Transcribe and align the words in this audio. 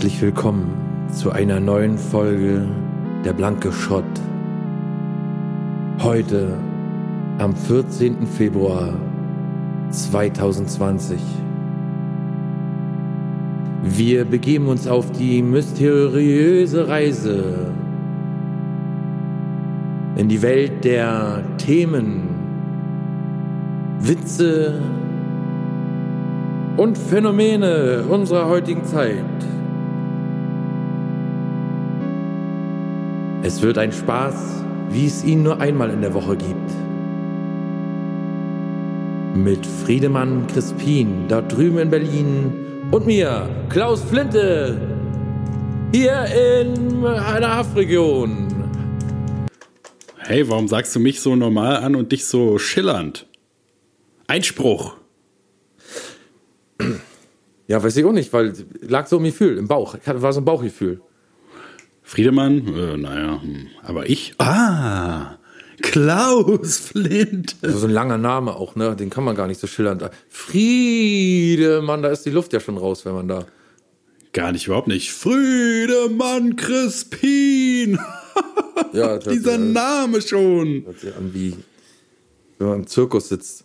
Herzlich 0.00 0.22
willkommen 0.22 1.08
zu 1.12 1.30
einer 1.30 1.60
neuen 1.60 1.98
Folge 1.98 2.66
Der 3.22 3.34
blanke 3.34 3.70
Schrott. 3.70 4.02
Heute 6.02 6.56
am 7.36 7.54
14. 7.54 8.26
Februar 8.26 8.94
2020. 9.90 11.20
Wir 13.82 14.24
begeben 14.24 14.68
uns 14.68 14.86
auf 14.86 15.12
die 15.12 15.42
mysteriöse 15.42 16.88
Reise 16.88 17.70
in 20.16 20.30
die 20.30 20.40
Welt 20.40 20.82
der 20.82 21.44
Themen, 21.58 22.22
Witze 23.98 24.80
und 26.78 26.96
Phänomene 26.96 28.04
unserer 28.08 28.48
heutigen 28.48 28.86
Zeit. 28.86 29.49
Es 33.60 33.66
wird 33.66 33.76
ein 33.76 33.92
Spaß, 33.92 34.64
wie 34.88 35.06
es 35.06 35.22
ihn 35.22 35.42
nur 35.42 35.60
einmal 35.60 35.90
in 35.90 36.00
der 36.00 36.14
Woche 36.14 36.34
gibt. 36.34 36.70
Mit 39.36 39.66
Friedemann 39.66 40.46
Crispin, 40.46 41.28
dort 41.28 41.54
drüben 41.54 41.76
in 41.76 41.90
Berlin, 41.90 42.52
und 42.90 43.04
mir, 43.04 43.50
Klaus 43.68 44.02
Flinte, 44.02 44.80
hier 45.92 46.24
in 46.24 47.04
einer 47.04 47.56
Haftregion. 47.56 48.48
Hey, 50.16 50.48
warum 50.48 50.66
sagst 50.66 50.96
du 50.96 50.98
mich 50.98 51.20
so 51.20 51.36
normal 51.36 51.76
an 51.76 51.96
und 51.96 52.12
dich 52.12 52.24
so 52.24 52.56
schillernd? 52.56 53.26
Einspruch. 54.26 54.94
Ja, 57.66 57.82
weiß 57.82 57.94
ich 57.94 58.06
auch 58.06 58.12
nicht, 58.12 58.32
weil 58.32 58.54
lag 58.80 59.06
so 59.06 59.18
im 59.18 59.24
Gefühl, 59.24 59.58
im 59.58 59.68
Bauch. 59.68 59.98
War 60.06 60.32
so 60.32 60.40
ein 60.40 60.46
Bauchgefühl. 60.46 61.02
Friedemann, 62.10 62.66
äh, 62.66 62.96
naja, 62.96 63.40
hm. 63.40 63.68
aber 63.84 64.10
ich. 64.10 64.34
Ah, 64.38 65.38
Klaus 65.80 66.76
Flint. 66.78 67.54
Also 67.62 67.78
so 67.78 67.86
ein 67.86 67.92
langer 67.92 68.18
Name 68.18 68.56
auch, 68.56 68.74
ne? 68.74 68.96
Den 68.96 69.10
kann 69.10 69.22
man 69.22 69.36
gar 69.36 69.46
nicht 69.46 69.60
so 69.60 69.68
schillernd. 69.68 70.02
Friedemann, 70.28 72.02
da 72.02 72.08
ist 72.08 72.26
die 72.26 72.30
Luft 72.30 72.52
ja 72.52 72.58
schon 72.58 72.78
raus, 72.78 73.04
wenn 73.04 73.14
man 73.14 73.28
da. 73.28 73.46
Gar 74.32 74.50
nicht, 74.50 74.66
überhaupt 74.66 74.88
nicht. 74.88 75.12
Friedemann 75.12 76.56
Crispin. 76.56 77.96
Ja, 78.92 79.18
Dieser 79.30 79.58
sich- 79.58 79.72
Name 79.72 80.20
schon. 80.20 80.82
Hört 80.86 80.98
sich 80.98 81.14
an 81.14 81.32
wie, 81.32 81.56
wenn 82.58 82.66
man 82.70 82.78
im 82.80 82.86
Zirkus 82.88 83.28
sitzt. 83.28 83.62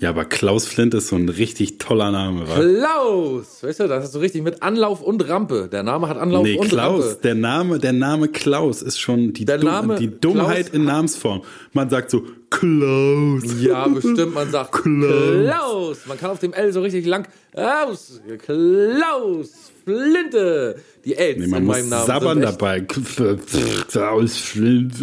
Ja, 0.00 0.10
aber 0.10 0.26
Klaus 0.26 0.66
Flint 0.66 0.92
ist 0.94 1.08
so 1.08 1.16
ein 1.16 1.28
richtig 1.30 1.78
toller 1.78 2.10
Name, 2.10 2.46
wa? 2.48 2.54
Klaus! 2.54 3.62
Weißt 3.62 3.80
du, 3.80 3.88
das 3.88 4.04
ist 4.04 4.12
so 4.12 4.18
richtig 4.18 4.42
mit 4.42 4.62
Anlauf 4.62 5.00
und 5.02 5.26
Rampe. 5.26 5.68
Der 5.72 5.82
Name 5.82 6.06
hat 6.08 6.18
Anlauf 6.18 6.42
Nee, 6.44 6.58
und 6.58 6.68
Klaus, 6.68 7.04
Rampe. 7.06 7.20
der 7.22 7.34
Name, 7.34 7.78
der 7.78 7.92
Name 7.94 8.28
Klaus 8.28 8.82
ist 8.82 8.98
schon 9.00 9.32
die, 9.32 9.46
Der 9.46 9.56
Dumm- 9.58 9.64
Name 9.70 9.96
die 9.96 10.08
Dummheit 10.20 10.66
Klaus 10.66 10.74
in 10.74 10.84
Namensform. 10.84 11.42
Man 11.72 11.88
sagt 11.88 12.10
so, 12.10 12.24
Klaus. 12.50 13.42
Ja, 13.60 13.88
bestimmt, 13.88 14.34
man 14.34 14.50
sagt 14.50 14.72
Klaus. 14.72 15.44
Klaus. 15.44 15.98
Man 16.06 16.18
kann 16.18 16.30
auf 16.30 16.38
dem 16.40 16.52
L 16.52 16.72
so 16.72 16.82
richtig 16.82 17.06
lang 17.06 17.26
aus. 17.54 18.20
Klaus 18.38 19.50
Flinte. 19.84 20.76
Die 21.06 21.14
Ls 21.14 21.38
Nee, 21.38 21.44
in 21.44 21.50
meinem 21.66 21.88
Namen 21.88 22.06
sabbern 22.06 22.40
dabei. 22.42 22.80
Klaus 22.80 24.36
Flint. 24.36 24.94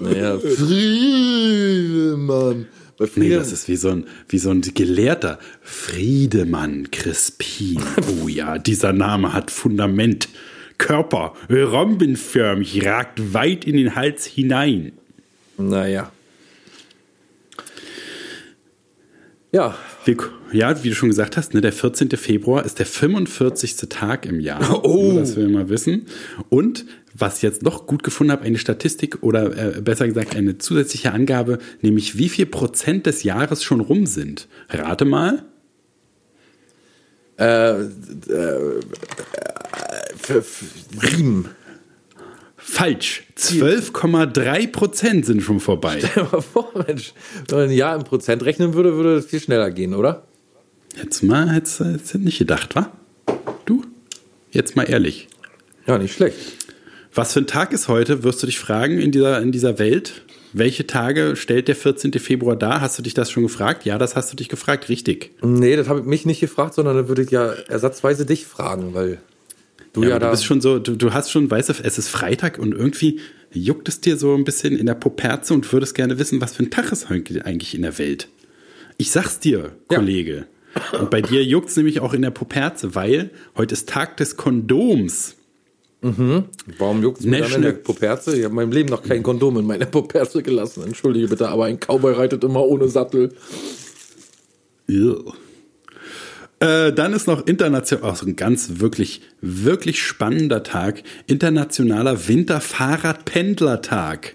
Naja, 0.00 0.38
Friedemann. 1.68 2.66
Bei 2.98 3.06
Nee, 3.14 3.30
das 3.30 3.52
ist 3.52 3.68
wie 3.68 3.76
so 3.76 3.90
ein, 3.90 4.06
wie 4.28 4.38
so 4.38 4.50
ein 4.50 4.60
Gelehrter. 4.60 5.38
Friedemann 5.62 6.90
Crispin. 6.90 7.80
Oh 8.22 8.28
ja, 8.28 8.58
dieser 8.58 8.92
Name 8.92 9.32
hat 9.32 9.50
Fundament. 9.50 10.28
Körper, 10.78 11.34
rhombenförmig, 11.50 12.84
ragt 12.86 13.34
weit 13.34 13.64
in 13.64 13.76
den 13.76 13.96
Hals 13.96 14.26
hinein. 14.26 14.92
naja. 15.56 16.12
Ja, 19.50 19.78
Wir, 20.04 20.16
ja, 20.52 20.84
wie 20.84 20.90
du 20.90 20.94
schon 20.94 21.08
gesagt 21.08 21.38
hast, 21.38 21.54
ne, 21.54 21.62
der 21.62 21.72
14. 21.72 22.10
Februar 22.10 22.66
ist 22.66 22.78
der 22.78 22.86
45. 22.86 23.76
Tag 23.88 24.26
im 24.26 24.40
Jahr. 24.40 24.82
Oh. 24.84 25.12
Nur, 25.12 25.20
dass 25.20 25.36
wir 25.36 25.48
mal 25.48 25.70
wissen. 25.70 26.06
Und 26.50 26.84
was 27.14 27.38
ich 27.38 27.42
jetzt 27.42 27.62
noch 27.62 27.86
gut 27.86 28.02
gefunden 28.02 28.30
habe, 28.32 28.44
eine 28.44 28.58
Statistik 28.58 29.22
oder 29.22 29.76
äh, 29.76 29.80
besser 29.80 30.06
gesagt 30.06 30.36
eine 30.36 30.58
zusätzliche 30.58 31.12
Angabe, 31.12 31.58
nämlich 31.80 32.18
wie 32.18 32.28
viel 32.28 32.46
Prozent 32.46 33.06
des 33.06 33.22
Jahres 33.22 33.64
schon 33.64 33.80
rum 33.80 34.06
sind. 34.06 34.48
Rate 34.68 35.04
mal. 35.04 35.44
F 37.36 37.88
F 40.28 40.64
Riemen. 41.02 41.46
Falsch. 42.70 43.24
12,3 43.38 44.70
Prozent 44.70 45.26
sind 45.26 45.42
schon 45.42 45.58
vorbei. 45.58 45.98
Stell 46.04 46.24
dir 46.24 46.28
mal 46.30 46.42
vor, 46.42 46.70
Mensch, 46.86 47.14
wenn 47.48 47.58
man 47.58 47.68
ein 47.70 47.74
Jahr 47.74 47.96
im 47.96 48.04
Prozent 48.04 48.44
rechnen 48.44 48.74
würde, 48.74 48.94
würde 48.94 49.16
es 49.16 49.26
viel 49.26 49.40
schneller 49.40 49.70
gehen, 49.70 49.94
oder? 49.94 50.24
Jetzt 50.94 51.22
mal, 51.22 51.50
hättest 51.50 51.80
du 51.80 51.84
hättest 51.86 52.14
du 52.14 52.18
nicht 52.18 52.38
gedacht, 52.38 52.76
wa? 52.76 52.92
Du? 53.64 53.84
Jetzt 54.50 54.76
mal 54.76 54.84
ehrlich. 54.84 55.28
Ja, 55.86 55.98
nicht 55.98 56.14
schlecht. 56.14 56.36
Was 57.14 57.32
für 57.32 57.40
ein 57.40 57.46
Tag 57.46 57.72
ist 57.72 57.88
heute, 57.88 58.22
wirst 58.22 58.42
du 58.42 58.46
dich 58.46 58.58
fragen 58.58 58.98
in 58.98 59.12
dieser, 59.12 59.40
in 59.40 59.50
dieser 59.50 59.78
Welt? 59.78 60.22
Welche 60.52 60.86
Tage 60.86 61.36
stellt 61.36 61.68
der 61.68 61.76
14. 61.76 62.12
Februar 62.12 62.54
dar? 62.54 62.80
Hast 62.80 62.98
du 62.98 63.02
dich 63.02 63.14
das 63.14 63.30
schon 63.30 63.44
gefragt? 63.44 63.86
Ja, 63.86 63.96
das 63.96 64.14
hast 64.14 64.30
du 64.30 64.36
dich 64.36 64.48
gefragt, 64.48 64.88
richtig. 64.88 65.32
Nee, 65.42 65.74
das 65.74 65.88
habe 65.88 66.00
ich 66.00 66.06
mich 66.06 66.26
nicht 66.26 66.40
gefragt, 66.40 66.74
sondern 66.74 66.96
dann 66.96 67.08
würde 67.08 67.22
ich 67.22 67.30
ja 67.30 67.50
ersatzweise 67.50 68.26
dich 68.26 68.46
fragen, 68.46 68.94
weil 68.94 69.18
du 70.02 70.08
ja, 70.08 70.14
Ja, 70.14 70.18
du 70.18 70.30
bist 70.30 70.44
schon 70.44 70.60
so, 70.60 70.78
du, 70.78 70.96
du 70.96 71.12
hast 71.12 71.30
schon, 71.30 71.50
weißt 71.50 71.68
du, 71.68 71.74
es 71.82 71.98
ist 71.98 72.08
Freitag 72.08 72.58
und 72.58 72.72
irgendwie 72.72 73.20
juckt 73.52 73.88
es 73.88 74.00
dir 74.00 74.16
so 74.16 74.34
ein 74.34 74.44
bisschen 74.44 74.76
in 74.76 74.86
der 74.86 74.94
Poperze 74.94 75.54
und 75.54 75.70
würdest 75.72 75.94
gerne 75.94 76.18
wissen, 76.18 76.40
was 76.40 76.54
für 76.54 76.62
ein 76.62 76.70
Tag 76.70 76.92
ist 76.92 77.08
heute 77.08 77.44
eigentlich 77.44 77.74
in 77.74 77.82
der 77.82 77.98
Welt. 77.98 78.28
Ich 78.96 79.10
sag's 79.10 79.38
dir, 79.40 79.72
Ja. 79.90 79.98
Kollege. 79.98 80.46
Und 80.98 81.10
bei 81.10 81.22
dir 81.22 81.42
juckt's 81.42 81.76
nämlich 81.76 82.00
auch 82.00 82.12
in 82.12 82.22
der 82.22 82.30
Poperze, 82.30 82.94
weil 82.94 83.30
heute 83.56 83.72
ist 83.72 83.88
Tag 83.88 84.16
des 84.18 84.36
Kondoms. 84.36 85.34
Warum 86.00 87.02
juckt 87.02 87.20
es 87.20 87.26
mir 87.26 87.40
dann 87.40 87.54
in 87.54 87.62
der 87.62 87.72
Poperze? 87.72 88.30
Ich 88.36 88.44
habe 88.44 88.50
in 88.50 88.54
meinem 88.54 88.70
Leben 88.72 88.88
noch 88.88 89.02
kein 89.02 89.22
Kondom 89.22 89.56
in 89.58 89.66
meiner 89.66 89.86
Poperze 89.86 90.42
gelassen. 90.42 90.84
Entschuldige 90.84 91.26
bitte, 91.26 91.48
aber 91.48 91.64
ein 91.64 91.78
Cowboy 91.80 92.12
reitet 92.12 92.44
immer 92.44 92.64
ohne 92.64 92.88
Sattel. 92.88 93.32
Ew. 94.88 95.32
Äh, 96.60 96.92
dann 96.92 97.12
ist 97.12 97.28
noch 97.28 97.46
international, 97.46 98.10
auch 98.10 98.16
so 98.16 98.26
ein 98.26 98.34
ganz 98.34 98.80
wirklich, 98.80 99.20
wirklich 99.40 100.02
spannender 100.02 100.64
Tag, 100.64 101.04
internationaler 101.26 102.26
Winterfahrradpendlertag. 102.28 104.34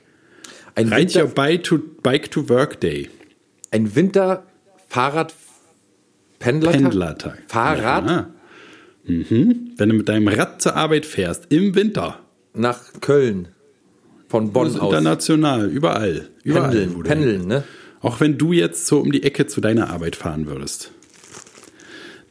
Ein 0.76 0.92
Ride 0.92 1.20
your 1.20 1.26
Winter, 1.28 1.36
bike 1.36 1.64
to, 1.64 1.78
bike 2.02 2.32
to 2.32 2.50
Work 2.50 2.80
Day. 2.80 3.10
ein 3.72 3.94
Winter-Fahrrad-Pendlertag? 3.96 6.82
Pendlertag. 6.82 7.44
Fahrrad 7.48 8.10
Ja. 8.10 8.30
Mhm. 9.06 9.72
Wenn 9.76 9.90
du 9.90 9.96
mit 9.96 10.08
deinem 10.08 10.30
Rad 10.30 10.62
zur 10.62 10.78
Arbeit 10.78 11.06
fährst, 11.06 11.48
im 11.50 11.76
Winter. 11.76 12.20
nach 12.54 12.80
Köln. 13.02 13.50
Von 14.30 14.54
Bonn 14.54 14.68
aus. 14.80 14.94
international, 14.94 15.70
überall. 15.70 16.30
überall 16.44 16.88
pendeln, 17.04 17.46
ne? 17.48 17.66
Auch 18.00 18.22
wenn 18.22 18.38
du 18.38 18.54
jetzt 18.54 18.88
so 18.88 19.00
um 19.00 19.12
die 19.12 19.24
Ecke 19.24 19.46
zu 19.48 19.60
deiner 19.60 19.90
Arbeit 19.90 20.16
fahren 20.16 20.48
würdest. 20.48 20.93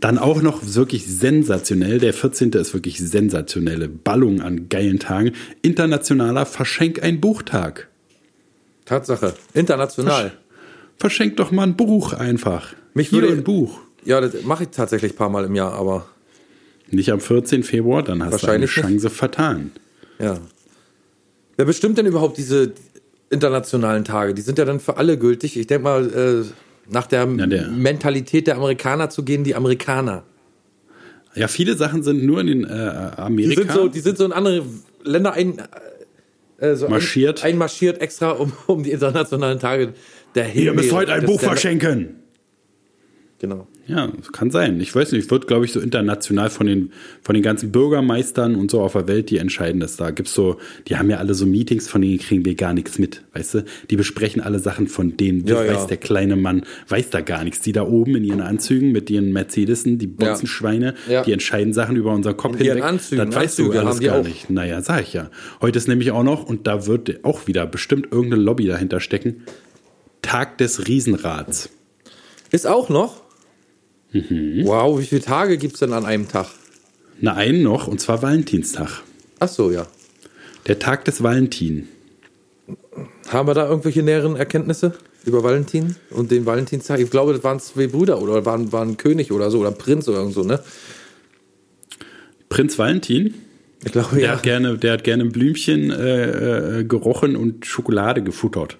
Dann 0.02 0.19
auch 0.19 0.43
noch 0.43 0.60
wirklich 0.75 1.06
sensationell, 1.06 1.99
der 2.00 2.12
14. 2.12 2.50
ist 2.54 2.75
wirklich 2.75 2.99
sensationelle 2.99 3.88
Ballung 3.88 4.40
an 4.43 4.69
geilen 4.69 4.99
Tagen. 4.99 5.31
Internationaler 5.62 6.44
Verschenk 6.44 7.00
ein 7.04 7.20
Buchtag. 7.20 7.87
Tatsache. 8.84 9.34
International. 9.54 10.32
Verschenk 10.99 11.37
doch 11.37 11.52
mal 11.52 11.62
ein 11.62 11.76
Buch 11.76 12.14
einfach. 12.14 12.75
Mich 12.94 13.10
Hier 13.10 13.22
würde- 13.22 13.32
ein 13.34 13.44
Buch. 13.44 13.78
Ja, 14.04 14.20
das 14.20 14.43
mache 14.43 14.64
ich 14.64 14.70
tatsächlich 14.70 15.12
ein 15.12 15.16
paar 15.16 15.28
Mal 15.31 15.44
im 15.44 15.54
Jahr, 15.54 15.72
aber 15.75 16.08
Nicht 16.90 17.12
am 17.12 17.20
14. 17.20 17.62
Februar, 17.62 18.02
dann 18.02 18.25
hast 18.25 18.43
du 18.43 18.48
eine 18.48 18.58
nicht. 18.62 18.72
Chance 18.72 19.08
vertan. 19.08 19.70
ja. 20.19 20.37
Wer 21.56 21.66
bestimmt 21.66 21.96
denn 21.98 22.06
überhaupt 22.06 22.38
diese 22.38 22.72
internationalen 23.31 24.05
Tage? 24.05 24.34
Die 24.34 24.43
sind 24.43 24.58
ja 24.58 24.64
dann 24.64 24.81
für 24.81 24.96
alle 24.96 25.16
gültig. 25.19 25.56
Ich 25.56 25.66
denke 25.69 25.84
mal, 25.84 26.10
äh, 26.12 26.44
nach 26.88 27.06
der, 27.06 27.26
Ja, 27.37 27.46
der- 27.46 27.69
Mentalität 27.69 28.46
der 28.46 28.56
Amerikaner 28.56 29.11
zu 29.11 29.25
gehen, 29.25 29.44
die 29.44 29.55
Amerikaner. 29.55 30.25
Ja, 31.34 31.49
viele 31.49 31.76
Sachen 31.76 32.02
sind 32.02 32.25
nur 32.25 32.40
in 32.40 32.46
den 32.49 32.64
äh, 32.64 32.69
Die 32.69 33.19
Amerika. 33.19 33.62
sind, 33.62 33.73
so, 33.73 33.88
die 33.88 34.00
sind 34.00 34.19
so 34.19 34.25
in 34.26 34.32
andere 34.32 34.64
Länder 35.02 35.32
ein, 35.32 35.62
äh, 36.58 36.75
so 36.75 36.88
Marschiert. 36.88 37.43
Ein, 37.43 37.52
einmarschiert 37.52 38.00
extra, 38.02 38.31
um, 38.32 38.52
um 38.67 38.82
die 38.82 38.90
internationalen 38.90 39.58
Tage 39.58 39.94
der 40.34 40.44
Hilfe. 40.44 40.67
Ihr 40.67 40.75
müsst 40.75 40.93
heute 40.93 41.12
ein 41.14 41.25
Buch 41.25 41.40
verschenken. 41.40 42.17
Genau. 43.42 43.66
Ja, 43.86 44.06
das 44.06 44.32
kann 44.32 44.50
sein. 44.50 44.80
Ich 44.80 44.94
weiß 44.94 45.12
nicht, 45.12 45.30
wird, 45.30 45.46
glaube 45.48 45.64
ich, 45.66 45.72
so 45.72 45.80
international 45.80 46.48
von 46.48 46.66
den, 46.66 46.92
von 47.22 47.34
den 47.34 47.42
ganzen 47.42 47.70
Bürgermeistern 47.72 48.54
und 48.54 48.70
so 48.70 48.80
auf 48.80 48.92
der 48.92 49.08
Welt, 49.08 49.28
die 49.28 49.36
entscheiden 49.38 49.80
das 49.80 49.96
da. 49.96 50.10
Gibt's 50.12 50.32
so, 50.32 50.56
die 50.88 50.96
haben 50.96 51.10
ja 51.10 51.18
alle 51.18 51.34
so 51.34 51.44
Meetings, 51.44 51.88
von 51.88 52.00
denen 52.00 52.18
kriegen 52.18 52.44
wir 52.46 52.54
gar 52.54 52.72
nichts 52.72 52.98
mit, 52.98 53.22
weißt 53.34 53.54
du? 53.54 53.64
Die 53.90 53.96
besprechen 53.96 54.40
alle 54.40 54.60
Sachen 54.60 54.86
von 54.86 55.16
denen, 55.18 55.44
Ja, 55.46 55.56
weiß 55.56 55.66
ja. 55.66 55.86
der 55.86 55.96
kleine 55.98 56.36
Mann, 56.36 56.62
weiß 56.88 57.10
da 57.10 57.20
gar 57.20 57.42
nichts. 57.44 57.60
Die 57.60 57.72
da 57.72 57.82
oben 57.82 58.14
in 58.14 58.24
ihren 58.24 58.40
Anzügen 58.40 58.92
mit 58.92 59.10
ihren 59.10 59.32
Mercedesen, 59.32 59.98
die 59.98 60.06
Bonzenschweine, 60.06 60.94
Ja. 61.10 61.22
die 61.24 61.32
entscheiden 61.32 61.72
Sachen 61.74 61.96
über 61.96 62.12
unseren 62.14 62.36
Kopf 62.36 62.54
In 62.60 62.64
ihren 62.64 62.76
hinweg. 62.76 62.84
Anzügen, 62.90 63.26
das 63.26 63.34
weißt 63.34 63.58
du 63.58 63.72
alles 63.72 64.00
gar 64.00 64.20
auch. 64.20 64.24
nicht. 64.24 64.48
Naja, 64.48 64.80
sag 64.80 65.02
ich 65.02 65.12
ja. 65.12 65.28
Heute 65.60 65.76
ist 65.78 65.88
nämlich 65.88 66.12
auch 66.12 66.22
noch, 66.22 66.44
und 66.48 66.66
da 66.68 66.86
wird 66.86 67.24
auch 67.24 67.48
wieder 67.48 67.66
bestimmt 67.66 68.06
irgendeine 68.12 68.42
Lobby 68.42 68.66
dahinter 68.66 69.00
stecken, 69.00 69.42
Tag 70.22 70.56
des 70.58 70.86
Riesenrads. 70.86 71.68
Ist 72.52 72.66
auch 72.66 72.88
noch? 72.88 73.21
Mhm. 74.12 74.62
Wow, 74.64 75.00
wie 75.00 75.04
viele 75.06 75.22
Tage 75.22 75.56
gibt 75.58 75.74
es 75.74 75.80
denn 75.80 75.92
an 75.92 76.04
einem 76.04 76.28
Tag? 76.28 76.46
Na, 77.20 77.34
einen 77.34 77.62
noch, 77.62 77.86
und 77.88 78.00
zwar 78.00 78.22
Valentinstag. 78.22 79.02
Ach 79.38 79.48
so, 79.48 79.70
ja. 79.70 79.86
Der 80.66 80.78
Tag 80.78 81.04
des 81.04 81.22
Valentin. 81.22 81.88
Haben 83.28 83.48
wir 83.48 83.54
da 83.54 83.68
irgendwelche 83.68 84.02
näheren 84.02 84.36
Erkenntnisse 84.36 84.94
über 85.24 85.42
Valentin 85.42 85.96
und 86.10 86.30
den 86.30 86.46
Valentinstag? 86.46 87.00
Ich 87.00 87.10
glaube, 87.10 87.32
das 87.32 87.42
waren 87.42 87.58
zwei 87.60 87.86
Brüder 87.86 88.20
oder 88.20 88.44
waren, 88.44 88.72
waren 88.72 88.96
König 88.96 89.32
oder 89.32 89.50
so 89.50 89.60
oder 89.60 89.70
Prinz 89.72 90.08
oder 90.08 90.28
so, 90.30 90.42
ne? 90.42 90.60
Prinz 92.48 92.78
Valentin, 92.78 93.34
Ich 93.84 93.92
glaube, 93.92 94.16
der, 94.16 94.24
ja. 94.24 94.30
hat 94.32 94.42
gerne, 94.42 94.78
der 94.78 94.92
hat 94.92 95.04
gerne 95.04 95.24
Blümchen 95.24 95.90
äh, 95.90 96.80
äh, 96.80 96.84
gerochen 96.84 97.36
und 97.36 97.66
Schokolade 97.66 98.22
gefuttert. 98.22 98.76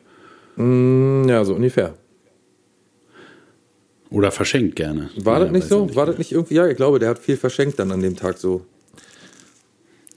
Ja, 0.57 1.45
so 1.45 1.55
ungefähr. 1.55 1.95
Oder 4.13 4.31
verschenkt 4.31 4.77
gerne. 4.77 5.11
War 5.17 5.41
das 5.41 5.51
nicht 5.51 5.69
so? 5.69 5.87
ich 5.89 5.97
War 5.97 6.07
das 6.07 6.19
nicht 6.19 6.33
irgendwie? 6.33 6.55
Ja, 6.55 6.67
ich 6.69 6.77
glaube, 6.77 6.99
der 6.99 7.09
hat 7.09 7.19
viel 7.19 7.37
verschenkt 7.37 7.79
dann 7.79 7.91
an 7.91 8.03
dem 8.03 8.15
Tag 8.17 8.39
so. 8.39 8.67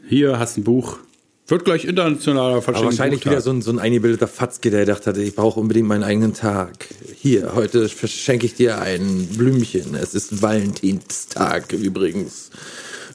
Hier 0.08 0.38
hast 0.38 0.58
ein 0.58 0.64
Buch. 0.64 1.00
Wird 1.48 1.64
gleich 1.64 1.86
internationaler 1.86 2.54
Aber 2.54 2.62
verschenkt. 2.62 2.92
wahrscheinlich 2.92 3.26
wieder 3.26 3.40
so 3.40 3.52
ein, 3.52 3.62
so 3.62 3.72
ein 3.72 3.80
eingebildeter 3.80 4.28
Fatzke, 4.28 4.72
der 4.72 4.82
gedacht 4.82 5.06
hatte, 5.06 5.22
ich 5.22 5.36
brauche 5.36 5.60
unbedingt 5.60 5.88
meinen 5.88 6.04
eigenen 6.04 6.34
Tag. 6.34 6.88
Hier, 7.16 7.54
heute 7.56 7.88
verschenke 7.88 8.48
ich 8.48 8.56
dir 8.56 8.82
ein 8.82 9.28
Blümchen. 9.38 9.96
Es 9.96 10.16
ist 10.16 10.42
Valentinstag 10.42 11.72
übrigens. 11.72 12.50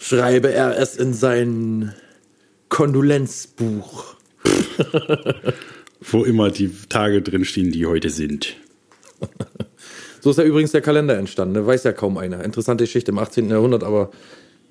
Schreibe 0.01 0.53
er 0.53 0.79
es 0.79 0.97
in 0.97 1.13
sein 1.13 1.95
Kondolenzbuch. 2.69 4.15
Wo 6.01 6.25
immer 6.25 6.51
die 6.51 6.71
Tage 6.89 7.21
drinstehen, 7.21 7.73
die 7.73 7.85
heute 7.85 8.11
sind. 8.11 8.57
So 10.21 10.31
ist 10.31 10.37
ja 10.39 10.45
übrigens 10.45 10.73
der 10.73 10.81
Kalender 10.81 11.17
entstanden. 11.17 11.55
Ne? 11.55 11.67
Weiß 11.67 11.85
ja 11.85 11.93
kaum 11.93 12.19
einer. 12.19 12.45
Interessante 12.45 12.85
Geschichte 12.85 13.11
im 13.11 13.19
18. 13.19 13.49
Jahrhundert, 13.51 13.85
aber 13.85 14.11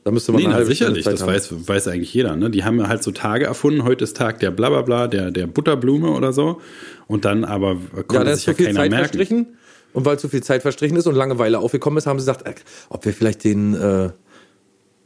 da 0.04 0.12
müsste 0.12 0.32
man 0.32 0.42
Nee, 0.42 0.48
eine 0.48 0.56
halbe 0.56 0.68
sicherlich, 0.70 1.02
Stunde 1.04 1.18
das 1.20 1.28
Zeit 1.28 1.52
haben. 1.52 1.62
weiß, 1.62 1.68
weiß 1.70 1.88
eigentlich 1.90 2.14
jeder. 2.14 2.36
Ne? 2.36 2.50
Die 2.50 2.64
haben 2.64 2.88
halt 2.88 3.04
so 3.04 3.12
Tage 3.12 3.46
erfunden. 3.46 3.84
Heute 3.84 4.04
ist 4.06 4.16
Tag 4.16 4.40
der 4.40 4.52
Blablabla, 4.52 5.08
der, 5.08 5.32
der 5.32 5.48
Butterblume 5.48 6.12
oder 6.12 6.32
so. 6.34 6.62
Und 7.08 7.26
dann 7.26 7.44
aber 7.44 7.76
konnte 8.08 8.16
Ja, 8.16 8.24
da 8.24 8.36
sich 8.36 8.46
ja 8.46 8.54
keiner 8.54 8.68
Zeit 8.76 8.92
merken. 8.92 8.96
verstrichen. 9.06 9.48
Und 9.92 10.06
weil 10.06 10.20
zu 10.20 10.30
viel 10.30 10.44
Zeit 10.44 10.62
verstrichen 10.62 10.96
ist 10.98 11.08
und 11.08 11.16
Langeweile 11.16 11.58
aufgekommen 11.60 11.98
ist, 11.98 12.06
haben 12.06 12.20
sie 12.20 12.24
gesagt, 12.26 12.48
äh, 12.48 12.54
ob 12.90 13.04
wir 13.06 13.14
vielleicht 13.14 13.44
den 13.44 13.74
äh, 13.74 14.10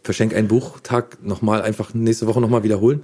Verschenk 0.03 0.35
ein 0.35 0.49
Buch-Tag 0.49 1.23
nochmal 1.23 1.61
einfach 1.61 1.93
nächste 1.93 2.27
Woche 2.27 2.41
nochmal 2.41 2.63
wiederholen. 2.63 3.01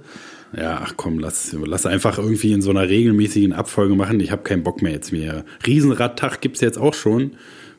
Ja, 0.56 0.80
ach 0.84 0.94
komm, 0.96 1.18
lass, 1.18 1.54
lass 1.64 1.86
einfach 1.86 2.18
irgendwie 2.18 2.52
in 2.52 2.60
so 2.62 2.70
einer 2.70 2.88
regelmäßigen 2.88 3.52
Abfolge 3.52 3.94
machen. 3.94 4.18
Ich 4.20 4.32
habe 4.32 4.42
keinen 4.42 4.62
Bock 4.64 4.82
mehr 4.82 4.92
jetzt 4.92 5.12
mehr. 5.12 5.44
Riesenradtag 5.66 6.40
gibt's 6.40 6.60
jetzt 6.60 6.78
auch 6.78 6.94
schon. 6.94 7.32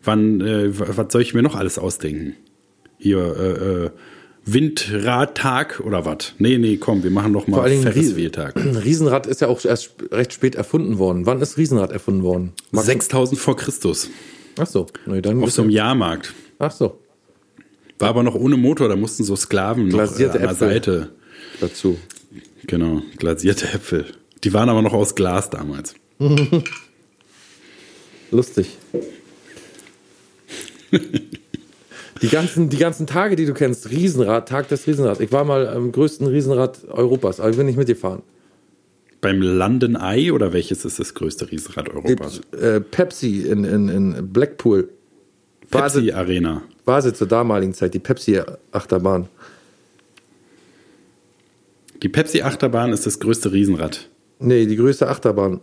Wann, 0.04 0.42
äh, 0.42 0.70
was 0.78 1.12
soll 1.12 1.22
ich 1.22 1.34
mir 1.34 1.42
noch 1.44 1.56
alles 1.56 1.78
ausdenken? 1.78 2.36
Hier, 2.98 3.20
äh, 3.20 3.86
äh, 3.86 3.90
Windradtag 4.46 5.82
oder 5.82 6.06
was? 6.06 6.34
Nee, 6.40 6.58
nee, 6.58 6.78
komm, 6.78 7.04
wir 7.04 7.12
machen 7.12 7.32
noch 7.32 7.48
mal. 7.48 7.70
Ein 7.70 7.86
Riesenrad 8.86 9.28
ist 9.28 9.42
ja 9.42 9.48
auch 9.48 9.64
erst 9.64 9.92
recht 10.12 10.34
spät 10.34 10.56
erfunden 10.56 10.98
worden. 10.98 11.26
Wann 11.26 11.42
ist 11.42 11.58
Riesenrad 11.58 11.92
erfunden 11.92 12.24
worden? 12.24 12.54
Magst 12.72 12.88
du- 12.88 12.94
6000 12.94 13.40
vor 13.40 13.56
Christus. 13.58 14.10
Ach 14.60 14.68
so, 14.68 14.88
nee, 15.06 15.22
dann 15.22 15.44
Auf 15.44 15.52
so 15.52 15.62
einem 15.62 15.72
Jahrmarkt. 15.72 16.34
Ach 16.60 16.72
so, 16.72 16.98
War 18.00 18.10
aber 18.10 18.24
noch 18.24 18.36
ohne 18.36 18.58
Motor, 18.58 18.90
da 18.90 18.96
mussten 18.96 19.24
so 19.24 19.36
Sklaven 19.36 19.86
noch 19.88 19.94
äh, 19.94 19.98
Glasierte 19.98 20.34
an 20.36 20.42
der 20.42 20.52
Äpfel. 20.52 20.70
Seite. 20.74 21.10
dazu. 21.60 21.98
Genau, 22.68 23.02
glasierte 23.18 23.66
Äpfel. 23.66 24.06
Die 24.44 24.54
waren 24.54 24.70
aber 24.70 24.82
noch 24.82 24.94
aus 24.94 25.16
Glas 25.16 25.50
damals. 25.50 25.96
Lustig. 28.32 28.78
die, 32.22 32.28
ganzen, 32.30 32.70
die 32.70 32.78
ganzen 32.78 33.08
Tage, 33.08 33.36
die 33.36 33.46
du 33.46 33.54
kennst, 33.54 33.90
Riesenrad, 33.90 34.48
Tag 34.48 34.68
des 34.70 34.88
Riesenrads. 34.88 35.20
Ich 35.20 35.32
war 35.32 35.44
mal 35.44 35.68
am 35.68 35.92
größten 35.92 36.28
Riesenrad 36.28 36.88
Europas, 36.90 37.40
aber 37.40 37.50
ich 37.50 37.58
bin 37.58 37.66
nicht 37.66 37.78
mitgefahren. 37.78 38.22
Beim 39.20 39.42
London 39.42 39.96
Eye 39.96 40.32
oder 40.32 40.52
welches 40.54 40.84
ist 40.86 41.00
das 41.00 41.14
größte 41.14 41.52
Riesenrad 41.52 41.90
Europas? 41.90 42.42
Äh, 42.60 42.82
Pepsi 42.82 43.42
in, 43.42 43.64
in, 43.64 43.90
in 43.90 44.34
Blackpool. 44.34 44.90
Pepsi 45.70 46.12
Arena. 46.12 46.64
war 46.86 47.02
sie 47.02 47.14
zur 47.14 47.28
damaligen 47.28 47.74
Zeit, 47.74 47.94
die 47.94 48.00
Pepsi-Achterbahn. 48.00 49.28
Die 52.04 52.10
Pepsi 52.10 52.42
Achterbahn 52.42 52.94
ist 52.94 53.06
das 53.06 53.20
größte 53.20 53.52
Riesenrad. 53.52 54.10
Nee, 54.40 54.66
die 54.66 54.76
größte 54.76 55.08
Achterbahn. 55.08 55.62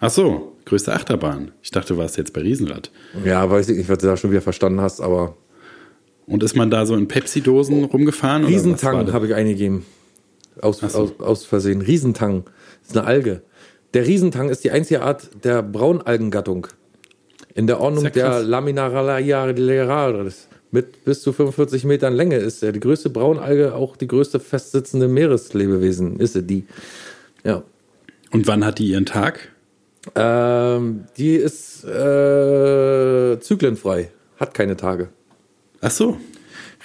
Ach 0.00 0.10
so, 0.10 0.56
größte 0.64 0.92
Achterbahn. 0.92 1.50
Ich 1.62 1.70
dachte, 1.70 1.94
du 1.94 1.98
warst 1.98 2.16
jetzt 2.16 2.32
bei 2.32 2.40
Riesenrad. 2.40 2.90
Ja, 3.24 3.50
weiß 3.50 3.68
ich 3.68 3.76
nicht, 3.76 3.88
was 3.88 3.98
du 3.98 4.06
da 4.06 4.16
schon 4.16 4.30
wieder 4.30 4.40
verstanden 4.40 4.80
hast, 4.80 5.00
aber 5.00 5.36
Und 6.26 6.42
ist 6.42 6.56
man 6.56 6.70
da 6.70 6.86
so 6.86 6.94
in 6.94 7.06
Pepsi-Dosen 7.06 7.84
rumgefahren? 7.84 8.44
Riesentang 8.44 9.12
habe 9.12 9.26
ich 9.26 9.34
eingegeben. 9.34 9.84
Aus, 10.60 10.78
so. 10.78 10.86
aus, 10.86 11.20
aus 11.20 11.44
Versehen. 11.44 11.82
Riesentang. 11.82 12.44
Das 12.80 12.90
ist 12.90 12.96
eine 12.96 13.06
Alge. 13.06 13.42
Der 13.92 14.06
Riesentang 14.06 14.48
ist 14.48 14.64
die 14.64 14.70
einzige 14.70 15.02
Art 15.02 15.30
der 15.44 15.62
Braunalgengattung. 15.62 16.68
In 17.54 17.66
der 17.66 17.80
Ordnung 17.80 18.04
ja 18.04 18.10
der 18.10 18.24
krass. 18.24 18.46
Mit 20.70 21.04
bis 21.04 21.22
zu 21.22 21.32
45 21.32 21.84
Metern 21.84 22.14
Länge 22.14 22.36
ist 22.36 22.62
er 22.62 22.72
die 22.72 22.80
größte 22.80 23.08
Braunalge, 23.08 23.74
auch 23.74 23.96
die 23.96 24.06
größte 24.06 24.38
festsitzende 24.38 25.08
Meereslebewesen. 25.08 26.20
Ist 26.20 26.34
sie 26.34 26.42
die. 26.42 26.66
Ja. 27.44 27.62
Und 28.30 28.46
wann 28.46 28.64
hat 28.64 28.78
die 28.78 28.88
ihren 28.88 29.06
Tag? 29.06 29.48
Ähm, 30.14 31.04
die 31.16 31.36
ist 31.36 31.84
äh, 31.84 33.38
zyklenfrei. 33.40 34.10
Hat 34.36 34.54
keine 34.54 34.76
Tage. 34.76 35.08
Ach 35.80 35.90
so. 35.90 36.18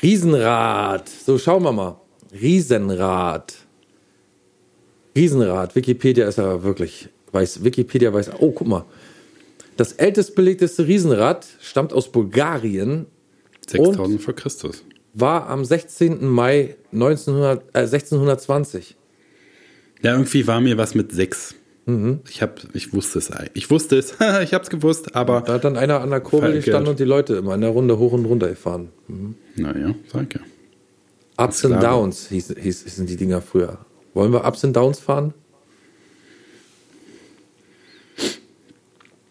Riesenrad. 0.02 1.10
So, 1.10 1.38
schauen 1.38 1.64
wir 1.64 1.72
mal. 1.72 2.00
Riesenrad. 2.32 3.56
Riesenrad. 5.16 5.76
Wikipedia 5.76 6.28
ist 6.28 6.38
ja 6.38 6.64
wirklich, 6.64 7.10
weiß, 7.32 7.64
Wikipedia 7.64 8.14
weiß, 8.14 8.32
oh, 8.40 8.52
guck 8.52 8.68
mal. 8.68 8.86
Das 9.78 9.94
ältest 9.94 10.36
belegteste 10.36 10.88
Riesenrad 10.88 11.48
stammt 11.62 11.94
aus 11.94 12.12
Bulgarien, 12.12 13.08
6000 13.70 14.22
vor 14.22 14.34
Christus. 14.36 14.84
war 15.14 15.48
am 15.50 15.64
16. 15.66 16.26
Mai 16.28 16.76
1900, 16.92 17.64
äh, 17.74 17.80
1620. 17.88 18.96
Ja, 20.02 20.12
irgendwie 20.14 20.46
war 20.48 20.60
mir 20.62 20.78
was 20.78 20.96
mit 20.96 21.12
sechs. 21.12 21.56
Mhm. 21.86 22.20
Ich 22.30 22.42
hab, 22.42 22.62
ich 22.74 22.94
wusste 22.94 23.20
es. 23.20 23.30
Ich 23.54 23.70
wusste 23.70 23.98
es. 23.98 24.14
ich 24.44 24.54
hab's 24.54 24.70
gewusst, 24.70 25.16
aber 25.16 25.42
Da 25.42 25.54
hat 25.54 25.64
dann 25.66 25.78
einer 25.78 26.00
an 26.02 26.10
der 26.10 26.22
Kurbel 26.22 26.52
Verkehrt. 26.52 26.66
gestanden 26.66 26.92
und 26.92 27.00
die 27.00 27.04
Leute 27.06 27.36
immer 27.36 27.56
in 27.56 27.62
der 27.62 27.72
Runde 27.72 27.98
hoch 27.98 28.14
und 28.14 28.26
runter 28.26 28.48
gefahren. 28.50 28.90
naja, 29.56 29.94
sag 30.12 30.34
ja. 30.36 30.42
Ups 31.38 31.66
and. 31.66 31.82
Downs 31.82 32.28
hieß, 32.30 32.54
hieß, 32.60 32.84
hießen 32.84 33.06
die 33.08 33.18
Dinger 33.18 33.42
früher. 33.42 33.80
Wollen 34.14 34.32
wir 34.32 34.46
Ups 34.46 34.64
and 34.64 34.76
Downs 34.76 35.00
fahren? 35.00 35.34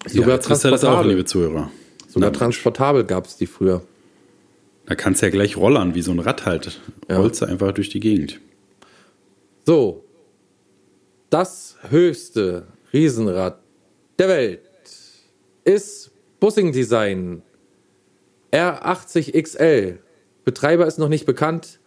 ja, 0.07 0.11
Sogar 0.11 0.39
auch, 0.39 0.43
transportabel. 0.43 1.11
liebe 1.11 1.25
Zuhörer. 1.25 1.71
Sogar 2.09 2.31
Na, 2.31 2.37
transportabel 2.39 3.05
gab 3.05 3.27
es 3.27 3.37
die 3.37 3.47
früher. 3.47 3.83
Da 4.93 4.97
kannst 4.97 5.23
du 5.23 5.27
ja 5.27 5.31
gleich 5.31 5.57
rollern, 5.57 5.95
wie 5.95 6.03
so 6.03 6.11
ein 6.11 6.19
Rad 6.19 6.45
halt. 6.45 6.79
Ja. 7.09 7.17
Rollst 7.17 7.41
du 7.41 7.47
einfach 7.47 7.73
durch 7.73 7.89
die 7.89 7.99
Gegend. 7.99 8.41
So, 9.65 10.05
das 11.31 11.79
höchste 11.89 12.67
Riesenrad 12.93 13.59
der 14.19 14.29
Welt 14.29 14.61
ist 15.65 16.11
Bussing 16.41 16.73
Design 16.73 17.41
R80 18.53 19.43
XL. 19.43 19.99
Betreiber 20.45 20.87
ist 20.87 20.99
noch 20.99 21.09
nicht 21.09 21.25
bekannt. 21.25 21.81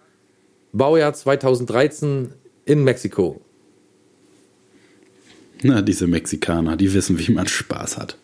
Baujahr 0.74 1.14
2013 1.14 2.34
in 2.66 2.84
Mexiko. 2.84 3.40
Na, 5.62 5.84
diese 5.84 6.08
Mexikaner, 6.08 6.76
die 6.76 6.92
wissen, 6.92 7.20
wie 7.20 7.32
man 7.32 7.48
Spaß 7.48 8.00
hat. 8.00 8.18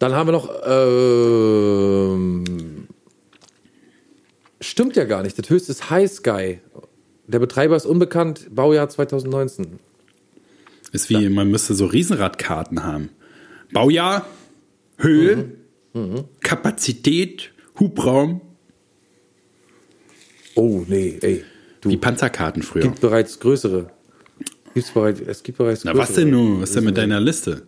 Dann 0.00 0.14
haben 0.14 0.26
wir 0.28 0.32
noch. 0.32 0.50
Ähm, 0.66 2.88
stimmt 4.60 4.96
ja 4.96 5.04
gar 5.04 5.22
nicht. 5.22 5.38
Das 5.38 5.48
höchste 5.48 5.70
ist 5.70 5.90
High 5.90 6.10
Sky. 6.10 6.58
Der 7.28 7.38
Betreiber 7.38 7.76
ist 7.76 7.86
unbekannt. 7.86 8.48
Baujahr 8.52 8.88
2019. 8.88 9.78
Ist 10.92 11.08
wie, 11.10 11.28
man 11.28 11.48
müsste 11.50 11.74
so 11.74 11.86
Riesenradkarten 11.86 12.82
haben. 12.82 13.10
Baujahr 13.72 14.26
Höhe, 14.98 15.52
Kapazität, 16.40 17.52
Hubraum, 17.78 18.40
Oh, 20.56 20.82
nee, 20.88 21.16
ey. 21.22 21.44
die 21.84 21.96
Panzerkarten 21.96 22.62
früher. 22.62 22.82
gibt 22.82 23.00
bereits 23.00 23.38
größere. 23.38 23.90
Gibt's 24.74 24.90
bereits, 24.90 25.20
es 25.20 25.42
gibt 25.44 25.58
bereits 25.58 25.84
Na, 25.84 25.92
größere. 25.92 26.08
was 26.08 26.14
denn 26.16 26.30
nun? 26.30 26.60
Was 26.60 26.70
ist 26.70 26.76
denn 26.76 26.84
mit 26.84 26.98
deiner 26.98 27.20
Liste? 27.20 27.62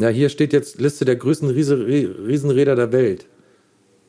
Ja, 0.00 0.08
hier 0.08 0.28
steht 0.28 0.52
jetzt 0.52 0.80
Liste 0.80 1.04
der 1.04 1.16
größten 1.16 1.48
Riese, 1.50 1.86
Riesenräder 1.86 2.76
der 2.76 2.92
Welt. 2.92 3.26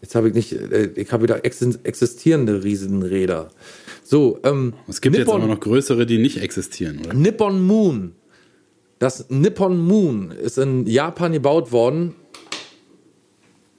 Jetzt 0.02 0.16
habe 0.16 0.30
ich 0.30 0.34
nicht, 0.34 0.54
äh, 0.54 0.92
ich 0.96 1.12
habe 1.12 1.24
wieder 1.24 1.44
exis- 1.44 1.80
existierende 1.84 2.64
Riesenräder. 2.64 3.50
So, 4.04 4.40
ähm, 4.44 4.74
Es 4.88 5.02
gibt 5.02 5.16
jetzt 5.16 5.26
Nippon- 5.28 5.42
aber 5.42 5.52
noch 5.54 5.60
größere, 5.60 6.06
die 6.06 6.20
nicht 6.20 6.38
existieren, 6.42 7.00
oder? 7.00 7.14
Nippon 7.14 7.62
Moon. 7.66 8.14
Das 9.00 9.30
Nippon 9.30 9.78
Moon 9.80 10.32
ist 10.32 10.58
in 10.58 10.86
Japan 10.86 11.32
gebaut 11.34 11.72
worden, 11.72 12.16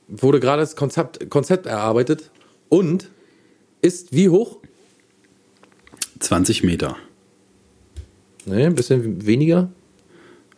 wurde 0.09 0.40
gerade 0.40 0.62
das 0.62 0.76
Konzept, 0.76 1.31
Konzept 1.31 1.67
erarbeitet 1.67 2.31
und 2.69 3.09
ist 3.83 4.12
wie 4.14 4.29
hoch? 4.29 4.59
20 6.19 6.64
Meter, 6.64 6.97
Ne, 8.47 8.67
ein 8.67 8.75
bisschen 8.75 9.26
weniger, 9.26 9.71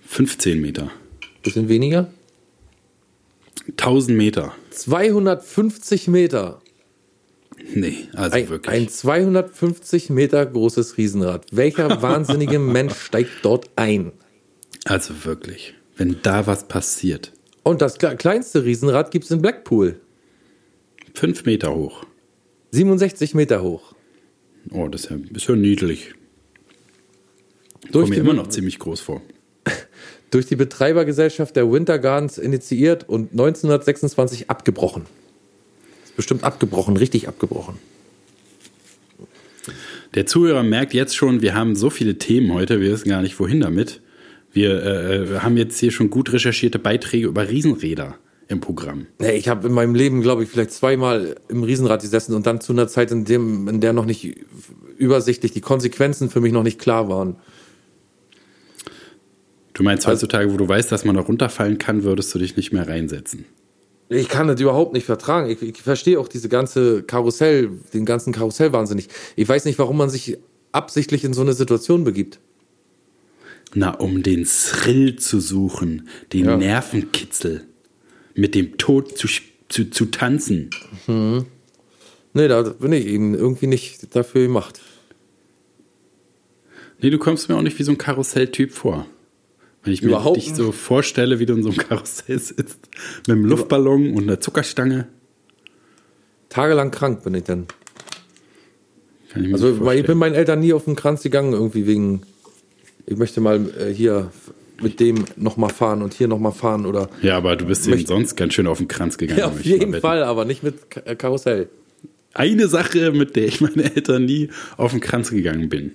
15 0.07 0.61
Meter, 0.61 0.91
bisschen 1.43 1.69
weniger. 1.69 2.11
1000 3.79 4.17
Meter. 4.17 4.55
250 4.71 6.09
Meter. 6.09 6.61
Nee, 7.75 8.09
also 8.15 8.37
Ein, 8.37 8.49
wirklich. 8.49 8.75
ein 8.75 8.89
250 8.89 10.11
Meter 10.11 10.45
großes 10.45 10.97
Riesenrad. 10.99 11.47
Welcher 11.53 12.03
wahnsinnige 12.03 12.59
Mensch 12.59 12.95
steigt 12.97 13.31
dort 13.43 13.71
ein? 13.77 14.13
also 14.85 15.25
wirklich. 15.25 15.75
Wenn 15.97 16.17
da 16.23 16.47
was 16.47 16.67
passiert. 16.67 17.33
Und 17.63 17.83
das 17.83 18.01
kle- 18.01 18.17
kleinste 18.17 18.65
Riesenrad 18.65 19.11
gibt 19.13 19.27
es 19.27 19.31
in 19.31 19.41
Blackpool. 19.41 20.01
5 21.15 21.45
Meter 21.45 21.73
hoch. 21.75 22.05
67 22.73 23.35
Meter 23.35 23.63
hoch. 23.63 23.95
Oh, 24.73 24.89
das 24.89 25.03
ist 25.05 25.11
ja, 25.11 25.17
ist 25.35 25.49
ja 25.49 25.55
niedlich. 25.55 26.15
Durch 27.93 28.07
Kommt 28.07 28.11
mir 28.11 28.17
immer 28.17 28.33
noch 28.33 28.49
ziemlich 28.49 28.79
groß 28.81 29.01
vor. 29.01 29.21
Durch 30.33 30.47
die 30.47 30.57
Betreibergesellschaft 30.57 31.55
der 31.55 31.71
Winter 31.71 31.99
Gardens 31.99 32.39
initiiert 32.39 33.09
und 33.09 33.33
1926 33.33 34.51
abgebrochen. 34.51 35.05
Ist 36.05 36.17
bestimmt 36.17 36.43
abgebrochen, 36.43 36.97
richtig 36.97 37.29
abgebrochen. 37.29 37.77
Der 40.15 40.27
Zuhörer 40.27 40.63
merkt 40.63 40.95
jetzt 40.95 41.15
schon, 41.15 41.41
wir 41.43 41.55
haben 41.55 41.77
so 41.77 41.91
viele 41.91 42.19
Themen 42.19 42.53
heute, 42.53 42.81
wir 42.81 42.91
wissen 42.93 43.09
gar 43.09 43.23
nicht, 43.23 43.39
wohin 43.39 43.61
damit. 43.61 44.01
Wir 44.53 44.85
äh, 44.85 45.39
haben 45.39 45.57
jetzt 45.57 45.79
hier 45.79 45.91
schon 45.91 46.11
gut 46.11 46.33
recherchierte 46.33 46.79
Beiträge 46.79 47.27
über 47.27 47.49
Riesenräder 47.49 48.17
im 48.49 48.61
Programm. 48.61 49.07
Nee, 49.19 49.33
ich 49.33 49.49
habe 49.49 49.69
in 49.69 49.73
meinem 49.73 49.95
Leben, 49.95 50.21
glaube 50.21 50.43
ich, 50.43 50.51
vielleicht 50.51 50.73
zweimal 50.73 51.37
im 51.49 51.63
Riesenrad 51.63 52.03
gesessen 52.03 52.35
und 52.35 52.47
dann 52.47 52.61
zu 52.61 52.73
einer 52.73 52.89
Zeit, 52.89 53.11
in, 53.11 53.25
dem, 53.25 53.69
in 53.69 53.81
der 53.81 53.93
noch 53.93 54.05
nicht 54.05 54.37
übersichtlich 54.99 55.53
die 55.53 55.61
Konsequenzen 55.61 56.31
für 56.31 56.41
mich 56.41 56.53
noch 56.53 56.63
nicht 56.63 56.79
klar 56.79 57.09
waren. 57.09 57.37
Du 59.83 59.85
meinst 59.85 60.07
heutzutage, 60.07 60.53
wo 60.53 60.57
du 60.57 60.69
weißt, 60.69 60.93
dass 60.93 61.05
man 61.05 61.17
da 61.17 61.23
runterfallen 61.23 61.77
kann, 61.77 62.05
würdest 62.05 62.33
du 62.33 62.39
dich 62.39 62.57
nicht 62.57 62.73
mehr 62.73 62.87
reinsetzen. 62.87 63.47
Ich 64.09 64.29
kann 64.29 64.47
das 64.47 64.61
überhaupt 64.61 64.93
nicht 64.93 65.07
vertragen. 65.07 65.51
Ich, 65.51 65.61
ich 65.61 65.83
verstehe 65.83 66.21
auch 66.21 66.29
diese 66.29 66.49
ganze 66.49 67.03
Karussell, 67.03 67.69
den 67.93 68.05
ganzen 68.05 68.33
Karussellwahnsinn 68.33 68.95
nicht. 68.95 69.11
Ich 69.35 69.49
weiß 69.49 69.65
nicht, 69.65 69.81
warum 69.81 69.97
man 69.97 70.09
sich 70.09 70.39
absichtlich 70.71 71.25
in 71.25 71.35
so 71.35 71.41
eine 71.41 71.53
Situation 71.53 72.05
begibt. 72.05 72.39
Na, 73.75 73.91
um 73.91 74.23
den 74.23 74.45
Thrill 74.45 75.17
zu 75.17 75.41
suchen, 75.41 76.07
den 76.33 76.45
Ja. 76.45 76.57
Nervenkitzel, 76.57 77.65
mit 78.37 78.55
dem 78.55 78.79
Tod 78.79 79.19
zu, 79.19 79.27
zu, 79.69 79.91
zu 79.91 80.05
tanzen. 80.13 80.71
Nee, 81.09 82.47
da 82.47 82.63
bin 82.63 82.93
ich 82.93 83.07
eben 83.07 83.35
irgendwie 83.35 83.67
nicht 83.67 84.15
dafür 84.15 84.43
gemacht. 84.43 84.81
Nee, 87.01 87.11
du 87.11 87.19
kommst 87.19 87.49
mir 87.49 87.57
auch 87.57 87.63
nicht 87.63 87.81
wie 87.81 87.83
so 87.83 87.91
ein 87.91 87.99
Karusselltyp 87.99 88.71
vor. 88.71 89.09
Wenn 89.85 89.93
ich 89.93 90.03
mir 90.03 90.09
Überhaupt 90.11 90.37
dich 90.37 90.47
nicht. 90.47 90.57
so 90.57 90.71
vorstelle, 90.73 91.39
wie 91.41 91.47
du 91.47 91.55
in 91.55 91.63
so 91.63 91.71
einem 91.71 91.79
Karussell 91.79 92.39
sitzt, 92.39 92.89
mit 93.27 93.31
einem 93.37 93.45
Luftballon 93.47 94.13
und 94.15 94.23
einer 94.25 94.41
Zuckerstange. 94.41 95.09
Tagelang 96.49 96.91
krank 96.91 97.25
bin 97.25 97.35
ich 97.35 97.45
dann. 97.45 97.67
Kann 99.31 99.43
ich 99.43 99.49
mir 99.49 99.55
Also 99.55 99.69
so 99.69 99.73
weil 99.73 99.77
ich 99.79 99.81
vorstellen. 99.85 100.07
bin 100.07 100.19
meinen 100.19 100.35
Eltern 100.35 100.61
nie 100.61 100.73
auf 100.73 100.85
den 100.85 100.97
Kranz 100.97 101.23
gegangen, 101.23 101.53
irgendwie 101.53 101.87
wegen, 101.87 102.23
ich 103.07 103.17
möchte 103.17 103.41
mal 103.41 103.71
äh, 103.79 103.93
hier 103.93 104.31
mit 104.81 105.01
dem 105.01 105.25
nochmal 105.37 105.71
fahren 105.71 106.03
und 106.03 106.13
hier 106.15 106.29
nochmal 106.29 106.53
fahren 106.53 106.87
oder. 106.87 107.09
Ja, 107.23 107.37
aber 107.37 107.57
du 107.57 107.67
bist 107.67 107.87
eben 107.89 108.05
sonst 108.05 108.37
ganz 108.37 108.55
schön 108.55 108.67
auf 108.67 108.79
den 108.79 108.89
Kranz 108.89 109.17
gegangen. 109.17 109.39
Ja, 109.41 109.47
auf 109.47 109.65
jeden. 109.65 109.95
Fall, 110.01 110.23
aber 110.25 110.45
nicht 110.45 110.63
mit 110.63 110.91
Ka 110.91 111.15
Karussell. 111.15 111.69
Eine 112.35 112.67
Sache, 112.69 113.13
mit 113.13 113.37
der 113.37 113.47
ich 113.47 113.61
meine 113.61 113.85
Eltern 113.95 114.25
nie 114.25 114.49
auf 114.77 114.93
den 114.93 115.01
Kranz 115.01 115.31
gegangen 115.31 115.69
bin. 115.69 115.93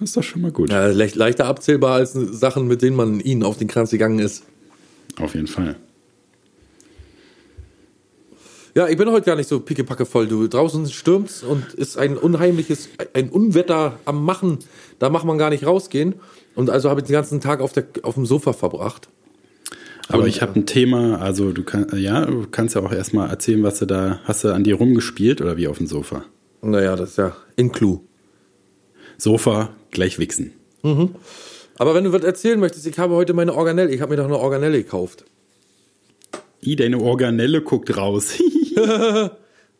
Das 0.00 0.10
ist 0.10 0.16
doch 0.16 0.22
schon 0.22 0.42
mal 0.42 0.52
gut. 0.52 0.70
Ja, 0.70 0.86
leicht, 0.86 1.16
leichter 1.16 1.46
abzählbar 1.46 1.94
als 1.94 2.12
Sachen, 2.12 2.68
mit 2.68 2.82
denen 2.82 2.96
man 2.96 3.20
ihnen 3.20 3.42
auf 3.42 3.58
den 3.58 3.68
Kranz 3.68 3.90
gegangen 3.90 4.20
ist. 4.20 4.44
Auf 5.20 5.34
jeden 5.34 5.48
Fall. 5.48 5.76
Ja, 8.74 8.86
ich 8.86 8.96
bin 8.96 9.10
heute 9.10 9.26
gar 9.26 9.34
nicht 9.34 9.48
so 9.48 9.58
pickepacke 9.58 10.06
voll. 10.06 10.28
Du 10.28 10.46
draußen 10.46 10.88
stürmt's 10.88 11.42
und 11.42 11.74
ist 11.74 11.98
ein 11.98 12.16
unheimliches, 12.16 12.90
ein 13.12 13.28
Unwetter 13.28 13.98
am 14.04 14.24
Machen. 14.24 14.58
Da 15.00 15.10
macht 15.10 15.24
man 15.24 15.36
gar 15.36 15.50
nicht 15.50 15.66
rausgehen. 15.66 16.14
Und 16.54 16.70
also 16.70 16.88
habe 16.88 17.00
ich 17.00 17.06
den 17.06 17.14
ganzen 17.14 17.40
Tag 17.40 17.60
auf, 17.60 17.72
der, 17.72 17.86
auf 18.02 18.14
dem 18.14 18.24
Sofa 18.24 18.52
verbracht. 18.52 19.08
Aber 20.08 20.22
Und, 20.22 20.28
ich 20.28 20.42
habe 20.42 20.54
ein 20.54 20.64
Thema, 20.66 21.20
also 21.20 21.52
du 21.52 21.64
kannst, 21.64 21.92
ja, 21.94 22.24
du 22.24 22.46
kannst 22.50 22.74
ja 22.74 22.82
auch 22.82 22.92
erstmal 22.92 23.28
erzählen, 23.28 23.62
was 23.62 23.80
du 23.80 23.86
da, 23.86 24.20
hast 24.24 24.44
du 24.44 24.54
an 24.54 24.64
dir 24.64 24.76
rumgespielt 24.76 25.40
oder 25.40 25.56
wie 25.56 25.68
auf 25.68 25.78
dem 25.78 25.86
Sofa? 25.86 26.24
Naja, 26.62 26.96
das 26.96 27.10
ist 27.10 27.18
ja 27.18 27.36
in 27.56 27.72
Clou. 27.72 28.00
Sofa, 29.18 29.70
gleich 29.90 30.18
wichsen. 30.18 30.52
Aber 30.82 31.94
wenn 31.94 32.04
du 32.04 32.12
was 32.12 32.22
erzählen 32.22 32.58
möchtest, 32.58 32.86
ich 32.86 32.98
habe 32.98 33.14
heute 33.14 33.34
meine 33.34 33.54
Organelle, 33.54 33.90
ich 33.90 34.00
habe 34.00 34.10
mir 34.10 34.16
doch 34.16 34.24
eine 34.26 34.38
Organelle 34.38 34.78
gekauft. 34.82 35.24
I, 36.62 36.76
deine 36.76 37.00
Organelle 37.00 37.62
guckt 37.62 37.96
raus. 37.96 38.34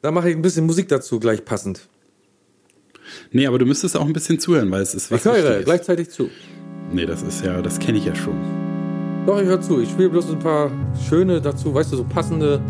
Da 0.01 0.13
mache 0.13 0.31
ich 0.31 0.37
ein 0.37 0.43
bisschen 0.43 0.65
Musik 0.65 0.89
dazu, 0.89 1.19
gleich 1.19 1.45
passend. 1.45 1.89
nee, 3.33 3.47
aber 3.49 3.59
du 3.59 3.67
müsstest 3.67 3.97
auch 3.97 4.07
ein 4.07 4.13
bisschen 4.13 4.39
zuhören, 4.39 4.71
weil 4.71 4.81
es 4.81 4.95
ist 4.95 5.11
was 5.11 5.25
Ich 5.25 5.33
höre 5.33 5.63
gleichzeitig 5.63 6.11
zu. 6.11 6.31
Nee, 6.93 7.05
das 7.05 7.23
ist 7.23 7.45
ja, 7.45 7.61
das 7.63 7.81
kenne 7.81 7.99
ich 7.99 8.05
ja 8.05 8.15
schon. 8.15 8.37
Doch, 9.27 9.41
ich 9.41 9.47
höre 9.47 9.61
zu. 9.61 9.81
Ich 9.81 9.91
spiele 9.91 10.09
bloß 10.11 10.31
ein 10.31 10.39
paar 10.39 10.71
schöne 11.09 11.41
dazu, 11.41 11.75
weißt 11.75 11.93
du, 11.93 11.97
so 11.97 12.05
passende, 12.05 12.63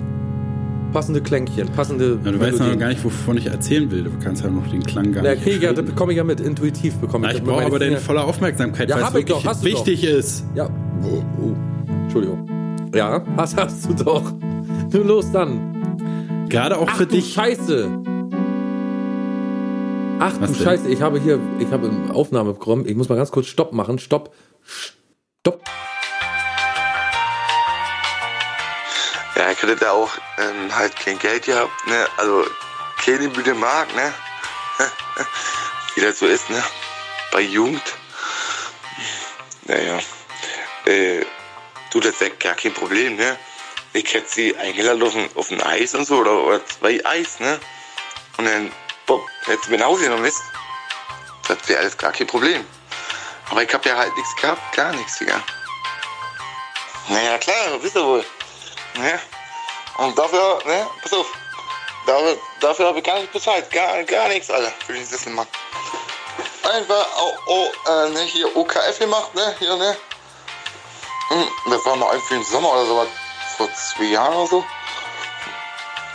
passende 0.93 1.21
Klänkchen, 1.21 1.69
passende. 1.69 2.19
Ja, 2.25 2.33
du 2.33 2.41
weißt 2.41 2.59
noch 2.61 2.79
gar 2.79 2.89
nicht, 2.89 3.05
wovon 3.05 3.37
ich 3.37 3.47
erzählen 3.47 3.91
will. 3.91 4.05
Du 4.05 4.11
kannst 4.23 4.43
ja 4.43 4.51
noch 4.51 4.67
den 4.69 4.83
Klang 4.83 5.13
gar 5.13 5.23
Na, 5.23 5.31
nicht. 5.33 5.43
krieg 5.45 5.57
ich 5.57 5.63
ja, 5.63 5.73
das 5.73 5.85
bekomme 5.85 6.13
ich 6.13 6.19
ja 6.19 6.25
mit, 6.25 6.41
intuitiv 6.41 6.95
bekomme 6.97 7.27
ich 7.27 7.33
ich 7.35 7.39
das 7.41 7.47
mit 7.47 7.55
brauche 7.55 7.67
aber 7.67 7.79
deine 7.79 7.93
Fingern. 7.93 8.05
volle 8.05 8.25
Aufmerksamkeit, 8.25 8.89
Ja, 8.89 8.97
weil 8.97 9.03
es 9.05 9.09
ich 9.09 9.25
doch, 9.27 9.37
wirklich 9.37 9.47
hast 9.47 9.65
du 9.65 9.71
doch. 9.71 9.87
wichtig 9.87 10.05
ist. 10.05 10.45
Ja. 10.55 10.69
Oh, 11.05 11.23
oh. 11.43 11.55
Entschuldigung. 12.05 12.91
Ja, 12.95 13.23
was 13.37 13.55
hast 13.57 13.89
du 13.89 13.95
doch? 14.05 14.33
Nun 14.93 15.07
los 15.07 15.31
dann. 15.33 16.47
Gerade 16.49 16.79
auch 16.79 16.89
Ach 16.91 16.97
für 16.97 17.07
du 17.07 17.17
dich. 17.17 17.33
Scheiße. 17.35 17.89
Ach 20.21 20.33
du 20.33 20.41
Was 20.41 20.53
denn? 20.53 20.65
Scheiße, 20.65 20.89
ich 20.89 21.01
habe 21.03 21.21
hier, 21.21 21.39
ich 21.61 21.69
habe 21.71 21.89
eine 21.91 22.15
Aufnahme 22.15 22.55
bekommen. 22.55 22.85
Ich 22.87 22.97
muss 22.97 23.09
mal 23.09 23.15
ganz 23.17 23.31
kurz 23.31 23.47
Stopp 23.47 23.73
machen. 23.73 23.99
Stopp. 23.99 24.35
Stopp. 24.65 25.63
Ja, 29.39 29.53
ich 29.53 29.63
hatte 29.63 29.77
da 29.77 29.93
auch 29.93 30.11
ähm, 30.39 30.75
halt 30.75 30.97
kein 30.97 31.17
Geld 31.17 31.45
gehabt, 31.45 31.87
ne? 31.87 32.09
Also 32.17 32.45
keine 33.05 33.29
Bühne 33.29 33.55
Mark, 33.55 33.95
ne? 33.95 34.13
Wie 35.95 36.01
das 36.01 36.19
so 36.19 36.27
ist, 36.27 36.51
ne? 36.51 36.61
Bei 37.31 37.41
Jugend. 37.41 37.83
Naja. 39.63 40.01
Äh, 40.87 41.25
du, 41.93 42.01
das 42.01 42.21
wäre 42.21 42.33
gar 42.33 42.57
kein 42.57 42.75
Problem, 42.75 43.15
ne? 43.15 43.39
Ich 43.93 44.13
hätte 44.13 44.29
sie 44.29 44.57
eingeladen 44.57 45.05
auf 45.05 45.15
ein, 45.15 45.31
auf 45.37 45.51
ein 45.53 45.63
Eis 45.63 45.95
und 45.95 46.05
so 46.05 46.17
oder, 46.17 46.43
oder 46.43 46.67
zwei 46.67 47.01
Eis, 47.07 47.39
ne? 47.39 47.61
Und 48.39 48.47
dann, 48.47 48.73
bopp, 49.07 49.25
hätte 49.45 49.67
sie 49.67 49.71
mir 49.71 49.79
nach 49.79 49.87
Hause 49.87 50.03
genommen, 50.05 50.25
wisst? 50.25 50.43
Das 51.47 51.59
wäre 51.69 51.79
alles 51.79 51.97
gar 51.97 52.11
kein 52.11 52.27
Problem. 52.27 52.67
Aber 53.51 53.63
ich 53.63 53.73
hab 53.73 53.87
ja 53.87 53.97
halt 53.97 54.17
nichts 54.17 54.35
gehabt, 54.35 54.75
gar 54.75 54.93
nichts, 54.93 55.19
Digga. 55.19 55.41
Naja, 57.09 57.39
klar, 57.39 57.81
wisst 57.81 57.95
ihr 57.95 58.05
wohl. 58.05 58.25
Ne? 58.99 59.21
Und 59.99 60.19
dafür, 60.19 60.59
ne, 60.65 60.89
pass 61.03 61.13
auf, 61.13 61.27
dafür, 62.07 62.37
dafür 62.61 62.87
habe 62.89 62.99
ich 62.99 63.05
gar 63.05 63.21
nicht 63.21 63.33
bezahlt, 63.33 63.71
gar, 63.71 64.03
gar 64.05 64.29
nichts, 64.29 64.51
Alter, 64.51 64.73
für 64.85 64.93
den 64.93 65.05
Sesselmann. 65.05 65.47
Einfach, 66.73 67.07
oh, 67.17 67.33
oh, 67.47 67.91
äh, 67.91 68.09
ne, 68.11 68.21
hier 68.23 68.57
OKF 68.57 68.99
gemacht, 68.99 69.35
ne, 69.35 69.55
hier, 69.61 69.77
ne. 69.77 69.97
Hm, 71.29 71.49
das 71.71 71.85
war 71.85 71.97
mal 71.97 72.13
irgendwie 72.13 72.35
im 72.35 72.45
Sommer 72.45 72.73
oder 72.73 72.87
sowas, 72.87 73.09
vor 73.57 73.69
zwei 73.75 74.05
Jahren 74.05 74.35
oder 74.35 74.47
so. 74.49 74.65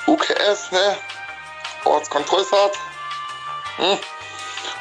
UKF, 0.08 0.72
ne, 0.72 0.98
Ortskontrollfahrt. 1.86 2.78
Hm. 3.78 4.00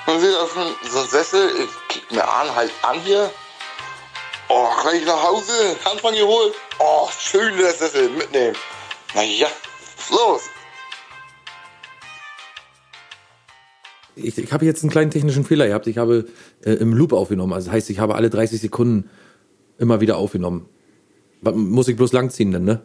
Und 0.06 0.20
sieht 0.20 0.36
auf 0.36 0.52
so 0.52 1.00
ein 1.00 1.08
Sessel, 1.08 1.60
ich 1.60 1.88
kick 1.88 2.10
mir 2.10 2.28
an, 2.28 2.52
halt 2.54 2.72
an 2.82 3.00
hier. 3.00 3.32
Oh, 4.54 4.68
gleich 4.82 5.06
nach 5.06 5.22
Hause, 5.22 5.52
Handball 5.82 6.12
geholt. 6.12 6.52
Oh, 6.78 7.08
schön, 7.18 7.54
dass 7.58 7.78
das 7.78 7.94
mitnehmen. 7.94 8.54
Na 9.14 9.22
ja, 9.22 9.46
los. 10.10 10.42
Ich, 14.14 14.36
ich 14.36 14.52
habe 14.52 14.66
jetzt 14.66 14.82
einen 14.82 14.90
kleinen 14.90 15.10
technischen 15.10 15.44
Fehler 15.44 15.68
gehabt. 15.68 15.86
Ich 15.86 15.96
habe 15.96 16.26
äh, 16.62 16.72
im 16.72 16.92
Loop 16.92 17.14
aufgenommen. 17.14 17.54
Also 17.54 17.68
das 17.68 17.76
heißt, 17.76 17.88
ich 17.88 17.98
habe 17.98 18.14
alle 18.14 18.28
30 18.28 18.60
Sekunden 18.60 19.08
immer 19.78 20.02
wieder 20.02 20.18
aufgenommen. 20.18 20.68
Muss 21.40 21.88
ich 21.88 21.96
bloß 21.96 22.12
langziehen 22.12 22.52
dann, 22.52 22.64
ne? 22.64 22.82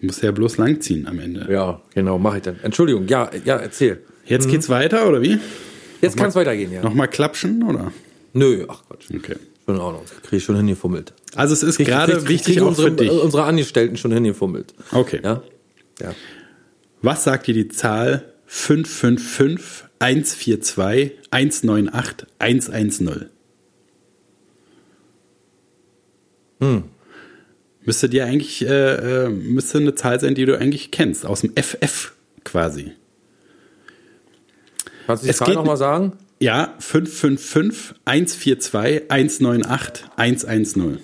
Muss 0.00 0.22
ja 0.22 0.32
bloß 0.32 0.56
langziehen 0.56 1.06
am 1.06 1.18
Ende. 1.18 1.46
Ja, 1.52 1.82
genau, 1.92 2.18
mache 2.18 2.38
ich 2.38 2.44
dann. 2.44 2.58
Entschuldigung, 2.62 3.06
ja, 3.08 3.30
ja, 3.44 3.56
erzähl. 3.56 4.02
Jetzt 4.24 4.48
geht's 4.48 4.70
weiter, 4.70 5.06
oder 5.06 5.20
wie? 5.20 5.38
Jetzt 6.00 6.16
kann 6.16 6.30
es 6.30 6.34
weitergehen, 6.34 6.72
ja. 6.72 6.82
Nochmal 6.82 7.08
klatschen, 7.08 7.62
oder? 7.62 7.92
Nö, 8.32 8.64
ach 8.68 8.84
Quatsch. 8.88 9.08
Okay. 9.14 9.36
Schon 9.70 9.76
in 9.76 9.82
Ordnung. 9.82 10.04
Krieg 10.22 10.38
ich 10.38 10.44
schon 10.44 10.56
hingefummelt. 10.56 11.12
Also 11.34 11.52
es 11.54 11.62
ist 11.62 11.76
Krieg- 11.76 11.86
gerade 11.86 12.14
krieg- 12.18 12.28
wichtig 12.28 12.60
auch 12.60 12.68
unsere, 12.68 12.90
dich. 12.92 13.10
unsere 13.10 13.44
Angestellten 13.44 13.96
schon 13.96 14.12
hingefummelt. 14.12 14.74
Okay. 14.92 15.20
Ja? 15.22 15.42
Ja. 16.00 16.14
Was 17.02 17.24
sagt 17.24 17.46
dir 17.46 17.54
die 17.54 17.68
Zahl 17.68 18.32
555 18.46 19.84
142 20.00 21.12
198 21.30 22.28
110? 22.38 23.26
Hm. 26.60 26.84
Müsste 27.84 28.08
dir 28.08 28.26
eigentlich 28.26 28.62
äh, 28.66 29.24
äh, 29.24 29.28
müsste 29.30 29.78
eine 29.78 29.94
Zahl 29.94 30.20
sein, 30.20 30.34
die 30.34 30.44
du 30.44 30.58
eigentlich 30.58 30.90
kennst, 30.90 31.24
aus 31.24 31.40
dem 31.40 31.52
FF 31.56 32.12
quasi. 32.44 32.92
Kannst 35.06 35.22
du 35.22 35.26
die 35.26 35.30
Es 35.30 35.38
Zahl 35.38 35.54
nochmal 35.54 35.76
sagen? 35.78 36.12
Ja, 36.40 36.74
555 36.78 37.96
142 38.06 39.10
198 39.10 40.04
110. 40.16 40.98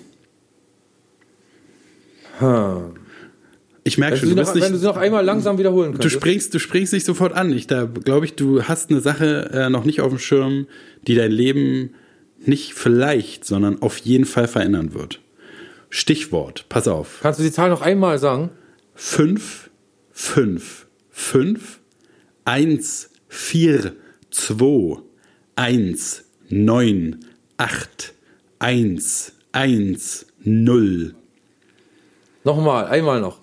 Ich 3.83 3.97
merke 3.97 4.13
Wenn 4.13 4.19
schon, 4.19 4.29
du, 4.29 4.35
du 4.35 4.41
noch, 4.41 4.53
nicht, 4.53 4.63
wenn 4.63 4.71
du 4.73 4.79
sie 4.79 4.85
noch 4.85 4.97
einmal 4.97 5.23
langsam 5.23 5.57
wiederholen 5.57 5.91
Du 5.93 5.99
könntest. 5.99 6.15
springst, 6.15 6.53
du 6.53 6.59
springst 6.59 6.91
nicht 6.93 7.05
sofort 7.05 7.33
an. 7.33 7.51
Ich 7.53 7.67
da 7.67 7.85
glaube 7.85 8.25
ich, 8.25 8.35
du 8.35 8.63
hast 8.63 8.89
eine 8.89 8.99
Sache 8.99 9.49
äh, 9.53 9.69
noch 9.69 9.85
nicht 9.85 10.01
auf 10.01 10.09
dem 10.09 10.19
Schirm, 10.19 10.67
die 11.07 11.15
dein 11.15 11.31
Leben 11.31 11.93
nicht 12.39 12.73
vielleicht, 12.73 13.45
sondern 13.45 13.81
auf 13.81 13.97
jeden 13.99 14.25
Fall 14.25 14.47
verändern 14.47 14.93
wird. 14.93 15.21
Stichwort, 15.89 16.65
pass 16.67 16.87
auf. 16.87 17.19
Kannst 17.21 17.39
du 17.39 17.43
die 17.43 17.51
Zahl 17.51 17.69
noch 17.69 17.81
einmal 17.81 18.19
sagen? 18.19 18.49
5, 18.95 19.69
5, 20.11 20.87
5, 21.11 21.79
1, 22.43 23.09
4, 23.29 23.93
2, 24.31 24.97
1, 25.57 26.23
9, 26.49 27.25
8, 27.57 28.13
1, 28.59 29.33
1, 29.51 30.25
0. 30.43 31.15
Nochmal, 32.43 32.85
einmal 32.85 33.19
noch. 33.19 33.39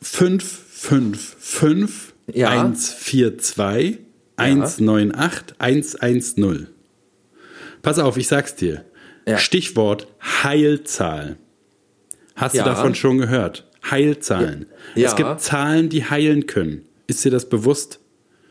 5, 0.00 0.42
5, 0.42 1.36
5, 1.38 2.14
Ja. 2.32 2.48
1, 2.50 2.92
4, 2.94 3.38
2, 3.38 3.98
1, 4.36 4.80
9, 4.80 5.14
8, 5.14 5.54
1, 5.60 5.96
1, 5.96 6.36
0. 6.38 6.68
Pass 7.82 7.98
auf, 7.98 8.16
ich 8.16 8.26
sag's 8.26 8.56
dir. 8.56 8.84
Ja. 9.26 9.38
Stichwort 9.38 10.08
Heilzahl. 10.42 11.36
Hast 12.34 12.54
Ja. 12.54 12.64
du 12.64 12.70
davon 12.70 12.94
schon 12.94 13.18
gehört? 13.18 13.68
Heilzahlen. 13.90 14.66
Ja. 14.94 15.08
Es 15.08 15.14
gibt 15.16 15.40
Zahlen, 15.40 15.88
die 15.90 16.04
heilen 16.04 16.46
können. 16.46 16.86
Ist 17.06 17.24
dir 17.24 17.30
das 17.30 17.48
bewusst? 17.48 18.00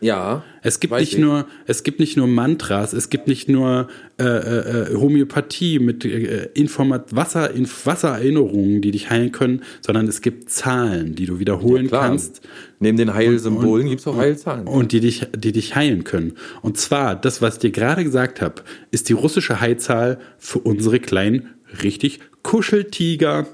Ja. 0.06 0.44
Es 0.62 0.80
gibt 0.80 0.94
nicht 0.94 1.14
ich. 1.14 1.20
nur, 1.20 1.46
es 1.66 1.84
gibt 1.84 2.00
nicht 2.00 2.16
nur 2.18 2.28
Mantras, 2.28 2.94
es 2.94 3.10
gibt 3.10 3.28
nicht 3.28 3.50
nur 3.50 3.88
äh, 4.20 4.24
äh, 4.24 4.92
äh, 4.92 4.96
Homöopathie 4.96 5.80
mit 5.80 6.06
äh, 6.06 6.50
Informat 6.54 7.16
Wasser, 7.16 7.52
Inf 7.52 7.86
Wassererinnerungen, 7.86 8.82
die 8.82 8.92
dich 8.92 9.10
heilen 9.10 9.32
können, 9.32 9.62
sondern 9.82 10.08
es 10.08 10.22
gibt 10.22 10.50
Zahlen, 10.50 11.16
die 11.16 11.26
du 11.26 11.40
wiederholen 11.40 11.88
Klar. 11.88 12.10
kannst 12.10 12.42
Neben 12.80 12.98
den 12.98 13.14
Heilsymbolen 13.14 13.88
gibt 13.88 14.02
es 14.02 14.08
auch 14.08 14.18
Heilzahlen. 14.18 14.68
und 14.68 14.92
die 14.92 15.00
dich, 15.00 15.28
die 15.36 15.52
dich 15.52 15.76
heilen 15.76 16.04
können. 16.04 16.34
Und 16.62 16.78
zwar, 16.78 17.16
das, 17.16 17.42
was 17.42 17.56
ich 17.56 17.60
dir 17.62 17.72
gerade 17.72 18.04
gesagt 18.04 18.42
habe, 18.42 18.62
ist 18.92 19.10
die 19.10 19.14
russische 19.14 19.62
Heilzahl 19.62 20.20
für 20.38 20.60
unsere 20.60 21.00
kleinen, 21.00 21.50
richtig 21.84 22.20
Kuscheltiger, 22.44 23.48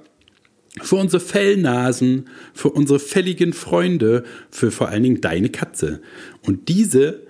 für 0.79 0.95
unsere 0.95 1.19
Fellnasen, 1.19 2.27
für 2.53 2.69
unsere 2.69 2.99
fälligen 2.99 3.53
Freunde, 3.53 4.23
für 4.49 4.71
vor 4.71 4.89
allen 4.89 5.03
Dingen 5.03 5.21
deine 5.21 5.49
Katze. 5.49 6.01
Und 6.43 6.69
diese 6.69 7.21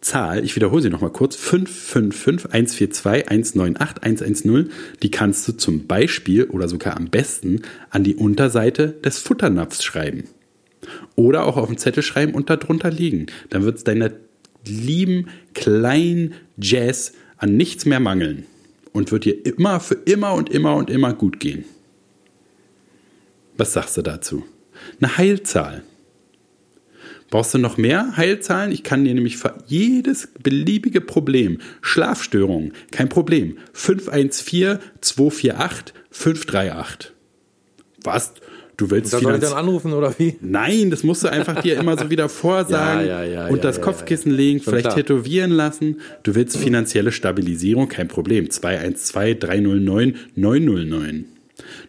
Zahl, 0.00 0.44
ich 0.44 0.56
wiederhole 0.56 0.82
sie 0.82 0.90
nochmal 0.90 1.12
kurz, 1.12 1.36
555 1.36 2.52
142 2.52 3.30
198 3.30 4.26
110, 4.26 4.70
die 5.02 5.10
kannst 5.10 5.46
du 5.46 5.52
zum 5.52 5.86
Beispiel 5.86 6.44
oder 6.44 6.68
sogar 6.68 6.96
am 6.96 7.06
besten 7.06 7.62
an 7.90 8.04
die 8.04 8.16
Unterseite 8.16 8.88
des 8.88 9.18
Futternapfs 9.18 9.84
schreiben. 9.84 10.24
Oder 11.16 11.46
auch 11.46 11.56
auf 11.56 11.68
dem 11.68 11.78
Zettel 11.78 12.02
schreiben 12.02 12.34
und 12.34 12.48
da 12.48 12.56
drunter 12.56 12.90
liegen. 12.90 13.26
Dann 13.50 13.64
wird 13.64 13.76
es 13.76 13.84
deiner 13.84 14.10
lieben 14.66 15.28
kleinen 15.54 16.34
Jazz 16.58 17.12
an 17.36 17.56
nichts 17.56 17.84
mehr 17.84 18.00
mangeln. 18.00 18.44
Und 18.92 19.12
wird 19.12 19.24
dir 19.24 19.46
immer 19.46 19.80
für 19.80 19.94
immer 19.94 20.34
und 20.34 20.50
immer 20.50 20.74
und 20.76 20.90
immer 20.90 21.12
gut 21.12 21.38
gehen. 21.38 21.64
Was 23.60 23.74
sagst 23.74 23.98
du 23.98 24.00
dazu? 24.00 24.42
Eine 25.02 25.18
Heilzahl. 25.18 25.82
Brauchst 27.28 27.52
du 27.52 27.58
noch 27.58 27.76
mehr 27.76 28.16
Heilzahlen? 28.16 28.72
Ich 28.72 28.82
kann 28.84 29.04
dir 29.04 29.12
nämlich 29.12 29.36
für 29.36 29.52
jedes 29.66 30.30
beliebige 30.42 31.02
Problem, 31.02 31.58
Schlafstörungen, 31.82 32.72
kein 32.90 33.10
Problem, 33.10 33.58
514 33.74 34.78
248 35.02 35.94
538. 36.10 37.12
Was? 38.02 38.32
Du 38.78 38.90
willst 38.90 39.12
Da 39.12 39.18
soll 39.18 39.34
ich 39.34 39.40
dann 39.42 39.52
anrufen 39.52 39.92
oder 39.92 40.14
wie? 40.18 40.38
Nein, 40.40 40.88
das 40.90 41.02
musst 41.02 41.22
du 41.22 41.28
einfach 41.28 41.60
dir 41.60 41.76
immer 41.76 41.98
so 41.98 42.08
wieder 42.08 42.28
vorsagen 42.30 43.06
Ja, 43.06 43.22
ja, 43.22 43.42
ja, 43.42 43.48
und 43.48 43.62
das 43.62 43.82
Kopfkissen 43.82 44.32
legen, 44.32 44.62
Schon 44.62 44.70
vielleicht 44.70 44.86
klar. 44.86 44.96
tätowieren 44.96 45.50
lassen. 45.50 46.00
Du 46.22 46.34
willst 46.34 46.56
finanzielle 46.56 47.12
Stabilisierung, 47.12 47.90
kein 47.90 48.08
Problem. 48.08 48.48
212 48.48 49.38
309 49.38 50.16
909. 50.34 51.26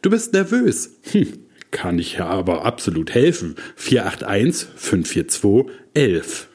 Du 0.02 0.10
bist 0.10 0.34
nervös. 0.34 0.98
Hm, 1.12 1.28
kann 1.72 2.00
ich 2.00 2.14
ja 2.18 2.28
aber 2.28 2.66
absolut 2.66 3.14
helfen. 3.14 3.56
481 3.76 4.68
542 4.76 5.74
11. 5.94 6.48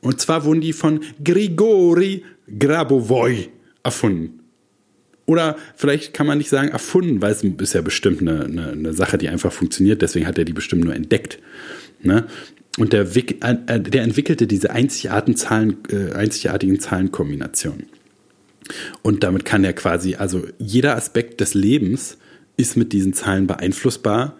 Und 0.00 0.20
zwar 0.20 0.44
wurden 0.44 0.60
die 0.60 0.72
von 0.72 1.00
Grigori 1.24 2.24
Grabovoi 2.58 3.48
erfunden. 3.82 4.40
Oder 5.26 5.56
vielleicht 5.76 6.14
kann 6.14 6.26
man 6.26 6.38
nicht 6.38 6.48
sagen 6.48 6.68
erfunden, 6.68 7.20
weil 7.20 7.32
es 7.32 7.42
ist 7.42 7.74
ja 7.74 7.82
bestimmt 7.82 8.22
eine, 8.22 8.44
eine, 8.44 8.70
eine 8.70 8.92
Sache, 8.94 9.18
die 9.18 9.28
einfach 9.28 9.52
funktioniert. 9.52 10.00
Deswegen 10.00 10.26
hat 10.26 10.38
er 10.38 10.44
die 10.44 10.54
bestimmt 10.54 10.84
nur 10.84 10.94
entdeckt. 10.94 11.38
Ne? 12.00 12.26
Und 12.78 12.92
der, 12.92 13.14
Wick- 13.14 13.44
äh, 13.44 13.80
der 13.80 14.02
entwickelte 14.02 14.46
diese 14.46 14.70
einzigartigen, 14.70 15.36
Zahlen, 15.36 15.76
äh, 15.90 16.14
einzigartigen 16.14 16.80
Zahlenkombinationen. 16.80 17.86
Und 19.02 19.22
damit 19.22 19.44
kann 19.44 19.64
er 19.64 19.72
quasi, 19.72 20.14
also 20.14 20.46
jeder 20.58 20.96
Aspekt 20.96 21.40
des 21.40 21.54
Lebens 21.54 22.16
ist 22.58 22.76
mit 22.76 22.92
diesen 22.92 23.14
Zahlen 23.14 23.46
beeinflussbar. 23.46 24.34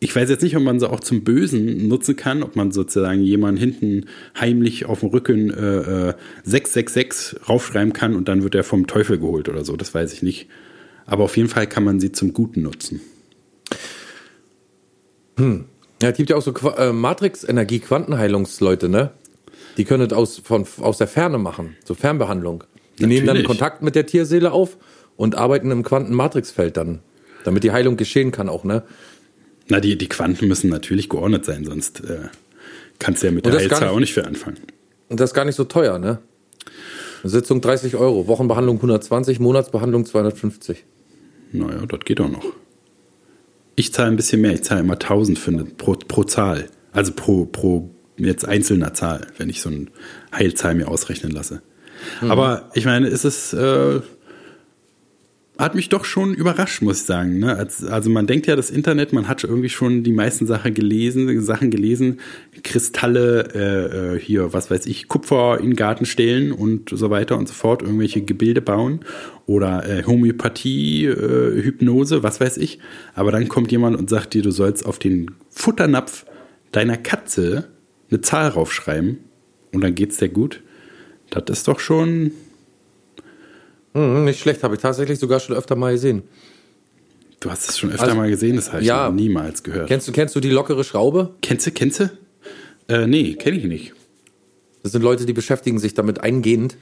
Ich 0.00 0.16
weiß 0.16 0.30
jetzt 0.30 0.42
nicht, 0.42 0.56
ob 0.56 0.62
man 0.62 0.80
sie 0.80 0.88
auch 0.90 1.00
zum 1.00 1.22
Bösen 1.22 1.86
nutzen 1.88 2.16
kann, 2.16 2.42
ob 2.42 2.56
man 2.56 2.72
sozusagen 2.72 3.22
jemanden 3.22 3.60
hinten 3.60 4.06
heimlich 4.40 4.86
auf 4.86 5.00
dem 5.00 5.10
Rücken 5.10 5.50
äh, 5.50 6.08
äh, 6.10 6.14
666 6.44 7.48
raufschreiben 7.48 7.92
kann 7.92 8.16
und 8.16 8.26
dann 8.28 8.42
wird 8.42 8.54
er 8.54 8.64
vom 8.64 8.86
Teufel 8.86 9.18
geholt 9.18 9.48
oder 9.48 9.64
so. 9.64 9.76
Das 9.76 9.92
weiß 9.94 10.12
ich 10.14 10.22
nicht. 10.22 10.48
Aber 11.04 11.24
auf 11.24 11.36
jeden 11.36 11.48
Fall 11.48 11.66
kann 11.66 11.84
man 11.84 12.00
sie 12.00 12.10
zum 12.10 12.32
Guten 12.32 12.62
nutzen. 12.62 13.00
Ja, 15.38 16.08
es 16.10 16.16
gibt 16.16 16.30
ja 16.30 16.36
auch 16.36 16.42
so 16.42 16.52
Qua- 16.52 16.76
äh, 16.78 16.92
Matrix-Energie-Quantenheilungsleute, 16.92 18.88
ne? 18.88 19.10
Die 19.76 19.84
können 19.84 20.08
das 20.08 20.16
aus, 20.16 20.38
von, 20.38 20.66
aus 20.80 20.98
der 20.98 21.06
Ferne 21.08 21.38
machen, 21.38 21.76
so 21.84 21.94
Fernbehandlung. 21.94 22.64
Die 22.98 23.06
nehmen 23.06 23.26
dann 23.26 23.36
Natürlich. 23.36 23.46
Kontakt 23.46 23.82
mit 23.82 23.94
der 23.94 24.06
Tierseele 24.06 24.52
auf 24.52 24.76
und 25.16 25.34
arbeiten 25.36 25.70
im 25.70 25.82
Quantenmatrixfeld 25.82 26.76
dann, 26.76 27.00
damit 27.44 27.64
die 27.64 27.72
Heilung 27.72 27.96
geschehen 27.96 28.30
kann 28.32 28.48
auch, 28.48 28.64
ne? 28.64 28.82
Na, 29.68 29.80
die, 29.80 29.96
die 29.96 30.08
Quanten 30.08 30.48
müssen 30.48 30.70
natürlich 30.70 31.08
geordnet 31.08 31.44
sein, 31.44 31.64
sonst 31.64 32.00
äh, 32.04 32.28
kannst 32.98 33.22
du 33.22 33.26
ja 33.28 33.32
mit 33.32 33.46
der 33.46 33.52
Heilzahl 33.54 33.80
nicht- 33.80 33.88
auch 33.90 34.00
nicht 34.00 34.12
für 34.14 34.24
anfangen. 34.26 34.58
Und 35.08 35.20
das 35.20 35.30
ist 35.30 35.34
gar 35.34 35.44
nicht 35.44 35.56
so 35.56 35.64
teuer, 35.64 35.98
ne? 35.98 36.18
Sitzung 37.24 37.60
30 37.60 37.94
Euro, 37.96 38.26
Wochenbehandlung 38.26 38.76
120, 38.76 39.38
Monatsbehandlung 39.38 40.04
250. 40.06 40.84
Naja, 41.52 41.86
das 41.86 42.00
geht 42.04 42.20
auch 42.20 42.28
noch. 42.28 42.44
Ich 43.76 43.92
zahle 43.92 44.08
ein 44.08 44.16
bisschen 44.16 44.40
mehr. 44.40 44.52
Ich 44.52 44.62
zahle 44.64 44.80
immer 44.80 44.94
1000 44.94 45.38
für 45.38 45.50
eine, 45.52 45.64
pro, 45.64 45.92
pro 45.92 46.24
Zahl. 46.24 46.66
Also 46.92 47.12
pro, 47.14 47.44
pro 47.46 47.90
jetzt 48.16 48.46
einzelner 48.46 48.92
Zahl, 48.94 49.26
wenn 49.38 49.48
ich 49.48 49.60
so 49.60 49.68
eine 49.70 49.86
Heilzahl 50.34 50.74
mir 50.74 50.88
ausrechnen 50.88 51.30
lasse. 51.32 51.62
Mhm. 52.20 52.30
Aber 52.30 52.70
ich 52.74 52.84
meine, 52.86 53.06
ist 53.08 53.24
es, 53.24 53.52
äh, 53.52 54.00
hat 55.58 55.74
mich 55.74 55.90
doch 55.90 56.06
schon 56.06 56.32
überrascht, 56.32 56.80
muss 56.80 57.00
ich 57.00 57.06
sagen. 57.06 57.38
Ne? 57.38 57.54
Als, 57.54 57.84
also 57.84 58.08
man 58.08 58.26
denkt 58.26 58.46
ja, 58.46 58.56
das 58.56 58.70
Internet, 58.70 59.12
man 59.12 59.28
hat 59.28 59.44
irgendwie 59.44 59.68
schon 59.68 60.02
die 60.02 60.12
meisten 60.12 60.46
Sachen 60.46 60.72
gelesen, 60.72 61.42
Sachen 61.42 61.70
gelesen, 61.70 62.20
Kristalle, 62.62 63.48
äh, 63.54 64.14
äh, 64.14 64.18
hier, 64.18 64.54
was 64.54 64.70
weiß 64.70 64.86
ich, 64.86 65.08
Kupfer 65.08 65.60
in 65.60 65.76
Garten 65.76 66.06
stellen 66.06 66.52
und 66.52 66.88
so 66.90 67.10
weiter 67.10 67.36
und 67.36 67.48
so 67.48 67.54
fort, 67.54 67.82
irgendwelche 67.82 68.22
Gebilde 68.22 68.62
bauen 68.62 69.00
oder 69.46 69.86
äh, 69.86 70.04
Homöopathie, 70.04 71.04
äh, 71.04 71.62
Hypnose, 71.62 72.22
was 72.22 72.40
weiß 72.40 72.56
ich. 72.56 72.78
Aber 73.14 73.30
dann 73.30 73.48
kommt 73.48 73.70
jemand 73.70 73.96
und 73.96 74.08
sagt 74.08 74.32
dir, 74.32 74.42
du 74.42 74.50
sollst 74.50 74.86
auf 74.86 74.98
den 74.98 75.32
Futternapf 75.50 76.24
deiner 76.72 76.96
Katze 76.96 77.68
eine 78.10 78.22
Zahl 78.22 78.48
raufschreiben 78.48 79.18
und 79.72 79.84
dann 79.84 79.94
geht's 79.94 80.16
dir 80.16 80.30
gut. 80.30 80.62
Das 81.28 81.44
ist 81.58 81.68
doch 81.68 81.78
schon 81.78 82.32
Hm, 83.94 84.24
nicht 84.24 84.40
schlecht, 84.40 84.62
habe 84.62 84.74
ich 84.74 84.80
tatsächlich 84.80 85.18
sogar 85.18 85.40
schon 85.40 85.56
öfter 85.56 85.76
mal 85.76 85.92
gesehen. 85.92 86.22
Du 87.40 87.50
hast 87.50 87.68
es 87.68 87.78
schon 87.78 87.90
öfter 87.90 88.04
Also, 88.04 88.16
mal 88.16 88.30
gesehen, 88.30 88.56
das 88.56 88.72
habe 88.72 88.82
ich 88.82 88.88
ja. 88.88 89.08
noch 89.08 89.14
niemals 89.14 89.62
gehört. 89.62 89.88
Kennst 89.88 90.06
du, 90.06 90.12
kennst 90.12 90.34
du 90.34 90.40
die 90.40 90.50
lockere 90.50 90.84
Schraube? 90.84 91.34
kennst 91.42 91.66
du, 91.66 91.72
kennst 91.72 92.00
du? 92.00 92.10
Äh, 92.88 93.06
nee, 93.06 93.34
kenne 93.34 93.56
ich 93.56 93.64
nicht. 93.64 93.92
Das 94.82 94.92
sind 94.92 95.02
Leute, 95.02 95.26
die 95.26 95.32
beschäftigen 95.32 95.78
sich 95.78 95.94
damit 95.94 96.20
eingehend. 96.20 96.76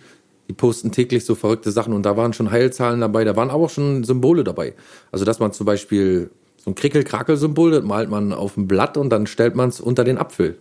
Die 0.49 0.53
posten 0.53 0.90
täglich 0.90 1.25
so 1.25 1.35
verrückte 1.35 1.70
Sachen 1.70 1.92
und 1.92 2.05
da 2.05 2.16
waren 2.16 2.33
schon 2.33 2.51
Heilzahlen 2.51 3.01
dabei, 3.01 3.25
da 3.25 3.37
waren 3.37 3.51
aber 3.51 3.64
auch 3.64 3.70
schon 3.70 4.03
Symbole 4.05 4.42
dabei. 4.42 4.75
Also, 5.12 5.25
dass 5.25 5.38
man 5.38 5.53
zum 5.53 5.64
Beispiel 5.64 6.31
so 6.57 6.70
ein 6.70 6.75
Krickel-Krakel-Symbol, 6.75 7.70
das 7.70 7.85
malt 7.85 8.11
man 8.11 8.33
auf 8.33 8.57
ein 8.57 8.66
Blatt 8.66 8.96
und 8.96 9.11
dann 9.11 9.27
stellt 9.27 9.55
man 9.55 9.68
es 9.68 9.81
unter 9.81 10.05
den 10.05 10.18
Apfel. 10.18 10.59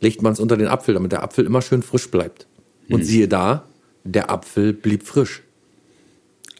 Legt 0.00 0.22
man 0.22 0.32
es 0.32 0.40
unter 0.40 0.56
den 0.56 0.68
Apfel, 0.68 0.94
damit 0.94 1.12
der 1.12 1.22
Apfel 1.22 1.44
immer 1.44 1.62
schön 1.62 1.82
frisch 1.82 2.10
bleibt. 2.10 2.46
Und 2.88 3.04
siehe 3.04 3.28
da, 3.28 3.68
der 4.02 4.30
Apfel 4.30 4.72
blieb 4.72 5.04
frisch. 5.04 5.42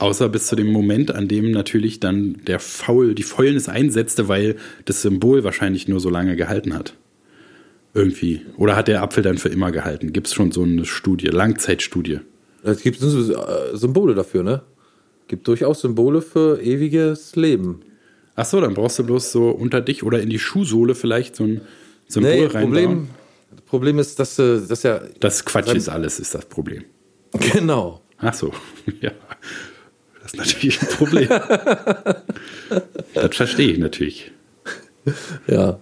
Außer 0.00 0.30
bis 0.30 0.46
zu 0.46 0.56
dem 0.56 0.68
Moment, 0.72 1.14
an 1.14 1.28
dem 1.28 1.50
natürlich 1.50 2.00
dann 2.00 2.40
der 2.46 2.58
Faul, 2.58 3.14
die 3.14 3.22
Fäulnis 3.22 3.68
einsetzte, 3.68 4.28
weil 4.28 4.56
das 4.86 5.02
Symbol 5.02 5.44
wahrscheinlich 5.44 5.88
nur 5.88 6.00
so 6.00 6.08
lange 6.08 6.36
gehalten 6.36 6.72
hat. 6.74 6.94
Irgendwie. 7.92 8.40
Oder 8.56 8.76
hat 8.76 8.88
der 8.88 9.02
Apfel 9.02 9.22
dann 9.22 9.36
für 9.36 9.50
immer 9.50 9.72
gehalten? 9.72 10.14
Gibt 10.14 10.28
es 10.28 10.32
schon 10.32 10.52
so 10.52 10.62
eine 10.62 10.86
Studie, 10.86 11.26
Langzeitstudie? 11.26 12.20
Es 12.62 12.80
gibt 12.80 13.02
äh, 13.02 13.76
Symbole 13.76 14.14
dafür, 14.14 14.42
ne? 14.42 14.62
Gibt 15.28 15.46
durchaus 15.46 15.82
Symbole 15.82 16.22
für 16.22 16.62
ewiges 16.62 17.36
Leben. 17.36 17.82
Ach 18.36 18.46
so, 18.46 18.58
dann 18.62 18.72
brauchst 18.72 18.98
du 18.98 19.04
bloß 19.04 19.32
so 19.32 19.50
unter 19.50 19.82
dich 19.82 20.02
oder 20.02 20.22
in 20.22 20.30
die 20.30 20.38
Schuhsohle 20.38 20.94
vielleicht 20.94 21.36
so 21.36 21.44
ein 21.44 21.60
Symbol 22.08 22.30
Nee, 22.30 22.44
reinbauen. 22.46 22.62
Problem, 22.62 23.08
Problem 23.66 23.98
ist, 23.98 24.18
dass, 24.18 24.38
äh, 24.38 24.60
dass 24.66 24.82
ja. 24.82 25.02
Das 25.20 25.44
Quatsch 25.44 25.74
ist 25.74 25.90
alles, 25.90 26.18
ist 26.20 26.34
das 26.34 26.46
Problem. 26.46 26.84
Genau. 27.52 28.00
Ach 28.16 28.34
so, 28.34 28.52
ja. 29.00 29.12
Das 30.32 30.46
ist 30.46 30.54
natürlich 30.54 30.82
ein 30.82 30.88
Problem. 30.88 31.28
das 33.14 33.36
verstehe 33.36 33.72
ich 33.72 33.78
natürlich. 33.78 34.30
Ja. 35.46 35.80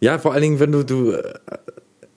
Ja, 0.00 0.18
vor 0.18 0.32
allen 0.32 0.42
Dingen, 0.42 0.60
wenn 0.60 0.72
du, 0.72 0.82
du, 0.84 1.12
äh, 1.12 1.34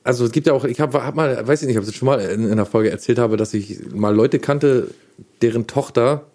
also 0.04 0.26
es 0.26 0.32
gibt 0.32 0.48
ja 0.48 0.54
auch, 0.54 0.65
ich 0.65 0.80
habe 0.80 1.04
hab 1.04 1.15
mal, 1.15 1.48
weiß 1.48 1.62
ich 1.62 1.68
nicht, 1.68 1.78
ob 1.78 1.84
ich 1.84 1.89
es 1.89 1.96
schon 1.96 2.08
mal 2.08 2.20
in, 2.20 2.46
in 2.46 2.52
einer 2.52 2.65
Folge 2.65 2.89
erzählt 2.89 3.20
habe, 3.20 3.38
dass 3.38 3.54
ich 3.54 3.80
mal 3.94 4.13
Leute 4.13 4.39
kannte, 4.39 4.89
deren 5.42 5.68
Tochter 5.68 6.26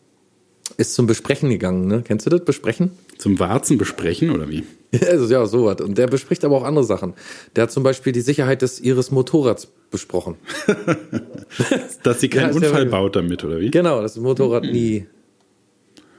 ist 0.76 0.94
zum 0.94 1.06
Besprechen 1.06 1.50
gegangen, 1.50 1.86
ne? 1.86 2.02
Kennst 2.04 2.26
du 2.26 2.30
das? 2.30 2.44
Besprechen? 2.44 2.92
Zum 3.18 3.38
Warzen 3.38 3.78
besprechen 3.78 4.30
oder 4.30 4.48
wie? 4.48 4.64
Also 5.10 5.26
ja, 5.32 5.44
sowas. 5.46 5.80
Und 5.80 5.98
der 5.98 6.06
bespricht 6.06 6.44
aber 6.44 6.56
auch 6.56 6.64
andere 6.64 6.84
Sachen. 6.84 7.14
Der 7.56 7.64
hat 7.64 7.72
zum 7.72 7.82
Beispiel 7.82 8.12
die 8.12 8.20
Sicherheit 8.20 8.62
des 8.62 8.80
ihres 8.80 9.10
Motorrads 9.10 9.68
besprochen. 9.90 10.36
Dass 12.02 12.20
sie 12.20 12.28
keinen 12.28 12.40
Ja, 12.42 12.48
ja 12.48 12.54
Unfall 12.56 12.72
wirklich- 12.72 12.90
baut 12.90 13.16
damit 13.16 13.44
oder 13.44 13.60
wie? 13.60 13.70
Genau, 13.70 14.00
dass 14.02 14.14
das 14.14 14.22
Motorrad 14.22 14.64
nie, 14.64 15.06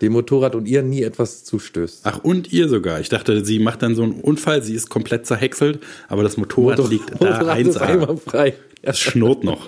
dem 0.02 0.14
Motorrad 0.14 0.56
und 0.56 0.66
ihr 0.68 0.82
nie 0.82 1.04
etwas 1.04 1.44
zustößt. 1.44 2.02
Ach, 2.04 2.20
und 2.24 2.52
ihr 2.54 2.70
sogar. 2.70 3.00
Ich 3.02 3.10
dachte, 3.10 3.44
sie 3.46 3.60
macht 3.60 3.82
dann 3.82 3.96
so 3.96 4.04
einen 4.04 4.22
Unfall, 4.22 4.62
sie 4.64 4.74
ist 4.76 4.90
komplett 4.90 5.26
zerhäckselt, 5.26 5.80
aber 6.08 6.24
das 6.24 6.38
Motorrad 6.38 6.78
Motor- 6.78 6.90
liegt 6.90 7.10
da 7.10 7.14
Motorrad 7.14 7.60
ist 7.60 7.78
1A. 7.78 7.82
einmal 7.82 8.18
frei. 8.18 8.48
Ja. 8.50 8.54
Es 8.88 9.00
schnurrt 9.00 9.44
noch. 9.44 9.68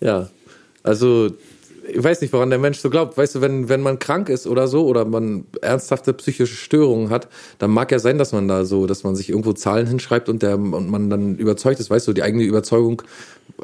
Ja, 0.00 0.30
also 0.82 1.30
ich 1.88 2.02
weiß 2.02 2.20
nicht, 2.20 2.32
woran 2.32 2.50
der 2.50 2.58
Mensch 2.58 2.78
so 2.78 2.90
glaubt. 2.90 3.16
Weißt 3.16 3.36
du, 3.36 3.40
wenn, 3.40 3.68
wenn 3.68 3.80
man 3.80 3.98
krank 3.98 4.28
ist 4.28 4.46
oder 4.46 4.68
so 4.68 4.86
oder 4.86 5.04
man 5.04 5.46
ernsthafte 5.62 6.12
psychische 6.14 6.56
Störungen 6.56 7.10
hat, 7.10 7.28
dann 7.58 7.70
mag 7.70 7.90
ja 7.92 7.98
sein, 7.98 8.18
dass 8.18 8.32
man 8.32 8.48
da 8.48 8.64
so, 8.64 8.86
dass 8.86 9.04
man 9.04 9.16
sich 9.16 9.30
irgendwo 9.30 9.52
Zahlen 9.52 9.86
hinschreibt 9.86 10.28
und, 10.28 10.42
der, 10.42 10.54
und 10.54 10.90
man 10.90 11.10
dann 11.10 11.36
überzeugt 11.36 11.80
ist. 11.80 11.90
Weißt 11.90 12.06
du, 12.08 12.12
die 12.12 12.22
eigene 12.22 12.44
Überzeugung, 12.44 13.02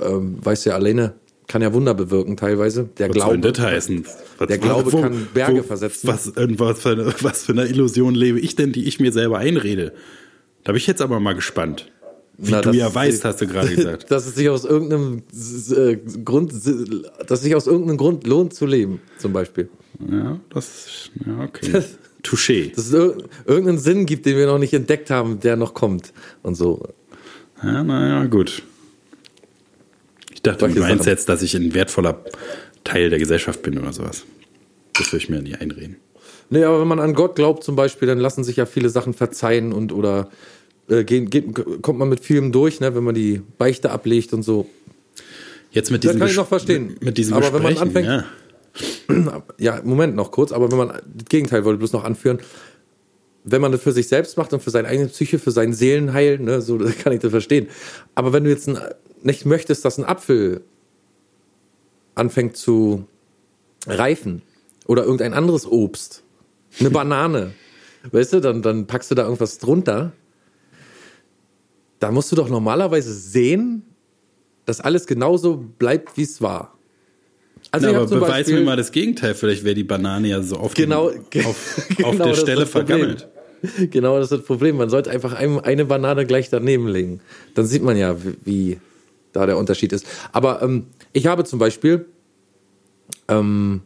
ähm, 0.01 0.39
weißt 0.43 0.67
du 0.67 0.71
ja 0.71 0.77
alleine, 0.77 1.15
kann 1.49 1.63
ja 1.63 1.73
Wunder 1.73 1.95
bewirken 1.95 2.37
teilweise. 2.37 2.89
Der 2.99 3.09
Was 3.09 3.17
soll 3.17 3.39
Glaube. 3.39 3.53
das 3.53 3.65
heißen? 3.65 4.07
Was, 4.39 4.49
Der 4.49 4.59
Glaube 4.59 4.91
kann 4.91 5.29
Berge 5.35 5.63
versetzen. 5.63 6.09
Was, 6.09 6.29
in 6.29 6.59
was, 6.59 6.81
für 6.81 6.91
eine, 6.91 7.15
was 7.21 7.45
für 7.45 7.53
eine 7.53 7.67
Illusion 7.67 8.15
lebe 8.15 8.41
ich 8.41 8.57
denn, 8.57 8.73
die 8.73 8.87
ich 8.87 9.01
mir 9.01 9.13
selber 9.13 9.39
einrede? 9.39 9.93
Da 10.65 10.73
bin 10.73 10.79
ich 10.79 10.87
jetzt 10.87 11.03
aber 11.03 11.21
mal 11.21 11.35
gespannt. 11.35 11.91
Wie 12.39 12.51
Na, 12.51 12.61
du 12.61 12.73
ja 12.73 12.93
weißt, 12.93 13.25
hast 13.25 13.41
du 13.41 13.47
gerade 13.47 13.69
gesagt. 13.77 14.11
Dass 14.11 14.27
es 14.27 14.35
sich 14.35 14.49
aus 14.49 14.65
irgendeinem 14.65 15.23
äh, 15.77 15.97
Grund, 16.25 16.53
dass 16.53 17.39
es 17.39 17.43
sich 17.43 17.55
aus 17.55 17.67
irgendeinem 17.67 17.99
Grund 17.99 18.27
lohnt 18.27 18.55
zu 18.55 18.67
leben, 18.67 19.01
zum 19.19 19.33
Beispiel. 19.33 19.69
Ja, 20.11 20.41
das 20.51 21.11
ja, 21.25 21.45
okay. 21.45 21.83
Touché. 22.23 22.75
Dass 22.75 22.87
es 22.87 22.93
ir 22.93 23.17
irgendeinen 23.47 23.79
Sinn 23.79 24.07
gibt, 24.07 24.27
den 24.27 24.37
wir 24.37 24.47
noch 24.47 24.59
nicht 24.59 24.73
entdeckt 24.73 25.11
haben, 25.11 25.41
der 25.41 25.57
noch 25.57 25.75
kommt 25.75 26.13
und 26.43 26.55
so. 26.55 26.83
Ja, 27.63 27.83
naja, 27.83 28.25
gut. 28.27 28.63
Ich 30.33 30.43
dachte, 30.43 30.61
Solche 30.61 30.77
du 30.77 30.81
meinst 30.81 31.07
jetzt, 31.07 31.29
dass 31.29 31.43
ich 31.43 31.55
ein 31.55 31.75
wertvoller 31.75 32.25
Teil 32.85 33.11
der 33.11 33.19
Gesellschaft 33.19 33.63
bin 33.63 33.79
oder 33.79 33.93
sowas. 33.93 34.25
Das 34.95 35.13
würde 35.13 35.25
ich 35.25 35.31
mir 35.31 35.41
nie 35.41 35.55
einreden. 35.55 35.97
Nee, 36.51 36.65
aber 36.65 36.81
wenn 36.81 36.89
man 36.89 37.01
an 37.01 37.15
Gott 37.15 37.37
glaubt 37.37 37.65
zum 37.65 37.77
Beispiel, 37.77 38.09
dann 38.09 38.19
lassen 38.19 38.45
sich 38.45 38.57
ja 38.57 38.67
viele 38.67 38.89
Sachen 38.89 39.15
verzeihen 39.15 39.73
und 39.73 39.93
oder 39.93 40.29
äh, 40.93 41.05
gehen, 41.05 41.31
geht, 41.31 41.83
kommt 41.83 41.99
man 41.99 42.09
mit 42.09 42.21
vielem 42.21 42.53
durch, 42.53 42.81
ne, 42.81 42.95
wenn 42.95 43.05
man 43.05 43.15
die 43.15 43.41
Beichte 43.59 43.91
ablegt 43.91 44.33
und 44.33 44.43
so. 44.43 44.69
Jetzt 45.71 45.91
mit 45.91 46.05
Das 46.05 46.11
diesem 46.11 46.21
kann 46.21 46.29
ich 46.31 46.37
noch 46.37 46.49
verstehen. 46.49 46.97
Mit, 47.01 47.17
diesem 47.19 47.35
Aber 47.35 47.53
wenn 47.55 47.63
man 47.63 47.75
anfängt- 47.79 48.07
ja. 48.07 48.25
Ja, 49.59 49.81
Moment 49.85 50.15
noch 50.17 50.31
kurz, 50.31 50.53
aber 50.53 50.71
wenn 50.71 50.79
man, 50.79 50.89
das 50.89 51.29
Gegenteil 51.29 51.65
wollte 51.65 51.77
ich 51.77 51.81
bloß 51.81 51.93
noch 51.93 52.05
anführen, 52.05 52.39
wenn 53.45 53.61
man 53.61 53.73
das 53.73 53.83
für 53.83 53.93
sich 53.93 54.09
selbst 54.09 54.37
macht 54.37 54.53
und 54.53 54.63
für 54.63 54.71
seine 54.71 54.89
eigene 54.89 55.09
Psyche, 55.09 55.39
für 55.39 55.51
sein 55.51 55.73
Seelenheil, 55.73 56.39
ne, 56.39 56.61
so 56.63 56.79
kann 57.03 57.13
ich 57.13 57.21
das 57.21 57.31
verstehen. 57.31 57.69
Aber 58.15 58.33
wenn 58.33 58.45
du 58.45 58.51
jetzt 58.51 58.69
ein, 58.69 58.79
nicht 59.23 59.47
möchtest, 59.47 59.85
dass 59.85 59.99
ein 59.99 60.05
Apfel 60.05 60.63
anfängt 62.15 62.57
zu 62.57 63.07
reifen 63.87 64.43
oder 64.87 65.03
irgendein 65.05 65.35
anderes 65.35 65.67
Obst, 65.67 66.23
eine 66.81 66.91
Banane, 66.91 67.53
weißt 68.11 68.35
du, 68.35 68.41
dann, 68.41 68.63
dann 68.63 68.87
packst 68.87 69.11
du 69.11 69.15
da 69.15 69.25
irgendwas 69.25 69.59
drunter, 69.59 70.13
da 72.03 72.11
musst 72.11 72.33
du 72.33 72.37
doch 72.37 72.49
normalerweise 72.49 73.13
sehen, 73.15 73.83
dass 74.67 74.81
alles 74.81 75.07
genauso 75.07 75.57
bleibt, 75.57 76.17
wie 76.17 76.23
es 76.23 76.43
war. 76.43 76.77
Also 77.71 77.91
Na, 77.91 77.99
aber 77.99 78.07
beweis 78.09 78.29
Beispiel- 78.29 78.59
mir 78.59 78.65
mal 78.65 78.77
das 78.77 78.91
Gegenteil. 78.91 79.35
Vielleicht 79.35 79.63
wäre 79.63 79.75
die 79.77 79.85
Banane 79.85 80.29
ja 80.29 80.43
so 80.43 80.57
auf, 80.59 80.75
Genau, 80.75 81.13
ge- 81.31 81.45
auf, 81.45 81.87
genau 81.97 82.09
auf 82.09 82.17
der 82.17 82.35
Stelle 82.35 82.67
vergammelt. 82.67 83.29
Genau, 83.91 84.17
das 84.19 84.33
ist 84.33 84.39
das 84.41 84.47
Problem. 84.47 84.77
Man 84.77 84.91
sollte 84.91 85.11
einfach 85.11 85.35
eine 85.35 85.85
Banane 85.85 86.27
gleich 86.27 86.51
daneben 86.51 86.89
legen. 86.89 87.21
Dann 87.55 87.65
sieht 87.67 87.85
man 87.85 87.97
ja, 87.97 88.17
wie, 88.45 88.81
da 89.33 89.47
der 89.47 89.57
Unterschied 89.57 89.93
ist. 89.93 90.05
Aber 90.33 90.61
ähm, 90.63 90.87
ich 91.13 91.27
habe 91.29 91.45
zum 91.45 91.61
Beispiel 91.61 92.07
ähm, 93.29 93.83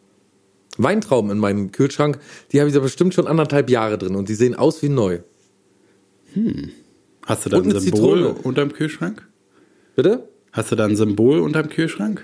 Weintrauben 0.79 1.31
in 1.31 1.39
meinem 1.39 1.73
Kühlschrank, 1.73 2.19
die 2.53 2.61
habe 2.61 2.69
ich 2.71 2.75
da 2.75 2.81
bestimmt 2.81 3.13
schon 3.13 3.27
anderthalb 3.27 3.69
Jahre 3.69 3.99
drin 3.99 4.15
und 4.17 4.31
die 4.31 4.35
sehen 4.35 4.55
aus 4.55 4.83
wie 4.83 4.89
neu. 4.89 5.19
Hast 7.27 7.45
du 7.45 7.51
da 7.51 7.59
ein 7.59 7.65
Symbol 7.71 7.81
Zitrone. 7.81 8.29
unterm 8.43 8.73
Kühlschrank? 8.73 9.27
Bitte? 9.95 10.27
Hast 10.53 10.73
du 10.73 10.77
da 10.77 10.87
ein 10.87 10.97
Symbol 10.97 11.41
unterm 11.41 11.69
Kühlschrank? 11.69 12.23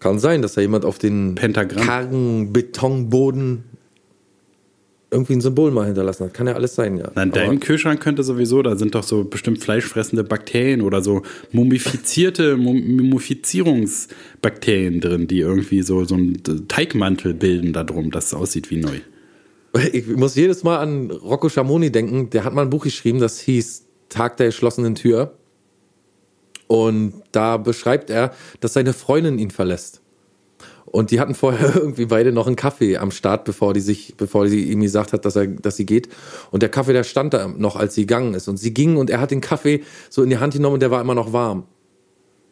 Kann 0.00 0.18
sein, 0.20 0.42
dass 0.42 0.54
da 0.54 0.60
jemand 0.60 0.84
auf 0.84 0.98
den 0.98 1.34
Pentagramm. 1.34 1.84
kargen 1.84 2.52
Betonboden 2.52 3.64
irgendwie 5.10 5.32
ein 5.32 5.40
Symbol 5.40 5.70
mal 5.70 5.86
hinterlassen 5.86 6.26
hat. 6.26 6.34
Kann 6.34 6.46
ja 6.46 6.52
alles 6.52 6.74
sein, 6.74 6.98
ja. 6.98 7.10
Na, 7.14 7.22
in 7.22 7.30
deinem 7.32 7.60
Kühlschrank 7.60 7.98
könnte 8.00 8.22
sowieso, 8.22 8.60
da 8.62 8.76
sind 8.76 8.94
doch 8.94 9.02
so 9.02 9.24
bestimmt 9.24 9.58
fleischfressende 9.64 10.22
Bakterien 10.22 10.82
oder 10.82 11.00
so 11.02 11.22
mumifizierte 11.50 12.56
Mum- 12.58 12.96
Mumifizierungsbakterien 12.98 15.00
drin, 15.00 15.26
die 15.26 15.40
irgendwie 15.40 15.82
so, 15.82 16.04
so 16.04 16.14
einen 16.14 16.42
Teigmantel 16.68 17.32
bilden 17.34 17.72
da 17.72 17.84
drum, 17.84 18.10
dass 18.10 18.26
es 18.26 18.34
aussieht 18.34 18.70
wie 18.70 18.76
neu. 18.76 18.98
Ich 19.92 20.06
muss 20.06 20.34
jedes 20.34 20.64
Mal 20.64 20.78
an 20.78 21.10
Rocco 21.10 21.48
Schamoni 21.48 21.90
denken. 21.92 22.30
Der 22.30 22.44
hat 22.44 22.54
mal 22.54 22.62
ein 22.62 22.70
Buch 22.70 22.84
geschrieben, 22.84 23.18
das 23.18 23.38
hieß 23.40 23.84
Tag 24.08 24.36
der 24.38 24.46
geschlossenen 24.46 24.94
Tür. 24.94 25.34
Und 26.66 27.14
da 27.32 27.56
beschreibt 27.56 28.10
er, 28.10 28.32
dass 28.60 28.74
seine 28.74 28.92
Freundin 28.92 29.38
ihn 29.38 29.50
verlässt. 29.50 30.02
Und 30.84 31.10
die 31.10 31.20
hatten 31.20 31.34
vorher 31.34 31.74
irgendwie 31.76 32.06
beide 32.06 32.32
noch 32.32 32.46
einen 32.46 32.56
Kaffee 32.56 32.96
am 32.96 33.10
Start, 33.10 33.44
bevor 33.44 33.74
die 33.74 33.80
sich, 33.80 34.14
bevor 34.16 34.48
sie 34.48 34.64
ihm 34.70 34.80
gesagt 34.80 35.12
hat, 35.12 35.24
dass 35.24 35.36
er, 35.36 35.46
dass 35.46 35.76
sie 35.76 35.86
geht. 35.86 36.08
Und 36.50 36.62
der 36.62 36.70
Kaffee, 36.70 36.92
der 36.92 37.04
stand 37.04 37.34
da 37.34 37.48
noch, 37.48 37.76
als 37.76 37.94
sie 37.94 38.02
gegangen 38.02 38.34
ist. 38.34 38.48
Und 38.48 38.56
sie 38.56 38.72
ging 38.72 38.96
und 38.96 39.10
er 39.10 39.20
hat 39.20 39.30
den 39.30 39.40
Kaffee 39.40 39.82
so 40.10 40.22
in 40.22 40.30
die 40.30 40.38
Hand 40.38 40.54
genommen 40.54 40.74
und 40.74 40.80
der 40.80 40.90
war 40.90 41.00
immer 41.00 41.14
noch 41.14 41.32
warm. 41.32 41.64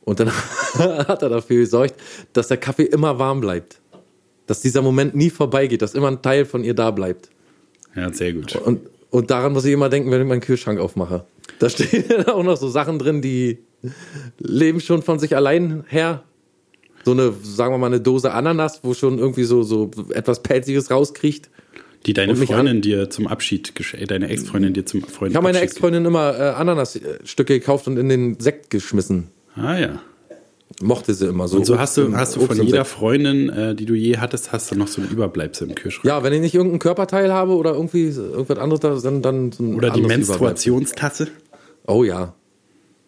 Und 0.04 0.20
dann 0.20 0.30
hat 0.78 1.22
er 1.22 1.28
dafür 1.28 1.60
gesorgt, 1.60 1.94
dass 2.32 2.48
der 2.48 2.58
Kaffee 2.58 2.84
immer 2.84 3.18
warm 3.18 3.40
bleibt. 3.40 3.80
Dass 4.46 4.60
dieser 4.60 4.82
Moment 4.82 5.14
nie 5.14 5.30
vorbeigeht, 5.30 5.82
dass 5.82 5.94
immer 5.94 6.08
ein 6.08 6.22
Teil 6.22 6.44
von 6.44 6.62
ihr 6.62 6.74
da 6.74 6.90
bleibt. 6.90 7.30
Ja, 7.94 8.12
sehr 8.12 8.32
gut. 8.32 8.54
Und, 8.56 8.80
und 9.10 9.30
daran 9.30 9.52
muss 9.52 9.64
ich 9.64 9.72
immer 9.72 9.88
denken, 9.88 10.10
wenn 10.10 10.20
ich 10.20 10.28
meinen 10.28 10.40
Kühlschrank 10.40 10.78
aufmache. 10.78 11.24
Da 11.58 11.68
stehen 11.70 12.26
auch 12.26 12.42
noch 12.42 12.56
so 12.56 12.68
Sachen 12.68 12.98
drin, 12.98 13.22
die 13.22 13.58
leben 14.38 14.80
schon 14.80 15.02
von 15.02 15.18
sich 15.18 15.34
allein 15.34 15.84
her. 15.88 16.22
So 17.04 17.12
eine, 17.12 17.32
sagen 17.42 17.72
wir 17.72 17.78
mal, 17.78 17.86
eine 17.86 18.00
Dose 18.00 18.32
Ananas, 18.32 18.80
wo 18.82 18.92
schon 18.92 19.18
irgendwie 19.18 19.44
so, 19.44 19.62
so 19.62 19.90
etwas 20.10 20.42
Pelziges 20.42 20.90
rauskriecht. 20.90 21.50
Die 22.04 22.12
deine 22.12 22.36
Freundin 22.36 22.82
dir 22.82 23.10
zum 23.10 23.26
Abschied, 23.26 23.72
äh, 23.94 24.06
deine 24.06 24.28
Ex-Freundin 24.28 24.74
dir 24.74 24.86
zum 24.86 25.02
Freund 25.02 25.32
Ich 25.32 25.36
habe 25.36 25.44
meine 25.44 25.60
Ex-Freundin 25.60 26.04
immer 26.04 26.38
äh, 26.38 26.42
Ananasstücke 26.50 27.58
gekauft 27.58 27.88
und 27.88 27.96
in 27.96 28.08
den 28.08 28.38
Sekt 28.38 28.70
geschmissen. 28.70 29.28
Ah 29.56 29.76
ja. 29.76 30.02
Mochte 30.82 31.14
sie 31.14 31.26
immer 31.28 31.48
so. 31.48 31.56
Und 31.58 31.64
so 31.64 31.78
hast 31.78 31.96
du, 31.96 32.02
Obst- 32.02 32.16
hast 32.16 32.36
du 32.36 32.40
von 32.40 32.60
jeder. 32.60 32.84
Freundin, 32.84 33.48
äh, 33.48 33.74
die 33.74 33.86
du 33.86 33.94
je 33.94 34.18
hattest, 34.18 34.52
hast 34.52 34.70
du 34.70 34.76
noch 34.76 34.88
so 34.88 35.00
ein 35.00 35.08
Überbleibsel 35.08 35.68
im 35.68 35.74
Kühlschrank. 35.74 36.04
Ja, 36.04 36.22
wenn 36.22 36.32
ich 36.32 36.40
nicht 36.40 36.54
irgendein 36.54 36.80
Körperteil 36.80 37.32
habe 37.32 37.52
oder 37.56 37.72
irgendwie 37.72 38.08
irgendwas 38.08 38.58
anderes, 38.58 39.02
dann, 39.02 39.22
dann 39.22 39.52
so 39.52 39.62
ein 39.62 39.76
Oder 39.76 39.90
die. 39.90 40.02
Menstruationstasse. 40.02 41.28
Oh 41.86 42.04
ja. 42.04 42.34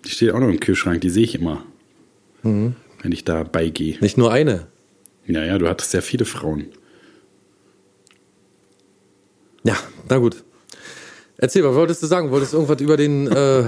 Die 0.05 0.11
steht 0.11 0.31
auch 0.33 0.38
noch 0.40 0.49
im 0.49 0.61
Kühlschrank, 0.61 1.01
die 1.01 1.11
sehe 1.11 1.25
ich 1.25 1.35
immer. 1.35 1.64
Mhm. 2.42 2.75
Wenn 3.03 3.12
ich 3.12 3.25
da 3.25 3.42
beigehe. 3.42 3.99
Nicht 4.01 4.16
nur 4.16 4.33
eine. 4.33 4.68
Ja, 5.27 5.44
ja, 5.44 5.59
du 5.59 5.68
hattest 5.68 5.92
ja 5.92 6.01
viele 6.01 6.25
Frauen. 6.25 6.66
Ja, 9.64 9.77
na 10.09 10.18
gut. 10.18 10.42
Erzähl, 11.37 11.62
was 11.64 11.75
wolltest 11.75 12.03
du 12.03 12.07
sagen? 12.07 12.31
Wolltest 12.31 12.53
du 12.53 12.57
irgendwas 12.59 12.81
über 12.81 12.97
den 12.97 13.27
äh, 13.27 13.64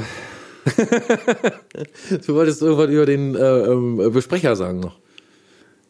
Du 2.27 2.35
wolltest 2.35 2.63
irgendwas 2.63 2.91
über 2.91 3.07
den 3.07 3.35
äh, 3.35 3.63
ähm, 3.65 4.13
Besprecher 4.13 4.57
sagen 4.57 4.81
noch. 4.81 4.99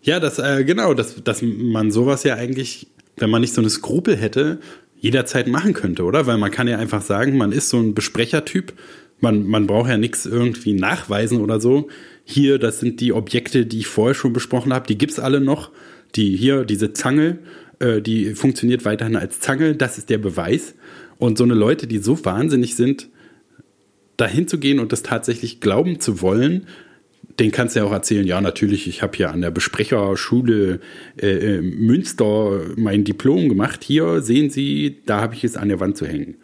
Ja, 0.02 0.20
das, 0.20 0.38
äh, 0.38 0.64
genau, 0.64 0.94
dass, 0.94 1.22
dass 1.22 1.42
man 1.42 1.90
sowas 1.90 2.24
ja 2.24 2.34
eigentlich, 2.34 2.86
wenn 3.16 3.30
man 3.30 3.42
nicht 3.42 3.54
so 3.54 3.60
eine 3.60 3.70
Skrupel 3.70 4.16
hätte, 4.16 4.60
jederzeit 4.98 5.46
machen 5.46 5.74
könnte, 5.74 6.04
oder? 6.04 6.26
Weil 6.26 6.38
man 6.38 6.50
kann 6.50 6.68
ja 6.68 6.78
einfach 6.78 7.02
sagen, 7.02 7.36
man 7.36 7.52
ist 7.52 7.68
so 7.68 7.78
ein 7.78 7.94
Besprechertyp, 7.94 8.72
man, 9.20 9.46
man 9.46 9.66
braucht 9.66 9.90
ja 9.90 9.98
nichts 9.98 10.26
irgendwie 10.26 10.72
nachweisen 10.72 11.40
oder 11.40 11.60
so. 11.60 11.88
Hier, 12.24 12.58
das 12.58 12.80
sind 12.80 13.00
die 13.00 13.12
Objekte, 13.12 13.66
die 13.66 13.80
ich 13.80 13.86
vorher 13.86 14.14
schon 14.14 14.32
besprochen 14.32 14.72
habe, 14.72 14.86
die 14.86 14.96
gibt's 14.96 15.18
alle 15.18 15.40
noch. 15.40 15.70
Die 16.16 16.36
hier, 16.36 16.64
diese 16.64 16.92
Zange, 16.92 17.38
äh, 17.78 18.00
die 18.00 18.34
funktioniert 18.34 18.84
weiterhin 18.84 19.16
als 19.16 19.40
Zange, 19.40 19.74
das 19.74 19.98
ist 19.98 20.10
der 20.10 20.18
Beweis. 20.18 20.74
Und 21.18 21.38
so 21.38 21.44
eine 21.44 21.54
Leute, 21.54 21.86
die 21.86 21.98
so 21.98 22.24
wahnsinnig 22.24 22.76
sind, 22.76 23.08
dahin 24.20 24.46
zu 24.48 24.58
gehen 24.58 24.78
und 24.78 24.92
das 24.92 25.02
tatsächlich 25.02 25.60
glauben 25.60 26.00
zu 26.00 26.20
wollen, 26.20 26.66
den 27.38 27.50
kannst 27.52 27.74
du 27.74 27.80
ja 27.80 27.86
auch 27.86 27.92
erzählen, 27.92 28.26
ja, 28.26 28.40
natürlich, 28.40 28.86
ich 28.86 29.02
habe 29.02 29.16
hier 29.16 29.30
an 29.30 29.40
der 29.40 29.50
Besprecherschule 29.50 30.80
äh, 31.20 31.26
äh, 31.56 31.60
Münster 31.62 32.60
mein 32.76 33.04
Diplom 33.04 33.48
gemacht. 33.48 33.82
Hier 33.84 34.20
sehen 34.20 34.50
Sie, 34.50 34.98
da 35.06 35.20
habe 35.20 35.34
ich 35.34 35.44
es 35.44 35.56
an 35.56 35.68
der 35.68 35.80
Wand 35.80 35.96
zu 35.96 36.06
hängen. 36.06 36.36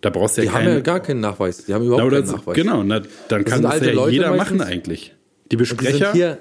Da 0.00 0.10
brauchst 0.10 0.36
du 0.36 0.42
ja 0.42 0.50
Die 0.50 0.54
haben 0.54 0.64
keinen- 0.64 0.74
ja 0.74 0.80
gar 0.80 1.00
keinen 1.00 1.20
Nachweis. 1.20 1.64
Die 1.64 1.72
haben 1.72 1.82
Na, 1.82 1.86
überhaupt 1.94 2.06
oder 2.12 2.22
keinen 2.22 2.32
Nachweis. 2.32 2.56
Genau, 2.56 2.82
na, 2.82 3.00
dann 3.28 3.44
kann 3.44 3.62
sind 3.62 3.72
das 3.72 3.86
ja 3.86 3.92
Leute 3.92 4.12
jeder 4.12 4.30
meistens. 4.36 4.58
machen 4.58 4.60
eigentlich. 4.68 5.14
Die 5.50 5.56
Und 5.56 5.60
die 5.62 5.66
sind 5.66 5.76
Besprecher, 5.78 6.12
hier 6.12 6.38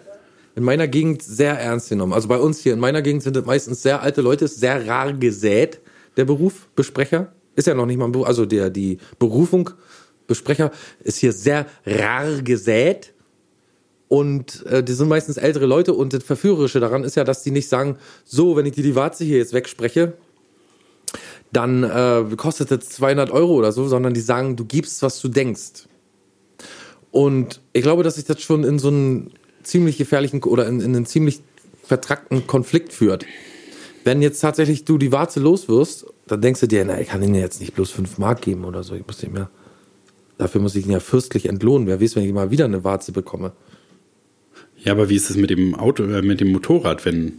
in 0.56 0.64
meiner 0.64 0.88
Gegend 0.88 1.22
sehr 1.22 1.54
ernst 1.60 1.90
genommen. 1.90 2.12
Also 2.14 2.28
bei 2.28 2.38
uns 2.38 2.60
hier 2.60 2.74
in 2.74 2.80
meiner 2.80 3.02
Gegend 3.02 3.24
sind 3.24 3.38
es 3.38 3.46
meistens 3.46 3.82
sehr 3.84 4.02
alte 4.02 4.22
Leute, 4.22 4.46
ist 4.46 4.60
sehr 4.60 4.86
rar 4.88 5.14
gesät, 5.14 5.80
der 6.18 6.26
Beruf 6.26 6.68
Besprecher. 6.76 7.32
Ist 7.56 7.68
ja 7.68 7.74
noch 7.76 7.86
nicht 7.86 7.98
mal 7.98 8.06
ein 8.06 8.12
Beruf, 8.14 8.28
also 8.28 8.46
der, 8.46 8.70
die 8.70 8.98
Berufung 9.20 9.70
Besprecher 10.32 10.72
ist 11.04 11.18
hier 11.18 11.34
sehr 11.34 11.66
rar 11.86 12.42
gesät. 12.42 13.14
Und 14.08 14.66
äh, 14.66 14.84
die 14.84 14.94
sind 14.94 15.08
meistens 15.08 15.38
ältere 15.38 15.66
Leute 15.66 15.94
und 15.94 16.12
das 16.14 16.24
Verführerische 16.24 16.80
daran 16.80 17.06
ist 17.06 17.16
ja, 17.16 17.24
dass 17.24 17.44
die 17.44 17.52
nicht 17.52 17.70
sagen, 17.70 17.98
so, 18.26 18.58
wenn 18.58 18.66
ich 18.66 18.74
dir 18.74 18.84
die 18.84 18.96
Warze 18.96 19.24
hier 19.24 19.38
jetzt 19.38 19.54
wegspreche, 19.54 20.14
dann 21.54 21.84
äh, 21.84 22.36
kostet 22.36 22.72
das 22.72 22.90
200 22.90 23.32
Euro 23.32 23.54
oder 23.54 23.72
so, 23.72 23.88
sondern 23.88 24.14
die 24.14 24.22
sagen, 24.22 24.56
du 24.56 24.66
gibst, 24.66 25.02
was 25.02 25.22
du 25.22 25.30
denkst. 25.30 25.88
Und 27.12 27.62
ich 27.74 27.84
glaube, 27.84 28.04
dass 28.04 28.16
sich 28.16 28.26
das 28.26 28.42
schon 28.42 28.64
in 28.64 28.80
so 28.80 28.88
einen 28.88 29.32
ziemlich 29.64 29.98
gefährlichen 29.98 30.44
oder 30.44 30.68
in, 30.68 30.80
in 30.80 30.96
einen 30.96 31.06
ziemlich 31.06 31.42
vertrackten 31.84 32.48
Konflikt 32.48 32.94
führt. 32.94 33.26
Wenn 34.04 34.22
jetzt 34.22 34.40
tatsächlich 34.40 34.86
du 34.86 34.98
die 34.98 35.12
Warze 35.12 35.40
los 35.40 35.68
wirst, 35.68 36.06
dann 36.28 36.42
denkst 36.42 36.62
du 36.62 36.68
dir, 36.68 36.84
na, 36.86 37.00
ich 37.00 37.10
kann 37.10 37.22
ihnen 37.22 37.36
jetzt 37.36 37.60
nicht 37.60 37.76
bloß 37.76 37.92
5 37.92 38.18
Mark 38.18 38.42
geben 38.42 38.66
oder 38.66 38.84
so, 38.84 38.96
ich 38.96 39.06
muss 39.06 39.22
nicht 39.22 39.34
mehr. 39.34 39.50
Dafür 40.42 40.60
muss 40.60 40.76
ich 40.76 40.88
ihn 40.88 40.92
ja 40.92 41.00
fürstlich 41.00 41.48
entlohnen. 41.48 41.86
Wer 41.86 42.02
weiß, 42.02 42.16
wenn 42.16 42.24
ich 42.24 42.34
mal 42.34 42.50
wieder 42.50 42.66
eine 42.66 42.84
Warze 42.84 43.12
bekomme. 43.12 43.52
ja, 44.84 44.92
aber 44.92 45.08
wie 45.08 45.16
ist 45.16 45.30
es 45.30 45.38
mit 45.38 45.52
dem 45.52 45.76
Auto, 45.76 46.04
äh, 46.06 46.24
mit 46.24 46.40
dem 46.40 46.52
Motorrad, 46.52 47.06
wenn 47.06 47.34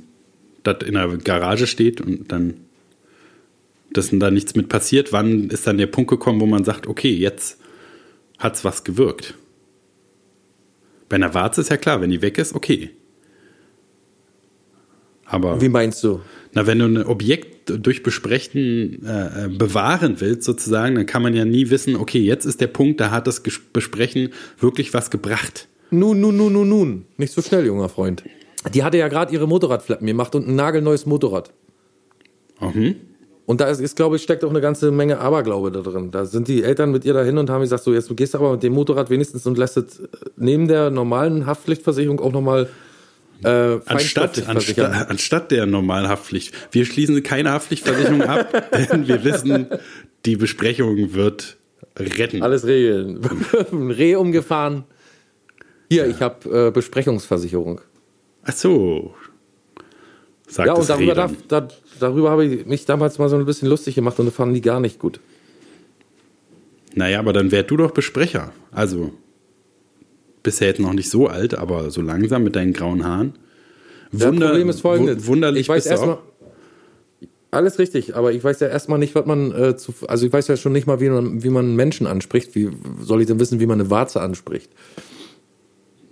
das 0.63 0.85
in 0.85 0.95
der 0.95 1.09
Garage 1.17 1.67
steht 1.67 2.01
und 2.01 2.31
dann 2.31 2.59
dass 3.93 4.11
da 4.13 4.31
nichts 4.31 4.55
mit 4.55 4.69
passiert? 4.69 5.13
Wann 5.13 5.51
ist 5.51 5.67
dann 5.67 5.79
der 5.79 5.89
Punkt 5.89 6.11
gekommen, 6.11 6.41
wo 6.41 6.47
man 6.47 6.63
sagt, 6.63 6.87
okay, 6.87 7.11
jetzt 7.11 7.59
hat's 8.39 8.65
was 8.65 8.85
gewirkt? 8.85 9.35
Bei 11.09 11.17
einer 11.17 11.35
Warze 11.35 11.63
ist 11.63 11.71
ja 11.71 11.79
klar, 11.79 12.01
wenn 12.01 12.11
die 12.11 12.23
weg 12.23 12.39
ist, 12.39 12.55
okay. 12.55 12.91
Aber 15.33 15.63
Wie 15.63 15.71
meinst 15.71 16.05
du? 16.05 16.21
Na, 16.53 16.67
wenn 16.67 16.79
du 16.79 16.85
ein 16.85 17.07
Objekt 17.07 17.71
durch 17.71 18.03
Besprechen 18.03 19.03
äh, 19.07 19.47
äh, 19.47 19.49
bewahren 19.49 20.17
willst, 20.19 20.43
sozusagen, 20.45 20.95
dann 20.95 21.07
kann 21.07 21.23
man 21.23 21.33
ja 21.35 21.47
nie 21.47 21.71
wissen, 21.71 21.97
okay, 21.97 22.21
jetzt 22.21 22.45
ist 22.45 22.61
der 22.61 22.67
Punkt, 22.67 23.01
da 23.01 23.11
hat 23.11 23.27
das 23.27 23.43
Besprechen 23.73 24.29
wirklich 24.61 24.93
was 24.93 25.11
gebracht. 25.11 25.69
Nun, 25.91 26.21
nun, 26.21 26.37
nun, 26.37 26.53
nun, 26.53 26.69
nun. 26.69 27.05
Nicht 27.17 27.33
so 27.33 27.41
schnell, 27.41 27.65
junger 27.65 27.89
Freund. 27.89 28.25
Die 28.75 28.85
hatte 28.85 28.99
ja 28.99 29.09
gerade 29.09 29.33
ihre 29.33 29.49
Motorradflappen 29.49 30.07
gemacht 30.07 30.35
und 30.35 30.49
ein 30.49 30.55
nagelneues 30.55 31.07
Motorrad. 31.07 31.51
Mhm. 32.61 32.97
Und 33.47 33.63
da 33.63 33.69
ist, 33.69 33.81
ist 33.81 33.97
glaube 33.97 34.17
ich, 34.17 34.23
steckt 34.23 34.45
auch 34.45 34.51
eine 34.51 34.61
ganze 34.61 34.91
Menge 34.91 35.19
Aberglaube 35.19 35.73
da 35.73 35.81
drin. 35.81 36.11
Da 36.11 36.27
sind 36.27 36.47
die 36.47 36.63
Eltern 36.63 36.91
mit 36.91 37.07
ihr 37.07 37.15
dahin 37.15 37.39
und 37.39 37.49
haben 37.49 37.63
gesagt, 37.63 37.85
so 37.85 37.95
jetzt 37.95 38.11
du 38.11 38.15
gehst 38.15 38.35
aber 38.35 38.53
mit 38.53 38.63
dem 38.63 38.75
Motorrad 38.75 39.09
wenigstens 39.09 39.47
und 39.47 39.57
lässt 39.57 39.79
es 39.79 40.03
neben 40.37 40.69
der 40.69 40.91
normalen 40.91 41.47
Haftpflichtversicherung 41.47 42.21
auch 42.21 42.33
nochmal 42.33 42.69
äh, 43.45 43.81
Anstatt, 43.87 44.47
anstatt, 44.49 45.11
anstatt 45.11 45.51
der 45.51 45.67
normalen 45.67 46.09
Haftpflicht. 46.09 46.55
Wir 46.73 46.85
schließen 46.85 47.23
keine 47.23 47.53
Haftpflichtversicherung 47.53 48.23
ab, 48.23 48.71
denn 48.93 49.09
wir 49.09 49.25
wissen, 49.25 49.67
die 50.25 50.37
Besprechung 50.37 51.15
wird 51.15 51.57
retten. 51.99 52.43
Alles 52.43 52.67
regeln. 52.67 53.21
Ein 53.73 53.91
Reh 53.91 54.17
umgefahren. 54.17 54.85
Hier, 55.91 56.07
ich 56.07 56.21
habe 56.23 56.69
äh, 56.69 56.71
Besprechungsversicherung. 56.71 57.81
Ach 58.45 58.53
so. 58.53 59.15
Sagt 60.47 60.67
ja, 60.67 60.73
und 60.73 60.81
das 60.81 60.89
darüber, 60.89 61.15
darf, 61.15 61.33
da, 61.49 61.69
darüber 61.99 62.31
habe 62.31 62.45
ich 62.45 62.67
mich 62.67 62.85
damals 62.85 63.19
mal 63.19 63.29
so 63.29 63.37
ein 63.37 63.45
bisschen 63.45 63.69
lustig 63.69 63.95
gemacht 63.95 64.19
und 64.19 64.27
das 64.27 64.35
fanden 64.35 64.55
die 64.55 64.61
gar 64.61 64.81
nicht 64.81 64.99
gut. 64.99 65.21
Naja, 66.95 67.19
aber 67.19 67.33
dann 67.33 67.51
wär 67.51 67.63
du 67.63 67.77
doch 67.77 67.91
Besprecher. 67.91 68.53
Also, 68.71 69.13
bisher 70.43 70.69
jetzt 70.69 70.81
noch 70.81 70.93
nicht 70.93 71.11
so 71.11 71.27
alt, 71.29 71.55
aber 71.55 71.91
so 71.91 72.01
langsam 72.03 72.45
mit 72.45 72.57
deinen 72.57 72.73
grauen 72.73 73.05
Haaren. 73.05 73.35
Das 74.13 74.31
Problem 74.31 74.69
ist 74.69 74.81
folgendes. 74.81 75.25
wu- 75.27 75.33
Wunderlich 75.33 75.63
ich 75.63 75.69
weiß 75.69 75.87
erstmal. 75.87 76.19
Alles 77.51 77.79
richtig, 77.79 78.17
aber 78.17 78.33
ich 78.33 78.43
weiß 78.43 78.61
ja 78.61 78.69
erstmal 78.69 78.99
nicht, 78.99 79.15
was 79.15 79.27
man 79.27 79.53
äh, 79.53 79.77
zu. 79.77 79.93
Also 80.09 80.27
ich 80.27 80.33
weiß 80.33 80.49
ja 80.49 80.57
schon 80.57 80.73
nicht 80.73 80.87
mal, 80.87 81.01
wie 81.01 81.11
man, 81.11 81.43
wie 81.43 81.51
man 81.51 81.77
Menschen 81.77 82.07
anspricht. 82.07 82.55
Wie 82.55 82.71
soll 83.03 83.21
ich 83.21 83.27
denn 83.27 83.39
wissen, 83.41 83.61
wie 83.61 83.67
man 83.67 83.79
eine 83.81 83.91
Warze 83.91 84.21
anspricht? 84.23 84.71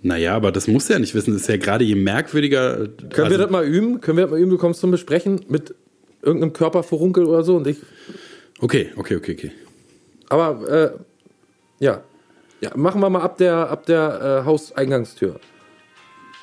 Naja, 0.03 0.35
aber 0.35 0.51
das 0.51 0.67
musst 0.67 0.89
du 0.89 0.93
ja 0.93 0.99
nicht 0.99 1.13
wissen. 1.15 1.33
Das 1.33 1.43
ist 1.43 1.47
ja 1.47 1.57
gerade 1.57 1.83
je 1.83 1.95
merkwürdiger. 1.95 2.87
Können 2.87 3.11
wir 3.15 3.23
also- 3.25 3.37
das 3.37 3.49
mal 3.51 3.65
üben? 3.65 4.01
Können 4.01 4.17
wir 4.17 4.23
das 4.25 4.31
mal 4.31 4.39
üben? 4.39 4.51
Du 4.51 4.57
kommst 4.57 4.79
zum 4.81 4.91
Besprechen 4.91 5.41
mit 5.47 5.73
irgendeinem 6.21 6.53
Körperfurunkel 6.53 7.25
oder 7.25 7.43
so 7.43 7.55
und 7.55 7.65
ich. 7.67 7.77
Okay, 8.59 8.89
okay, 8.95 9.15
okay, 9.15 9.33
okay. 9.37 9.51
Aber 10.29 10.69
äh, 10.69 10.91
ja. 11.83 12.03
Ja, 12.61 12.71
machen 12.75 13.01
wir 13.01 13.09
mal 13.09 13.21
ab 13.21 13.37
der 13.37 13.69
ab 13.71 13.85
der 13.87 14.41
äh, 14.41 14.45
Hauseingangstür. 14.45 15.39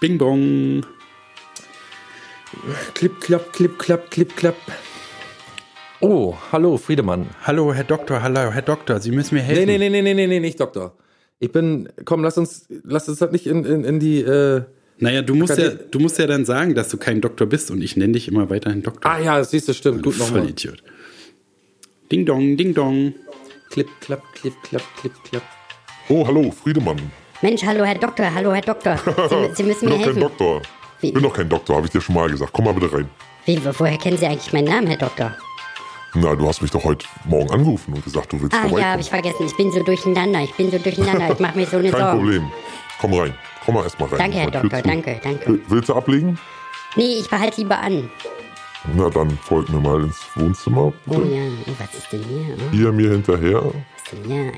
Bing 0.01 0.19
bong. 0.19 0.85
Klipp, 2.95 3.21
klapp, 3.21 3.53
klipp, 3.53 3.79
klapp, 3.79 4.11
klipp, 4.11 4.37
klapp. 4.37 4.57
Oh, 6.01 6.37
hallo, 6.53 6.77
Friedemann. 6.77 7.27
Hallo, 7.45 7.73
Herr 7.73 7.85
Doktor, 7.85 8.23
hallo, 8.23 8.53
Herr 8.53 8.63
Doktor, 8.63 9.01
Sie 9.01 9.11
müssen 9.11 9.35
mir 9.35 9.43
helfen. 9.43 9.67
Nee, 9.67 9.79
nee, 9.79 9.91
nee, 9.91 10.03
nee, 10.03 10.15
nee, 10.15 10.27
nee, 10.27 10.41
nicht 10.41 10.61
Doktor. 10.61 10.97
Ich 11.41 11.53
bin, 11.53 11.89
komm, 12.05 12.23
lass 12.25 12.37
uns, 12.39 12.67
lass 12.83 13.09
uns 13.09 13.19
das 13.19 13.31
nicht 13.31 13.47
in, 13.47 13.65
in, 13.65 13.85
in 13.85 14.01
die, 14.01 14.21
äh, 14.21 14.63
Naja, 14.99 15.23
du 15.23 15.35
musst, 15.35 15.57
ja, 15.57 15.71
du 15.71 15.99
musst 16.01 16.19
ja 16.19 16.27
dann 16.27 16.45
sagen, 16.45 16.75
dass 16.75 16.89
du 16.89 16.97
kein 16.97 17.21
Doktor 17.21 17.47
bist 17.47 17.71
und 17.71 17.83
ich 17.83 17.97
nenne 17.97 18.15
dich 18.15 18.27
immer 18.27 18.51
weiterhin 18.51 18.83
Doktor. 18.83 19.09
ah 19.11 19.21
ja, 19.21 19.39
das 19.39 19.51
siehst 19.51 19.69
du, 19.69 19.73
stimmt, 19.73 19.99
du 19.99 20.11
gut 20.11 20.19
nochmal. 20.19 20.43
Vollidiot. 20.43 20.83
Ding 22.11 22.25
dong, 22.27 22.57
ding 22.57 22.75
dong. 22.75 23.15
Klipp, 23.71 23.89
klapp, 24.01 24.23
klipp, 24.35 24.55
klapp, 24.63 24.83
klipp, 25.01 25.13
klapp. 25.25 25.43
Oh, 26.09 26.27
hallo, 26.27 26.51
Friedemann. 26.51 26.99
Mensch, 27.43 27.63
hallo 27.65 27.85
Herr 27.85 27.95
Doktor, 27.95 28.33
hallo 28.35 28.53
Herr 28.53 28.63
Doktor. 28.63 28.97
Sie, 29.53 29.55
Sie 29.55 29.63
müssen 29.63 29.89
bin 29.89 29.91
mir 29.91 29.91
doch 29.91 29.97
kein 29.97 30.05
helfen. 30.05 30.21
Doktor. 30.21 30.63
Wie? 31.01 31.13
Bin 31.13 31.23
doch 31.23 31.33
kein 31.35 31.49
Doktor, 31.49 31.77
habe 31.77 31.87
ich 31.87 31.93
dir 31.93 32.01
schon 32.01 32.15
mal 32.15 32.29
gesagt. 32.29 32.53
Komm 32.53 32.65
mal 32.65 32.75
bitte 32.75 32.93
rein. 32.93 33.09
Wie, 33.45 33.65
wo- 33.65 33.71
woher 33.79 33.97
kennen 33.99 34.17
Sie 34.17 34.27
eigentlich 34.27 34.53
meinen 34.53 34.65
Namen, 34.69 34.87
Herr 34.89 34.97
Doktor? 34.97 35.35
Na, 36.15 36.35
du 36.35 36.49
hast 36.49 36.63
mich 36.63 36.71
doch 36.71 36.83
heute 36.85 37.07
Morgen 37.27 37.51
angerufen 37.51 37.93
und 37.95 38.03
gesagt, 38.03 38.33
du 38.33 38.41
willst 38.41 38.55
Ah 38.55 38.63
ja, 38.63 38.63
vorbeikommen. 38.69 38.93
habe 38.93 39.01
ich 39.03 39.11
vergessen. 39.11 39.47
Ich 39.47 39.57
bin 39.57 39.71
so 39.71 39.83
durcheinander. 39.83 40.41
Ich 40.43 40.55
bin 40.55 40.71
so 40.71 40.79
durcheinander. 40.79 41.31
Ich 41.33 41.39
mache 41.39 41.57
mir 41.57 41.67
so 41.67 41.77
eine 41.77 41.91
Kein 41.91 42.01
Sorgen. 42.01 42.19
Problem. 42.19 42.51
Komm 43.01 43.15
rein. 43.15 43.35
komm 43.65 43.75
mal 43.75 43.85
erstmal 43.85 44.09
rein. 44.09 44.19
Danke, 44.19 44.39
Herr 44.39 44.51
Doktor, 44.51 44.83
danke, 44.83 45.21
danke. 45.23 45.47
Will- 45.49 45.63
Willst 45.69 45.89
du 45.91 45.95
ablegen? 45.95 46.39
Nee, 46.97 47.19
ich 47.21 47.29
behalte 47.29 47.61
lieber 47.61 47.79
an. 47.79 48.11
Na, 48.95 49.11
dann 49.11 49.31
folgt 49.43 49.69
mir 49.69 49.79
mal 49.81 50.03
ins 50.03 50.19
Wohnzimmer. 50.35 50.93
Oh 51.07 51.15
Bitte. 51.19 51.35
ja, 51.35 51.43
oh, 51.67 51.73
was 51.79 51.95
ist 51.95 52.11
denn 52.13 52.25
hier? 52.25 52.57
Oh, 52.57 52.71
Hier 52.73 52.93
mir 52.93 53.11
hinterher. 53.11 53.63
was 53.65 53.73
ist 53.75 54.13
denn 54.13 54.25
hier? 54.25 54.53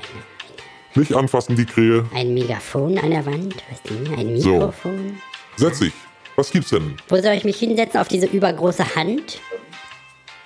Nicht 0.95 1.13
anfassen, 1.13 1.55
die 1.55 1.65
Krähe. 1.65 2.05
ein 2.13 2.33
Megafon 2.33 2.97
an 2.97 3.11
der 3.11 3.25
Wand? 3.25 3.55
Was 3.69 3.81
denn 3.83 4.05
hier? 4.05 4.17
Ein 4.17 4.39
So. 4.41 4.49
Mikrofon? 4.53 5.17
Setz 5.55 5.79
dich. 5.79 5.93
Was 6.35 6.51
gibt's 6.51 6.69
denn? 6.69 6.95
Wo 7.09 7.15
soll 7.21 7.33
ich 7.33 7.43
mich 7.43 7.57
hinsetzen? 7.59 7.99
Auf 7.99 8.07
diese 8.07 8.25
übergroße 8.27 8.95
Hand? 8.95 9.39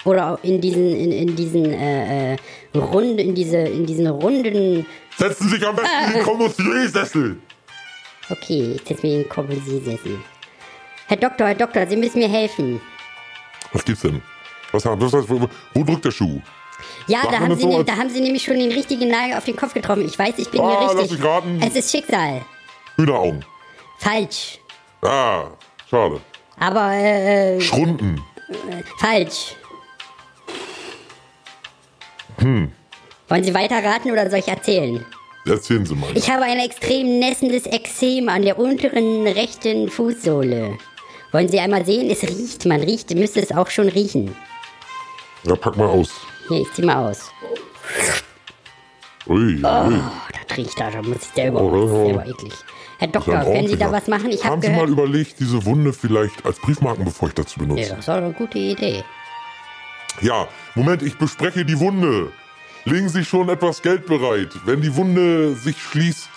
Oder 0.03 0.37
in 0.43 0.61
diesen, 0.61 0.95
in, 0.95 1.11
in 1.11 1.35
diesen, 1.35 1.65
äh, 1.73 2.33
äh, 2.33 2.37
Runde, 2.75 3.23
in 3.23 3.33
diese, 3.33 3.57
in 3.57 3.85
diesen 3.85 4.05
runden, 4.07 4.85
Setzen 5.17 5.47
Sie 5.49 5.55
sich 5.55 5.65
am 5.65 5.75
besten 5.75 6.07
in 6.07 6.13
den 6.13 6.23
Kommossier-Sessel. 6.25 7.37
okay, 8.29 8.73
ich 8.75 8.81
setze 8.87 9.01
mich 9.05 9.13
in 9.15 9.21
den 9.23 9.29
Korbeliersessel. 9.29 10.19
Herr 11.07 11.17
Doktor, 11.17 11.47
Herr 11.47 11.55
Doktor, 11.55 11.87
Sie 11.87 11.95
müssen 11.95 12.19
mir 12.19 12.27
helfen. 12.29 12.81
Was 13.73 13.83
gibt's 13.85 14.01
denn? 14.01 14.21
Was 14.71 14.85
haben, 14.85 15.01
was, 15.01 15.13
wo, 15.29 15.47
wo 15.73 15.83
drückt 15.83 16.05
der 16.05 16.11
Schuh? 16.11 16.39
Ja, 17.07 17.19
Sag 17.23 17.31
da 17.31 17.39
haben, 17.39 17.55
Sie, 17.55 17.61
so, 17.61 17.77
ne- 17.77 17.83
da 17.85 17.95
haben 17.97 18.09
Sie 18.09 18.19
nämlich 18.21 18.43
schon 18.43 18.57
den 18.59 18.71
richtigen 18.71 19.07
Nagel 19.09 19.37
auf 19.37 19.45
den 19.45 19.55
Kopf 19.55 19.73
getroffen. 19.73 20.05
Ich 20.05 20.17
weiß, 20.17 20.33
ich 20.37 20.49
bin 20.49 20.61
Ah, 20.61 20.91
hier 20.91 21.01
richtig. 21.01 21.19
Es 21.67 21.75
ist 21.75 21.91
Schicksal. 21.91 22.41
Hühneraugen. 22.95 23.43
Falsch. 23.99 24.59
Ah, 25.01 25.45
schade. 25.89 26.19
Aber, 26.59 26.91
äh, 26.93 27.59
Schrunden. 27.61 28.21
falsch. 28.99 29.55
Hm. 32.39 32.71
Wollen 33.27 33.43
Sie 33.43 33.53
weiter 33.53 33.83
raten 33.83 34.11
oder 34.11 34.29
soll 34.29 34.39
ich 34.39 34.47
erzählen? 34.47 35.05
Erzählen 35.45 35.85
Sie 35.85 35.95
mal. 35.95 36.09
Ich 36.15 36.29
habe 36.29 36.43
ein 36.43 36.59
extrem 36.59 37.19
nässendes 37.19 37.65
Exem 37.65 38.29
an 38.29 38.41
der 38.41 38.57
unteren 38.59 39.27
rechten 39.27 39.89
Fußsohle. 39.89 40.77
Wollen 41.31 41.47
Sie 41.49 41.59
einmal 41.59 41.85
sehen? 41.85 42.09
Es 42.09 42.23
riecht, 42.23 42.65
man 42.65 42.81
riecht, 42.81 43.13
müsste 43.13 43.41
es 43.41 43.51
auch 43.51 43.69
schon 43.69 43.89
riechen. 43.89 44.35
Ja, 45.43 45.55
pack 45.55 45.77
mal 45.77 45.87
aus. 45.87 46.09
Hier, 46.47 46.61
ich 46.61 46.71
zieh 46.73 46.83
mal 46.83 47.09
aus. 47.09 47.31
Ui. 49.27 49.55
Oh, 49.63 49.89
das 50.47 50.57
riecht 50.57 50.79
da, 50.79 50.91
da 50.91 51.01
muss 51.01 51.17
ich 51.17 51.33
selber, 51.33 51.61
Oh, 51.61 51.71
oh, 51.71 51.89
oh. 51.89 52.05
selber 52.05 52.27
eklig. 52.27 52.53
Herr 52.99 53.07
Das 53.07 53.23
ist 53.23 53.27
ja 53.27 53.35
Doktor, 53.39 53.53
können 53.53 53.67
Sie 53.67 53.77
da 53.77 53.91
was 53.91 54.07
machen? 54.07 54.29
Ich 54.29 54.43
habe 54.43 54.51
Haben 54.53 54.61
Sie 54.61 54.67
mal 54.69 54.73
gehört... 54.85 54.89
überlegt, 54.91 55.39
diese 55.39 55.65
Wunde 55.65 55.91
vielleicht 55.93 56.45
als 56.45 56.59
Briefmarkenbefeuchter 56.59 57.45
zu 57.45 57.59
Ja, 57.59 57.65
benutzen? 57.65 57.89
das 57.89 57.99
ist 57.99 58.07
doch 58.07 58.13
eine 58.15 58.31
gute 58.33 58.59
Idee. 58.59 59.03
Ja, 60.21 60.47
Moment, 60.75 61.01
ich 61.01 61.17
bespreche 61.17 61.65
die 61.65 61.77
Wunde. 61.79 62.31
Legen 62.85 63.09
Sie 63.09 63.25
schon 63.25 63.49
etwas 63.49 63.81
Geld 63.81 64.05
bereit. 64.05 64.49
Wenn 64.65 64.79
die 64.81 64.95
Wunde 64.95 65.55
sich 65.55 65.75
schließt, 65.81 66.29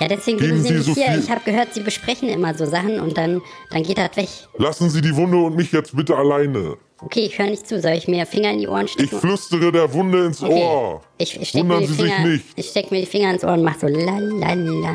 Ja, 0.00 0.08
deswegen 0.08 0.38
Geben 0.38 0.60
Sie 0.60 0.70
nämlich 0.70 0.86
so 0.86 0.92
hier. 0.94 1.06
viel- 1.12 1.20
Ich 1.20 1.30
habe 1.30 1.40
gehört, 1.44 1.72
Sie 1.72 1.80
besprechen 1.80 2.28
immer 2.28 2.52
so 2.52 2.66
Sachen 2.66 2.98
und 2.98 3.16
dann, 3.16 3.40
dann 3.70 3.84
geht 3.84 3.96
das 3.96 4.16
weg. 4.16 4.28
lassen 4.58 4.90
Sie 4.90 5.00
die 5.00 5.14
Wunde 5.14 5.36
und 5.38 5.54
mich 5.54 5.70
jetzt 5.70 5.94
bitte 5.96 6.16
alleine. 6.16 6.76
Okay, 7.04 7.20
ich 7.20 7.38
höre 7.38 7.46
nicht 7.46 7.66
zu. 7.66 7.80
Soll 7.80 7.92
ich 7.92 8.08
mir 8.08 8.24
Finger 8.26 8.50
in 8.52 8.58
die 8.58 8.68
Ohren 8.68 8.86
Ich 8.86 8.92
stecken? 8.92 9.18
flüstere 9.18 9.70
der 9.70 9.92
Wunde 9.92 10.26
ins 10.26 10.42
Okay. 10.42 10.62
Ohr. 10.62 11.02
Ich, 11.18 11.40
ich 11.40 11.54
mir 11.54 11.60
Wundern 11.60 11.80
die 11.80 11.86
Sie 11.86 11.94
sich 11.94 12.12
Finger, 12.12 12.28
nicht. 12.28 12.44
Ich 12.56 12.66
steck 12.68 12.90
mir 12.90 13.00
die 13.00 13.06
Finger 13.06 13.30
ins 13.32 13.44
Ohr 13.44 13.52
und 13.52 13.62
mach 13.62 13.78
so 13.78 13.86
la 13.86 14.18
la 14.18 14.54
la. 14.54 14.94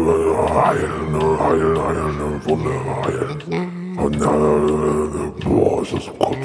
Heilende, 0.00 1.38
heilende, 1.38 1.82
heilende 1.82 2.44
Wunde, 2.44 2.70
heilen. 3.04 3.79
Und 3.96 4.16
äh, 4.16 5.44
boah, 5.44 5.82
ist 5.82 5.92
das 5.92 6.06
im 6.06 6.18
Kopf. 6.18 6.36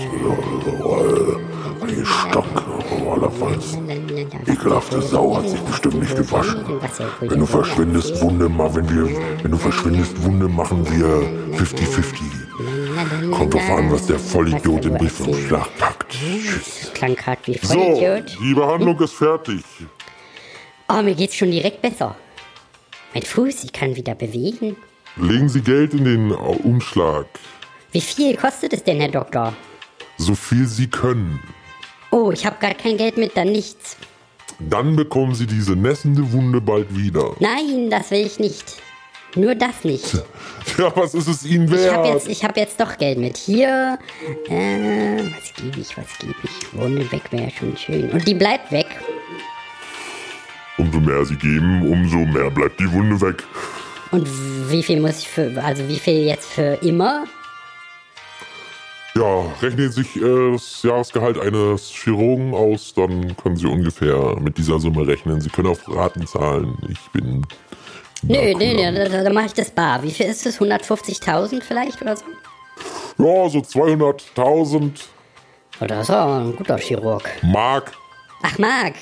Ein 1.81 1.95
Gestank, 1.99 2.45
allerfalls. 3.11 3.77
Ekelhafte 4.47 5.01
Sau 5.01 5.37
hat 5.37 5.49
sich 5.49 5.59
bestimmt 5.61 5.99
nicht 5.99 6.15
gewaschen. 6.15 6.65
Wenn 7.21 7.39
du 7.39 7.45
verschwindest, 7.45 8.21
Wunde 8.21 8.49
mal, 8.49 8.73
wenn 8.75 8.89
wir, 8.89 9.09
wenn 9.43 9.51
du 9.51 9.57
verschwindest, 9.57 10.23
Wunde 10.23 10.47
machen 10.47 10.85
wir 10.89 11.07
50-50. 11.59 13.31
Kommt 13.31 13.53
drauf 13.53 13.69
an, 13.69 13.91
was 13.91 14.07
der 14.07 14.17
Vollidiot 14.19 14.85
im 14.85 14.93
Briefumschlag 14.97 15.67
packt. 15.77 16.11
Tschüss. 16.11 16.91
Klang 16.93 17.15
grad 17.15 17.39
wie 17.45 17.57
So, 17.61 17.73
Vollidiot. 17.73 18.37
die 18.41 18.53
Behandlung 18.53 18.99
ist 19.01 19.13
fertig. 19.13 19.63
Oh, 20.87 21.01
mir 21.01 21.15
geht's 21.15 21.35
schon 21.35 21.51
direkt 21.51 21.81
besser. 21.81 22.15
Mein 23.13 23.23
Fuß, 23.23 23.63
ich 23.65 23.73
kann 23.73 23.95
wieder 23.95 24.15
bewegen. 24.15 24.77
Legen 25.17 25.47
Sie 25.49 25.61
Geld 25.61 25.93
in 25.93 26.03
den 26.03 26.31
Umschlag. 26.31 27.25
Wie 27.91 28.01
viel 28.01 28.35
kostet 28.35 28.73
es 28.73 28.83
denn, 28.83 28.99
Herr 28.99 29.09
Doktor? 29.09 29.53
So 30.17 30.35
viel 30.35 30.65
Sie 30.67 30.87
können. 30.87 31.39
Oh, 32.11 32.31
ich 32.31 32.45
habe 32.45 32.57
gar 32.59 32.73
kein 32.73 32.97
Geld 32.97 33.17
mit, 33.17 33.35
dann 33.37 33.51
nichts. 33.51 33.97
Dann 34.59 34.95
bekommen 34.95 35.33
Sie 35.35 35.45
diese 35.47 35.73
nässende 35.75 36.31
Wunde 36.31 36.61
bald 36.61 36.95
wieder. 36.95 37.35
Nein, 37.39 37.89
das 37.89 38.11
will 38.11 38.25
ich 38.25 38.39
nicht. 38.39 38.81
Nur 39.35 39.55
das 39.55 39.83
nicht. 39.83 40.17
Ja, 40.79 40.91
was 40.95 41.13
ist 41.13 41.27
es 41.27 41.45
Ihnen 41.45 41.71
Ich 41.71 41.87
habe 41.89 42.03
wert? 42.07 42.15
jetzt, 42.15 42.27
ich 42.27 42.43
hab 42.43 42.57
jetzt 42.57 42.79
doch 42.79 42.97
Geld 42.97 43.17
mit. 43.19 43.37
Hier, 43.37 43.97
äh, 44.49 45.19
was 45.19 45.53
gebe 45.53 45.79
ich, 45.79 45.95
was 45.95 46.17
gebe 46.19 46.33
ich? 46.43 46.73
Wunde 46.73 47.09
weg 47.11 47.21
wäre 47.31 47.51
schon 47.51 47.77
schön. 47.77 48.09
Und 48.09 48.27
die 48.27 48.33
bleibt 48.33 48.71
weg. 48.71 48.87
Umso 50.77 50.99
mehr 50.99 51.23
Sie 51.23 51.35
geben, 51.35 51.87
umso 51.87 52.17
mehr 52.17 52.49
bleibt 52.49 52.79
die 52.79 52.91
Wunde 52.91 53.21
weg. 53.21 53.43
Und 54.15 54.29
wie 54.71 54.81
viel 54.81 55.01
muss 55.01 55.19
ich 55.19 55.27
für, 55.27 55.61
also 55.61 55.85
wie 55.89 55.99
viel 55.99 56.25
jetzt 56.25 56.47
für 56.47 56.79
immer? 56.81 57.25
Ja, 59.13 59.41
rechnen 59.61 59.91
Sie 59.91 60.03
sich 60.03 60.15
äh, 60.15 60.51
das 60.53 60.83
Jahresgehalt 60.83 61.37
eines 61.37 61.89
Chirurgen 61.89 62.53
aus, 62.53 62.93
dann 62.93 63.35
können 63.35 63.57
Sie 63.57 63.67
ungefähr 63.67 64.37
mit 64.39 64.57
dieser 64.57 64.79
Summe 64.79 65.05
rechnen. 65.05 65.41
Sie 65.41 65.49
können 65.49 65.67
auf 65.67 65.79
Raten 65.93 66.25
zahlen. 66.25 66.77
Ich 66.89 66.99
bin. 67.11 67.45
Nö, 68.23 68.53
nö, 68.53 68.73
nö, 68.73 69.09
da, 69.09 69.23
da 69.23 69.33
mache 69.33 69.47
ich 69.47 69.53
das 69.53 69.69
bar. 69.69 70.01
Wie 70.01 70.11
viel 70.11 70.27
ist 70.27 70.45
das? 70.45 70.61
150.000 70.61 71.61
vielleicht 71.61 72.01
oder 72.01 72.15
so? 72.15 72.23
Ja, 73.17 73.49
so 73.49 73.59
200.000 73.59 74.91
Oh, 75.81 75.85
das 75.85 76.07
ist 76.07 76.15
auch 76.15 76.37
ein 76.37 76.55
guter 76.55 76.77
Chirurg. 76.77 77.29
Mark. 77.41 77.91
Ach, 78.43 78.57
Marc. 78.57 78.93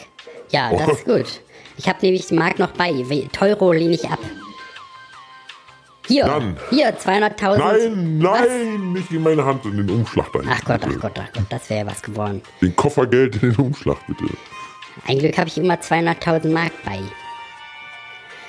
Ja, 0.49 0.71
das 0.75 0.97
ist 0.97 1.05
gut. 1.05 1.41
Ich 1.77 1.87
habe 1.87 1.99
nämlich 2.01 2.31
Marc 2.31 2.57
noch 2.57 2.71
bei. 2.71 2.91
Teuro 3.31 3.73
lehne 3.73 3.93
ich 3.93 4.09
ab. 4.09 4.19
Hier, 6.07 6.25
Dann. 6.25 6.57
hier, 6.69 6.97
200.000. 6.97 7.57
Nein, 7.57 8.23
Was? 8.23 8.39
nein, 8.47 8.91
nicht 8.93 9.11
in 9.11 9.23
meine 9.23 9.45
Hand, 9.45 9.63
in 9.65 9.77
den 9.77 9.89
Umschlag 9.89 10.27
da. 10.33 10.39
Ach 10.49 10.63
Gott, 10.65 10.81
ach 10.83 10.99
Gott, 10.99 11.13
ach 11.17 11.31
Gott, 11.33 11.45
das 11.49 11.69
wäre 11.69 11.87
was 11.87 12.01
geworden. 12.01 12.41
Den 12.61 12.75
Koffergeld 12.75 13.35
in 13.41 13.51
den 13.51 13.55
Umschlag, 13.55 13.97
bitte. 14.07 14.25
Ein 15.07 15.19
Glück 15.19 15.37
habe 15.37 15.47
ich 15.47 15.57
immer 15.57 15.75
200.000 15.75 16.49
Mark 16.51 16.71
bei. 16.85 16.99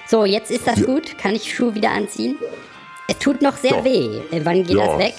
So, 0.07 0.25
jetzt 0.25 0.51
ist 0.51 0.67
das 0.67 0.81
Ja. 0.81 0.87
gut. 0.87 1.17
Kann 1.19 1.35
ich 1.35 1.55
Schuhe 1.55 1.75
wieder 1.75 1.91
anziehen? 1.93 2.37
Es 3.09 3.19
tut 3.19 3.41
noch 3.41 3.57
sehr 3.57 3.77
Ja. 3.77 3.85
weh. 3.85 4.19
Äh, 4.31 4.45
Wann 4.45 4.65
geht 4.65 4.77
das 4.77 4.99
weg? 4.99 5.15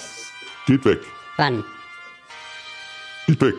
Geht 0.68 0.86
weg. 0.86 1.00
Wann? 1.38 1.64
Geht 3.28 3.42
weg. 3.42 3.56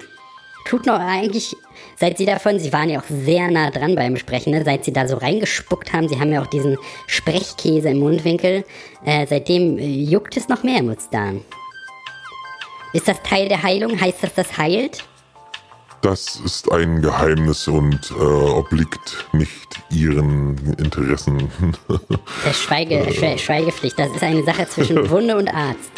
Tut 0.66 0.84
noch 0.84 0.98
eigentlich, 0.98 1.56
seit 1.96 2.18
Sie 2.18 2.26
davon, 2.26 2.58
Sie 2.58 2.72
waren 2.72 2.90
ja 2.90 2.98
auch 2.98 3.04
sehr 3.08 3.48
nah 3.50 3.70
dran 3.70 3.94
beim 3.94 4.16
Sprechen, 4.16 4.50
ne? 4.50 4.64
seit 4.64 4.84
Sie 4.84 4.92
da 4.92 5.06
so 5.06 5.16
reingespuckt 5.16 5.92
haben, 5.92 6.08
Sie 6.08 6.18
haben 6.18 6.32
ja 6.32 6.42
auch 6.42 6.48
diesen 6.48 6.76
Sprechkäse 7.06 7.90
im 7.90 8.00
Mundwinkel, 8.00 8.64
äh, 9.04 9.26
seitdem 9.28 9.78
äh, 9.78 9.86
juckt 9.86 10.36
es 10.36 10.48
noch 10.48 10.64
mehr 10.64 10.80
im 10.80 10.86
Mutzdarm. 10.86 11.42
Ist 12.92 13.06
das 13.06 13.22
Teil 13.22 13.48
der 13.48 13.62
Heilung? 13.62 14.00
Heißt 14.00 14.22
das, 14.22 14.34
das 14.34 14.58
heilt? 14.58 15.04
Das 16.02 16.40
ist 16.44 16.70
ein 16.72 17.00
Geheimnis 17.00 17.68
und 17.68 18.10
äh, 18.10 18.22
obliegt 18.22 19.26
nicht 19.32 19.82
Ihren 19.90 20.56
Interessen. 20.78 21.48
Das 22.44 22.58
Schweige, 22.58 23.06
Schwe 23.12 23.38
Schweigepflicht, 23.38 23.98
das 23.98 24.10
ist 24.10 24.22
eine 24.22 24.42
Sache 24.42 24.68
zwischen 24.68 25.08
Wunde 25.10 25.36
und 25.36 25.48
Arzt. 25.48 25.92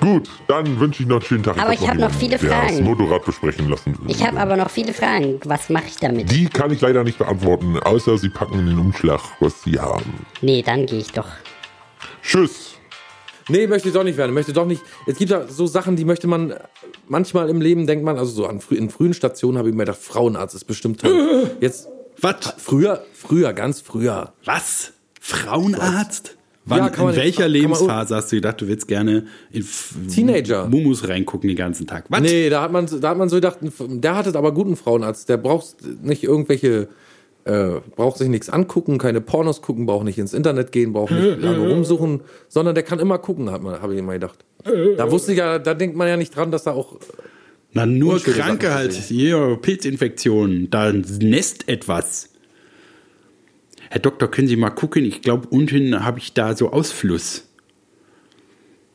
Gut, 0.00 0.28
dann 0.48 0.78
wünsche 0.80 1.02
ich 1.02 1.08
noch 1.08 1.16
einen 1.16 1.24
schönen 1.24 1.42
Tag. 1.42 1.58
Aber 1.58 1.72
ich 1.72 1.86
hab 1.88 1.96
noch 1.96 2.10
viele 2.10 2.38
der 2.38 2.48
das 2.48 2.58
Fragen. 2.72 2.84
Motorrad 2.84 3.24
besprechen 3.24 3.68
lassen. 3.68 3.98
Ich 4.06 4.24
habe 4.26 4.38
aber 4.38 4.56
noch 4.56 4.70
viele 4.70 4.92
Fragen. 4.92 5.40
Was 5.44 5.70
mache 5.70 5.86
ich 5.88 5.96
damit? 5.96 6.30
Die 6.30 6.46
kann 6.46 6.70
ich 6.70 6.80
leider 6.80 7.04
nicht 7.04 7.18
beantworten, 7.18 7.78
außer 7.78 8.18
Sie 8.18 8.28
packen 8.28 8.58
in 8.58 8.66
den 8.66 8.78
Umschlag, 8.78 9.20
was 9.40 9.62
Sie 9.62 9.78
haben. 9.78 10.26
Nee, 10.40 10.62
dann 10.62 10.86
gehe 10.86 10.98
ich 10.98 11.12
doch. 11.12 11.28
Tschüss. 12.22 12.74
Nee, 13.48 13.66
möchte 13.66 13.88
ich 13.88 13.94
doch 13.94 14.04
nicht 14.04 14.16
werden. 14.16 14.32
Möchte 14.34 14.52
doch 14.52 14.66
nicht. 14.66 14.82
Es 15.06 15.18
gibt 15.18 15.30
ja 15.30 15.46
so 15.46 15.66
Sachen, 15.66 15.96
die 15.96 16.04
möchte 16.04 16.26
man 16.26 16.54
manchmal 17.08 17.50
im 17.50 17.60
Leben 17.60 17.86
denkt 17.86 18.04
man, 18.04 18.18
also 18.18 18.32
so 18.32 18.46
an 18.46 18.60
frü 18.60 18.74
in 18.76 18.88
frühen 18.90 19.12
Stationen 19.14 19.58
habe 19.58 19.68
ich 19.68 19.74
mir 19.74 19.84
gedacht, 19.84 20.00
Frauenarzt 20.00 20.54
ist 20.54 20.64
bestimmt 20.64 21.00
toll. 21.00 21.50
Jetzt 21.60 21.88
Was? 22.20 22.54
früher, 22.56 23.04
früher, 23.12 23.52
ganz 23.52 23.80
früher. 23.80 24.32
Was? 24.44 24.92
Frauenarzt? 25.20 26.36
Wann, 26.66 26.78
Ja, 26.78 26.88
kann 26.88 27.04
man- 27.04 27.14
in 27.14 27.20
welcher 27.20 27.42
kann 27.42 27.52
man- 27.52 27.60
Lebensphase 27.60 28.16
hast 28.16 28.32
du 28.32 28.36
gedacht, 28.36 28.60
du 28.60 28.68
willst 28.68 28.88
gerne 28.88 29.26
in 29.50 29.66
Teenager. 30.12 30.66
Mumus 30.68 31.06
reingucken 31.06 31.48
den 31.48 31.56
ganzen 31.56 31.86
Tag? 31.86 32.06
Was? 32.08 32.20
Nee, 32.20 32.48
da 32.48 32.62
hat 32.62 32.72
man, 32.72 32.86
da 33.00 33.10
hat 33.10 33.18
man 33.18 33.28
so 33.28 33.36
gedacht, 33.36 33.58
der 33.78 34.16
hat 34.16 34.26
es 34.26 34.34
aber 34.34 34.52
guten 34.52 34.76
Frauenarzt. 34.76 35.28
Der 35.28 35.36
braucht 35.36 35.76
nicht 36.02 36.24
irgendwelche, 36.24 36.88
äh, 37.44 37.80
braucht 37.96 38.16
sich 38.16 38.28
nichts 38.28 38.48
angucken, 38.48 38.96
keine 38.96 39.20
Pornos 39.20 39.60
gucken, 39.60 39.84
braucht 39.84 40.04
nicht 40.04 40.16
ins 40.18 40.32
Internet 40.32 40.72
gehen, 40.72 40.94
braucht 40.94 41.12
nicht 41.12 41.38
lange 41.42 41.68
rumsuchen, 41.68 42.22
sondern 42.48 42.74
der 42.74 42.84
kann 42.84 42.98
immer 42.98 43.18
gucken, 43.18 43.50
hat 43.50 43.62
man, 43.62 43.82
habe 43.82 43.92
ich 43.92 43.98
immer 43.98 44.14
gedacht. 44.14 44.38
Da 44.96 45.10
wusste 45.10 45.32
ich 45.32 45.38
ja, 45.38 45.58
da 45.58 45.74
denkt 45.74 45.94
man 45.96 46.08
ja 46.08 46.16
nicht 46.16 46.34
dran, 46.34 46.50
dass 46.50 46.64
da 46.64 46.72
auch 46.72 46.96
Na, 47.74 47.84
nur 47.84 48.18
Kranke 48.20 48.72
halt. 48.72 48.92
Hier, 48.94 49.58
Pilzinfektionen. 49.60 50.70
Da 50.70 50.92
nässt 50.92 51.68
etwas. 51.68 52.30
Herr 53.94 54.00
Doktor, 54.00 54.28
können 54.28 54.48
Sie 54.48 54.56
mal 54.56 54.70
gucken? 54.70 55.04
Ich 55.04 55.22
glaube, 55.22 55.46
unten 55.50 56.04
habe 56.04 56.18
ich 56.18 56.32
da 56.32 56.56
so 56.56 56.72
Ausfluss. 56.72 57.44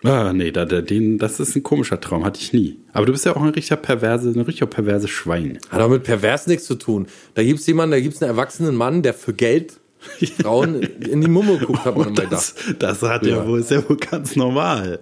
Ah, 0.04 0.34
nee, 0.34 0.52
da, 0.52 0.66
da, 0.66 0.82
den, 0.82 1.18
das 1.18 1.40
ist 1.40 1.56
ein 1.56 1.64
komischer 1.64 2.02
Traum, 2.02 2.26
hatte 2.26 2.42
ich 2.42 2.52
nie. 2.52 2.82
Aber 2.92 3.06
du 3.06 3.14
bist 3.14 3.24
ja 3.24 3.34
auch 3.34 3.42
ein 3.42 3.48
richtiger 3.48 3.78
perverse, 3.78 4.28
ein 4.28 4.42
richtiger 4.42 4.66
perverse 4.66 5.08
Schwein. 5.08 5.58
Hat 5.70 5.80
auch 5.80 5.88
mit 5.90 6.04
pervers 6.04 6.48
nichts 6.48 6.66
zu 6.66 6.76
tun. 6.76 7.08
Da 7.36 7.44
gibt's 7.44 7.66
jemanden, 7.66 7.92
da 7.92 8.02
gibt's 8.02 8.22
einen 8.22 8.32
erwachsenen 8.32 8.76
Mann, 8.76 9.02
der 9.02 9.14
für 9.14 9.32
Geld 9.34 9.80
Frauen 10.42 10.82
in 10.84 11.22
die 11.22 11.30
Mumme 11.30 11.60
guckt, 11.60 11.86
hat 11.86 11.96
man 11.98 12.10
immer 12.10 12.30
Das, 12.30 12.56
gedacht. 12.56 12.84
das 12.84 13.02
hat 13.02 13.26
ja. 13.26 13.38
Ja. 13.38 13.48
wohl, 13.48 13.62
ist 13.62 13.72
ja 13.72 13.88
wohl 13.88 13.96
ganz 13.96 14.36
normal. 14.36 15.00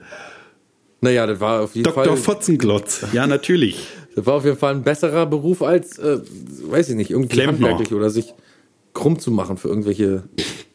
Naja, 1.01 1.25
das 1.25 1.39
war 1.39 1.61
auf 1.63 1.73
jeden 1.73 1.85
Dr. 1.85 2.03
Fall. 2.05 2.17
Fotzenglotz, 2.17 3.03
ja, 3.13 3.25
natürlich. 3.25 3.87
Das 4.15 4.27
war 4.27 4.35
auf 4.35 4.45
jeden 4.45 4.57
Fall 4.57 4.75
ein 4.75 4.83
besserer 4.83 5.25
Beruf 5.25 5.63
als, 5.63 5.97
äh, 5.97 6.19
weiß 6.69 6.89
ich 6.89 6.95
nicht, 6.95 7.09
irgendwie 7.09 7.29
Klempner. 7.29 7.69
handwerklich 7.69 7.93
oder 7.97 8.11
sich 8.11 8.35
krumm 8.97 9.19
zu 9.19 9.31
machen 9.31 9.57
für 9.57 9.69
irgendwelche 9.69 10.23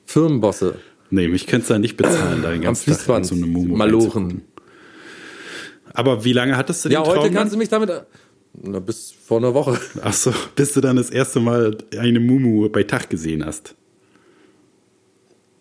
Firmenbosse. 0.06 0.76
Nee, 1.10 1.28
mich 1.28 1.46
könntest 1.46 1.68
du 1.70 1.74
ja 1.74 1.78
nicht 1.78 1.96
bezahlen, 1.96 2.40
da 2.42 2.48
den 2.50 2.60
Am 2.60 2.64
ganzen 2.64 2.86
Tag 2.86 2.94
Fließband. 2.96 3.26
so 3.26 3.34
eine 3.34 3.46
Mumu 3.46 3.76
Malochen. 3.76 4.42
Aber 5.92 6.24
wie 6.24 6.32
lange 6.32 6.56
hattest 6.56 6.84
du 6.84 6.88
den 6.88 6.94
Ja, 6.94 7.02
Traum? 7.02 7.16
heute 7.16 7.24
dann? 7.28 7.34
kannst 7.34 7.52
du 7.54 7.58
mich 7.58 7.68
damit. 7.68 7.90
Na, 8.54 8.78
bis 8.80 9.12
vor 9.12 9.38
einer 9.38 9.52
Woche. 9.54 9.78
Ach 10.02 10.12
so, 10.12 10.32
bis 10.56 10.72
du 10.72 10.80
dann 10.80 10.96
das 10.96 11.10
erste 11.10 11.40
Mal 11.40 11.76
eine 11.98 12.20
Mumu 12.20 12.68
bei 12.70 12.82
Tag 12.84 13.10
gesehen 13.10 13.44
hast. 13.44 13.74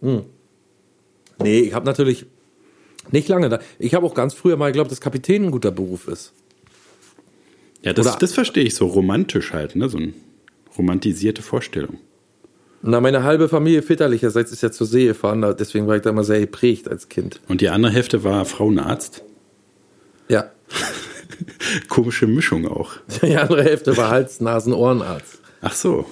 Nee, 0.01 1.59
ich 1.59 1.73
habe 1.73 1.85
natürlich 1.85 2.25
nicht 3.11 3.27
lange 3.27 3.49
da. 3.49 3.59
Ich 3.79 3.93
habe 3.93 4.05
auch 4.05 4.13
ganz 4.13 4.33
früher 4.33 4.57
mal 4.57 4.67
geglaubt, 4.67 4.91
dass 4.91 5.01
Kapitän 5.01 5.45
ein 5.45 5.51
guter 5.51 5.71
Beruf 5.71 6.07
ist. 6.07 6.33
Ja, 7.81 7.93
das, 7.93 8.05
Oder- 8.07 8.17
das 8.19 8.33
verstehe 8.33 8.63
ich 8.63 8.75
so 8.75 8.85
romantisch 8.87 9.53
halt, 9.53 9.75
ne? 9.75 9.89
So 9.89 9.97
eine 9.97 10.13
romantisierte 10.77 11.41
Vorstellung. 11.41 11.97
Na, 12.83 12.99
meine 12.99 13.23
halbe 13.23 13.47
Familie 13.47 13.83
väterlicherseits 13.83 14.51
ist 14.51 14.63
ja 14.63 14.71
zur 14.71 14.87
See 14.87 15.05
gefahren, 15.05 15.41
deswegen 15.59 15.87
war 15.87 15.95
ich 15.97 16.01
da 16.01 16.09
immer 16.09 16.23
sehr 16.23 16.39
geprägt 16.39 16.87
als 16.87 17.09
Kind. 17.09 17.39
Und 17.47 17.61
die 17.61 17.69
andere 17.69 17.91
Hälfte 17.93 18.23
war 18.23 18.43
Frauenarzt. 18.45 19.23
Ja. 20.29 20.49
Komische 21.89 22.25
Mischung 22.27 22.67
auch. 22.67 22.93
Die 23.21 23.35
andere 23.37 23.63
Hälfte 23.63 23.95
war 23.97 24.09
Hals-, 24.09 24.41
Nasen-, 24.41 24.73
Ohrenarzt. 24.73 25.39
Ach 25.61 25.73
so. 25.73 26.05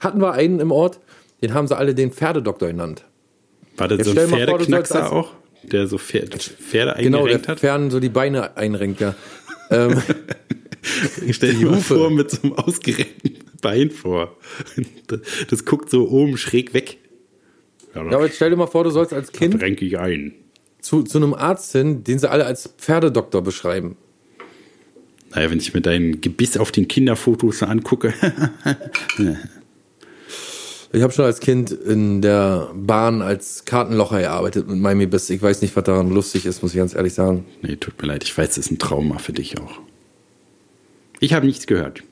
Hatten 0.00 0.20
wir 0.20 0.32
einen 0.32 0.60
im 0.60 0.70
Ort, 0.72 1.00
den 1.42 1.54
haben 1.54 1.66
sie 1.66 1.76
alle 1.76 1.94
den 1.94 2.12
Pferdedoktor 2.12 2.68
genannt. 2.68 3.04
War 3.76 3.88
das 3.88 3.98
Jetzt 3.98 4.14
so 4.14 4.20
ein 4.20 4.28
vor, 4.28 4.38
Pferdeknackser 4.38 5.02
als- 5.04 5.12
auch? 5.12 5.32
Der 5.64 5.86
so 5.86 5.96
Pferde, 5.96 6.36
Pferde 6.38 7.02
Genau, 7.02 7.18
der 7.18 7.36
eingerenkt 7.36 7.48
hat? 7.48 7.60
Pferden 7.60 7.90
so 7.90 7.98
die 7.98 8.10
Beine 8.10 8.54
einrenkt, 8.56 9.00
ja. 9.00 9.14
ähm, 9.70 10.00
Ich 11.26 11.36
stell 11.36 11.52
die 11.54 11.60
dir 11.60 11.66
mal 11.70 11.76
Hufe. 11.76 11.94
vor 11.96 12.10
mit 12.10 12.30
so 12.30 12.42
einem 12.42 12.52
ausgerenkten 12.52 13.38
Bein 13.64 13.90
vor. 13.90 14.36
Das, 15.48 15.64
guckt 15.64 15.90
so 15.90 16.08
oben 16.10 16.36
schräg 16.36 16.74
weg. 16.74 16.98
Ja, 17.94 18.04
ja, 18.04 18.12
aber 18.12 18.26
jetzt 18.26 18.36
stell 18.36 18.50
dir 18.50 18.56
mal 18.56 18.66
vor, 18.66 18.84
du 18.84 18.90
sollst 18.90 19.12
als 19.12 19.32
Kind 19.32 19.60
renke 19.60 19.84
ich 19.84 19.98
ein. 19.98 20.34
zu, 20.80 21.02
zu 21.02 21.18
einem 21.18 21.32
Arzt 21.32 21.72
hin, 21.72 22.04
den 22.04 22.18
sie 22.18 22.30
alle 22.30 22.44
als 22.44 22.74
Pferdedoktor 22.78 23.42
beschreiben. 23.42 23.96
Naja, 25.34 25.50
wenn 25.50 25.58
ich 25.58 25.72
mir 25.72 25.80
dein 25.80 26.20
Gebiss 26.20 26.56
auf 26.56 26.70
den 26.72 26.88
Kinderfotos 26.88 27.62
angucke. 27.62 28.12
Ich 30.92 31.02
habe 31.02 31.12
schon 31.12 31.24
als 31.24 31.40
Kind 31.40 31.72
in 31.72 32.22
der 32.22 32.70
Bahn 32.72 33.20
als 33.20 33.64
Kartenlocher 33.64 34.20
gearbeitet 34.20 34.68
mit 34.68 34.78
meinem 34.78 35.10
Biss. 35.10 35.28
Ich 35.28 35.42
weiß 35.42 35.60
nicht, 35.62 35.74
was 35.74 35.82
daran 35.82 36.08
lustig 36.08 36.46
ist, 36.46 36.62
muss 36.62 36.72
ich 36.72 36.78
ganz 36.78 36.94
ehrlich 36.94 37.14
sagen. 37.14 37.46
nee, 37.62 37.74
tut 37.74 38.00
mir 38.00 38.06
leid, 38.06 38.22
ich 38.22 38.38
weiß, 38.38 38.50
das 38.50 38.58
ist 38.58 38.70
ein 38.70 38.78
Trauma 38.78 39.18
für 39.18 39.32
dich 39.32 39.58
auch. 39.58 39.80
Ich 41.18 41.32
habe 41.32 41.46
nichts 41.46 41.66
gehört. 41.66 42.04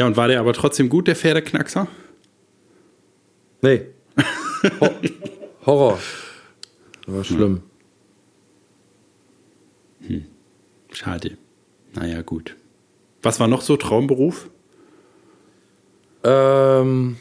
Ja, 0.00 0.06
und 0.06 0.16
war 0.16 0.28
der 0.28 0.40
aber 0.40 0.54
trotzdem 0.54 0.88
gut, 0.88 1.08
der 1.08 1.14
Pferdeknackser? 1.14 1.86
Nee. 3.60 3.82
Ho 4.80 4.88
Horror. 5.66 5.98
Das 7.04 7.14
war 7.14 7.24
schlimm. 7.24 7.62
Schade. 10.90 11.36
Naja, 11.92 12.22
gut. 12.22 12.56
Was 13.20 13.40
war 13.40 13.46
noch 13.46 13.60
so 13.60 13.76
Traumberuf? 13.76 14.48
Ähm, 16.24 17.18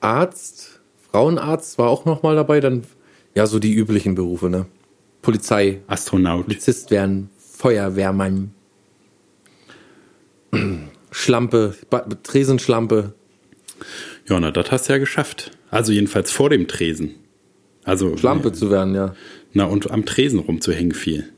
Arzt, 0.00 0.80
Frauenarzt 1.12 1.78
war 1.78 1.88
auch 1.88 2.04
noch 2.04 2.24
mal 2.24 2.34
dabei. 2.34 2.58
Dann, 2.58 2.82
ja, 3.36 3.46
so 3.46 3.60
die 3.60 3.72
üblichen 3.72 4.16
Berufe, 4.16 4.50
ne? 4.50 4.66
Polizei, 5.22 5.82
Astronaut. 5.86 6.46
Polizist 6.46 6.90
werden, 6.90 7.30
Feuerwehrmann, 7.38 8.52
Schlampe, 11.12 11.74
Tresenschlampe. 12.22 13.12
Ja, 14.28 14.40
na, 14.40 14.50
das 14.50 14.70
hast 14.70 14.88
du 14.88 14.94
ja 14.94 14.98
geschafft. 14.98 15.52
Also 15.70 15.92
jedenfalls 15.92 16.32
vor 16.32 16.50
dem 16.50 16.66
Tresen. 16.66 17.14
Also 17.84 18.16
Schlampe 18.16 18.52
zu 18.52 18.70
werden, 18.70 18.94
ja. 18.94 19.14
Na, 19.52 19.64
und 19.64 19.90
am 19.90 20.04
Tresen 20.06 20.38
rumzuhängen 20.38 20.94
viel. 20.94 21.28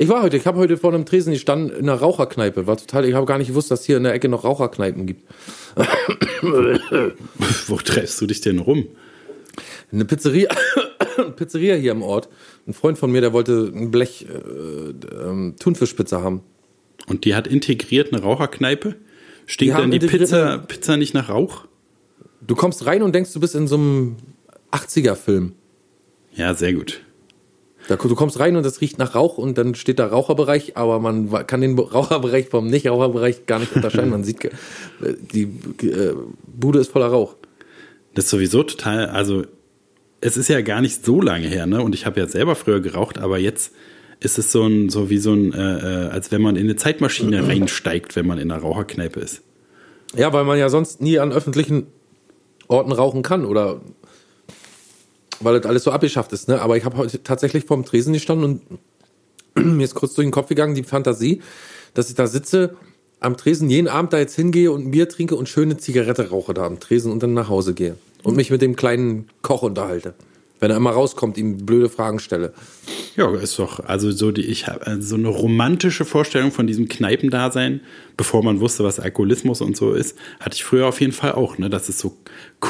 Ich 0.00 0.08
war 0.08 0.22
heute, 0.22 0.36
ich 0.36 0.46
habe 0.46 0.58
heute 0.58 0.76
vor 0.76 0.94
einem 0.94 1.06
Tresen 1.06 1.32
gestanden 1.32 1.70
in 1.76 1.88
einer 1.88 1.98
Raucherkneipe. 1.98 2.68
War 2.68 2.76
total, 2.76 3.04
ich 3.04 3.14
habe 3.14 3.26
gar 3.26 3.38
nicht 3.38 3.48
gewusst, 3.48 3.72
dass 3.72 3.84
hier 3.84 3.96
in 3.96 4.04
der 4.04 4.14
Ecke 4.14 4.28
noch 4.28 4.44
Raucherkneipen 4.44 5.06
gibt. 5.06 5.24
Wo 7.66 7.76
treibst 7.76 8.20
du 8.20 8.26
dich 8.26 8.40
denn 8.40 8.60
rum? 8.60 8.86
Eine 9.90 10.04
Pizzeria, 10.04 10.50
Pizzeria 11.36 11.74
hier 11.74 11.90
im 11.92 12.02
Ort. 12.02 12.28
Ein 12.68 12.74
Freund 12.74 12.96
von 12.96 13.10
mir, 13.10 13.22
der 13.22 13.32
wollte 13.32 13.72
ein 13.74 13.90
Blech 13.90 14.26
äh, 14.28 14.90
ähm, 15.16 15.56
Thunfischpizza 15.58 16.22
haben. 16.22 16.42
Und 17.08 17.24
die 17.24 17.34
hat 17.34 17.46
integriert 17.46 18.12
eine 18.12 18.22
Raucherkneipe? 18.22 18.96
Die 19.46 19.52
Stinkt 19.52 19.74
haben 19.74 19.90
denn 19.90 20.00
die 20.00 20.06
Pizza, 20.06 20.58
Pizza 20.58 20.96
nicht 20.96 21.14
nach 21.14 21.28
Rauch? 21.28 21.64
Du 22.46 22.54
kommst 22.54 22.86
rein 22.86 23.02
und 23.02 23.14
denkst, 23.14 23.32
du 23.32 23.40
bist 23.40 23.54
in 23.54 23.66
so 23.66 23.76
einem 23.76 24.16
80er-Film. 24.70 25.52
Ja, 26.34 26.54
sehr 26.54 26.72
gut. 26.74 27.00
Da, 27.88 27.96
du 27.96 28.14
kommst 28.14 28.38
rein 28.38 28.56
und 28.56 28.66
es 28.66 28.82
riecht 28.82 28.98
nach 28.98 29.14
Rauch 29.14 29.38
und 29.38 29.56
dann 29.56 29.74
steht 29.74 29.98
da 29.98 30.06
Raucherbereich, 30.06 30.76
aber 30.76 31.00
man 31.00 31.30
kann 31.46 31.62
den 31.62 31.78
Raucherbereich 31.78 32.48
vom 32.48 32.68
Nicht-Raucherbereich 32.68 33.46
gar 33.46 33.58
nicht 33.58 33.74
unterscheiden. 33.74 34.10
Man 34.10 34.24
sieht, 34.24 34.44
äh, 34.44 34.50
die 35.00 35.44
äh, 35.86 36.14
Bude 36.46 36.80
ist 36.80 36.92
voller 36.92 37.06
Rauch. 37.06 37.36
Das 38.14 38.26
ist 38.26 38.30
sowieso 38.30 38.62
total, 38.62 39.06
also 39.06 39.44
es 40.20 40.36
ist 40.36 40.48
ja 40.48 40.60
gar 40.60 40.80
nicht 40.80 41.04
so 41.04 41.20
lange 41.20 41.46
her, 41.46 41.66
ne? 41.66 41.82
Und 41.82 41.94
ich 41.94 42.04
habe 42.04 42.20
ja 42.20 42.26
selber 42.26 42.56
früher 42.56 42.80
geraucht, 42.80 43.18
aber 43.18 43.38
jetzt 43.38 43.72
ist 44.20 44.38
es 44.38 44.52
so 44.52 44.64
ein, 44.66 44.88
so 44.88 45.10
wie 45.10 45.18
so 45.18 45.32
ein, 45.32 45.52
äh, 45.52 46.06
äh, 46.06 46.08
als 46.08 46.32
wenn 46.32 46.42
man 46.42 46.56
in 46.56 46.64
eine 46.64 46.76
Zeitmaschine 46.76 47.46
reinsteigt, 47.46 48.16
wenn 48.16 48.26
man 48.26 48.38
in 48.38 48.50
einer 48.50 48.60
Raucherkneipe 48.60 49.20
ist. 49.20 49.42
Ja, 50.16 50.32
weil 50.32 50.44
man 50.44 50.58
ja 50.58 50.68
sonst 50.68 51.00
nie 51.00 51.18
an 51.18 51.32
öffentlichen 51.32 51.86
Orten 52.66 52.92
rauchen 52.92 53.22
kann 53.22 53.44
oder 53.44 53.80
weil 55.40 55.58
das 55.60 55.66
alles 55.68 55.84
so 55.84 55.92
abgeschafft 55.92 56.32
ist. 56.32 56.48
Ne? 56.48 56.60
Aber 56.60 56.76
ich 56.76 56.84
habe 56.84 56.96
heute 56.96 57.22
tatsächlich 57.22 57.64
vorm 57.64 57.84
Tresen 57.84 58.12
gestanden 58.12 58.60
und 59.54 59.76
mir 59.76 59.84
ist 59.84 59.94
kurz 59.94 60.14
durch 60.14 60.26
den 60.26 60.32
Kopf 60.32 60.48
gegangen 60.48 60.74
die 60.74 60.82
Fantasie, 60.82 61.42
dass 61.94 62.08
ich 62.08 62.16
da 62.16 62.26
sitze 62.26 62.76
am 63.20 63.36
Tresen 63.36 63.68
jeden 63.68 63.88
Abend 63.88 64.12
da 64.12 64.18
jetzt 64.18 64.36
hingehe 64.36 64.70
und 64.70 64.86
ein 64.86 64.90
Bier 64.90 65.08
trinke 65.08 65.36
und 65.36 65.48
schöne 65.48 65.76
Zigarette 65.76 66.30
rauche 66.30 66.54
da 66.54 66.64
am 66.64 66.80
Tresen 66.80 67.10
und 67.12 67.22
dann 67.22 67.34
nach 67.34 67.48
Hause 67.48 67.74
gehe 67.74 67.96
und 68.22 68.36
mich 68.36 68.50
mit 68.50 68.62
dem 68.62 68.76
kleinen 68.76 69.28
Koch 69.42 69.62
unterhalte. 69.62 70.14
Wenn 70.60 70.70
er 70.70 70.76
immer 70.76 70.90
rauskommt, 70.90 71.38
ihm 71.38 71.64
blöde 71.64 71.88
Fragen 71.88 72.18
stelle. 72.18 72.52
Ja, 73.16 73.32
ist 73.34 73.58
doch, 73.58 73.80
also 73.80 74.10
so 74.10 74.30
die, 74.32 74.42
ich 74.42 74.66
habe 74.66 74.86
also 74.86 75.08
so 75.08 75.14
eine 75.16 75.28
romantische 75.28 76.04
Vorstellung 76.04 76.52
von 76.52 76.66
diesem 76.66 76.88
Kneipendasein, 76.88 77.80
bevor 78.16 78.44
man 78.44 78.60
wusste, 78.60 78.84
was 78.84 79.00
Alkoholismus 79.00 79.60
und 79.60 79.76
so 79.76 79.92
ist, 79.92 80.16
hatte 80.40 80.54
ich 80.54 80.64
früher 80.64 80.86
auf 80.86 81.00
jeden 81.00 81.12
Fall 81.12 81.32
auch, 81.32 81.58
ne, 81.58 81.70
dass 81.70 81.88
es 81.88 81.98
so 81.98 82.16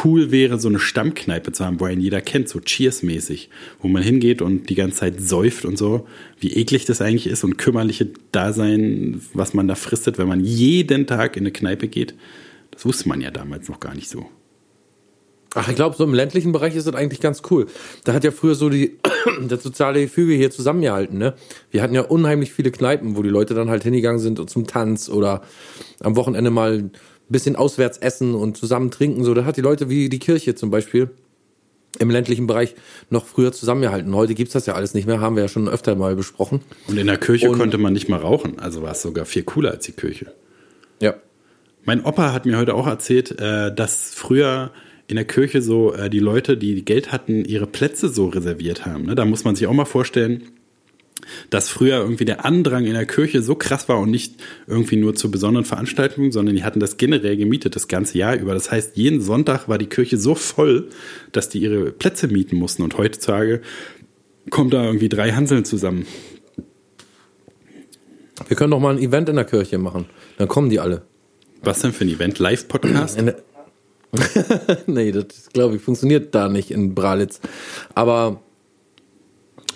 cool 0.05 0.31
wäre, 0.31 0.59
so 0.59 0.69
eine 0.69 0.79
Stammkneipe 0.79 1.53
zu 1.53 1.65
haben, 1.65 1.81
wo 1.81 1.85
einen 1.85 2.01
jeder 2.01 2.21
kennt, 2.21 2.49
so 2.49 2.61
Cheers-mäßig, 2.61 3.49
wo 3.81 3.89
man 3.89 4.03
hingeht 4.03 4.43
und 4.43 4.71
die 4.71 4.75
ganze 4.75 4.99
Zeit 4.99 5.21
säuft 5.21 5.65
und 5.65 5.77
so, 5.77 6.07
wie 6.41 6.55
eklig 6.55 6.85
das 6.85 7.01
eigentlich 7.01 7.27
ist 7.27 7.45
und 7.45 7.59
kümmerliche 7.59 8.11
Dasein, 8.33 9.21
was 9.35 9.55
man 9.55 9.69
da 9.69 9.75
fristet, 9.75 10.19
wenn 10.19 10.29
man 10.29 10.45
jeden 10.45 11.07
Tag 11.07 11.37
in 11.37 11.43
eine 11.43 11.53
Kneipe 11.53 11.89
geht. 11.89 12.15
Das 12.71 12.85
wusste 12.85 13.09
man 13.09 13.21
ja 13.21 13.31
damals 13.31 13.69
noch 13.69 13.81
gar 13.81 13.95
nicht 13.95 14.09
so. 14.09 14.27
Ach, 15.55 15.69
ich 15.69 15.77
glaube, 15.77 15.97
so 15.97 16.05
im 16.05 16.13
ländlichen 16.13 16.53
Bereich 16.53 16.77
ist 16.77 16.87
das 16.87 16.95
eigentlich 16.95 17.21
ganz 17.21 17.43
cool. 17.51 17.67
Da 18.05 18.13
hat 18.13 18.23
ja 18.23 18.31
früher 18.31 18.55
so 18.55 18.69
die, 18.69 18.99
das 19.49 19.63
soziale 19.63 20.03
Gefüge 20.03 20.35
hier 20.35 20.51
zusammengehalten, 20.51 21.17
ne? 21.19 21.35
Wir 21.71 21.83
hatten 21.83 21.95
ja 21.95 22.03
unheimlich 22.03 22.53
viele 22.53 22.71
Kneipen, 22.71 23.17
wo 23.17 23.23
die 23.23 23.31
Leute 23.31 23.55
dann 23.55 23.71
halt 23.71 23.83
hingegangen 23.83 24.21
sind 24.21 24.39
und 24.41 24.51
zum 24.51 24.67
Tanz 24.67 25.09
oder 25.09 25.43
am 26.01 26.17
Wochenende 26.17 26.51
mal 26.51 26.75
ein 26.79 26.91
bisschen 27.31 27.57
auswärts 27.57 27.99
essen 27.99 28.35
und 28.35 28.57
zusammen 28.59 28.91
trinken. 28.91 29.25
So, 29.25 29.33
da 29.35 29.45
hat 29.45 29.57
die 29.57 29.63
Leute 29.63 29.89
wie 29.89 30.09
die 30.11 30.19
Kirche 30.19 30.55
zum 30.55 30.71
Beispiel 30.71 31.11
im 31.99 32.11
ländlichen 32.11 32.47
Bereich 32.47 32.75
noch 33.11 33.25
früher 33.25 33.51
zusammengehalten. 33.51 34.15
Heute 34.15 34.35
gibt's 34.35 34.53
das 34.53 34.67
ja 34.67 34.75
alles 34.75 34.93
nicht 34.95 35.07
mehr, 35.07 35.21
haben 35.21 35.35
wir 35.35 35.43
ja 35.45 35.49
schon 35.49 35.69
öfter 35.69 35.97
mal 35.97 36.15
besprochen. 36.15 36.61
Und 36.87 36.99
in 36.99 37.07
der 37.07 37.17
Kirche 37.17 37.51
Und- 37.51 37.59
konnte 37.59 37.79
man 37.79 37.95
nicht 37.95 38.09
mal 38.11 38.21
rauchen, 38.21 38.59
also 38.59 38.83
war 38.83 38.93
es 38.93 39.03
sogar 39.03 39.25
viel 39.25 39.43
cooler 39.45 39.71
als 39.73 39.87
die 39.87 39.93
Kirche. 39.93 40.33
Ja. 41.01 41.15
Mein 41.85 42.05
Opa 42.05 42.33
hat 42.35 42.45
mir 42.45 42.59
heute 42.59 42.75
auch 42.75 42.87
erzählt, 42.87 43.41
äh, 43.41 43.75
dass 43.75 44.13
früher 44.15 44.71
in 45.09 45.17
der 45.17 45.25
Kirche 45.25 45.63
so 45.63 45.93
äh, 45.95 46.09
die 46.09 46.21
Leute, 46.21 46.57
die 46.57 46.85
Geld 46.85 47.11
hatten, 47.11 47.45
ihre 47.45 47.67
Plätze 47.67 48.09
so 48.09 48.27
reserviert 48.27 48.87
haben. 48.87 49.07
Ne? 49.07 49.15
Da 49.15 49.25
muss 49.25 49.43
man 49.43 49.57
sich 49.57 49.67
auch 49.67 49.73
mal 49.73 49.87
vorstellen, 49.87 50.45
dass 51.51 51.69
früher 51.69 51.99
irgendwie 51.99 52.25
der 52.25 52.45
Andrang 52.45 52.85
in 52.85 52.93
der 52.93 53.07
Kirche 53.07 53.43
so 53.43 53.55
krass 53.55 53.89
war 53.89 53.99
und 53.99 54.11
nicht 54.11 54.35
irgendwie 54.67 54.97
nur 54.97 55.15
zu 55.15 55.31
besonderen 55.31 55.65
Veranstaltungen, 55.65 56.31
sondern 56.31 56.55
die 56.57 56.63
hatten 56.63 56.79
das 56.79 56.97
generell 56.97 57.37
gemietet 57.37 57.75
das 57.75 57.89
ganze 57.89 58.19
Jahr 58.19 58.37
über. 58.37 58.55
Das 58.55 58.71
heißt, 58.71 58.97
jeden 58.97 59.21
Sonntag 59.21 59.69
war 59.69 59.79
die 59.79 59.87
Kirche 59.87 60.19
so 60.19 60.35
voll, 60.35 60.89
dass 61.33 61.49
die 61.49 61.59
ihre 61.59 61.91
Plätze 61.91 62.29
mieten 62.29 62.57
mussten. 62.57 62.83
Und 62.83 62.97
heutzutage 62.99 63.63
kommt 64.51 64.73
da 64.73 64.85
irgendwie 64.85 65.09
drei 65.09 65.33
Hanseln 65.33 65.65
zusammen. 65.65 66.07
Wir 68.47 68.57
können 68.57 68.71
doch 68.71 68.81
mal 68.81 68.97
ein 68.97 69.03
Event 69.03 69.29
in 69.29 69.37
der 69.37 69.45
Kirche 69.45 69.79
machen. 69.79 70.07
Dann 70.37 70.49
kommen 70.49 70.71
die 70.71 70.81
alle. 70.81 71.03
Was 71.63 71.81
denn 71.81 71.93
für 71.93 72.05
ein 72.05 72.11
Event? 72.11 72.39
Live-Podcast? 72.39 73.19
Nee, 74.87 75.13
das 75.13 75.51
glaube 75.53 75.77
ich 75.77 75.83
funktioniert 75.83 76.35
da 76.35 76.49
nicht 76.49 76.71
in 76.71 76.95
Bralitz. 76.95 77.41
Aber 77.95 78.41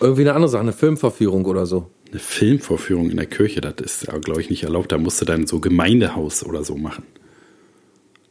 irgendwie 0.00 0.22
eine 0.22 0.34
andere 0.34 0.48
Sache, 0.50 0.62
eine 0.62 0.72
Filmverführung 0.72 1.44
oder 1.44 1.66
so. 1.66 1.90
Eine 2.10 2.20
Filmvorführung 2.20 3.10
in 3.10 3.16
der 3.16 3.26
Kirche, 3.26 3.60
das 3.60 3.74
ist, 3.80 4.06
glaube 4.22 4.40
ich, 4.40 4.50
nicht 4.50 4.64
erlaubt. 4.64 4.92
Da 4.92 4.98
musst 4.98 5.20
du 5.20 5.24
dann 5.24 5.46
so 5.46 5.60
Gemeindehaus 5.60 6.44
oder 6.44 6.64
so 6.64 6.76
machen. 6.76 7.04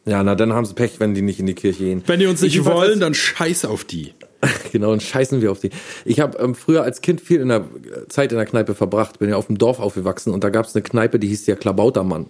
Ja, 0.06 0.24
na 0.24 0.36
dann 0.36 0.54
haben 0.54 0.66
sie 0.66 0.74
Pech, 0.74 1.00
wenn 1.00 1.14
die 1.14 1.22
nicht 1.22 1.40
in 1.40 1.46
die 1.46 1.54
Kirche 1.54 1.84
gehen. 1.84 2.04
Wenn 2.08 2.20
die 2.20 2.26
uns 2.26 2.42
nicht 2.42 2.56
Ich 2.56 2.66
wollen, 2.66 3.00
dann 3.00 3.14
scheiß 3.14 3.66
auf 3.66 3.84
die. 3.84 4.14
Genau, 4.72 4.92
und 4.92 5.04
scheißen 5.04 5.42
wir 5.42 5.52
auf 5.52 5.60
die. 5.60 5.70
Ich 6.06 6.20
habe 6.20 6.40
ähm, 6.40 6.56
früher 6.56 6.84
als 6.84 7.02
Kind 7.02 7.22
viel 7.22 7.42
in 7.42 7.50
der 7.50 7.58
äh, 7.58 8.08
Zeit 8.08 8.32
in 8.32 8.38
der 8.38 8.48
Kneipe 8.48 8.74
verbracht, 8.74 9.20
bin 9.20 9.30
ja 9.30 9.36
auf 9.36 9.48
dem 9.48 9.58
Dorf 9.58 9.80
aufgewachsen 9.80 10.34
und 10.34 10.44
da 10.44 10.50
gab 10.50 10.66
es 10.66 10.74
eine 10.74 10.82
Kneipe, 10.82 11.20
die 11.20 11.28
hieß 11.28 11.46
der 11.46 11.58
Klabautermann. 11.58 12.26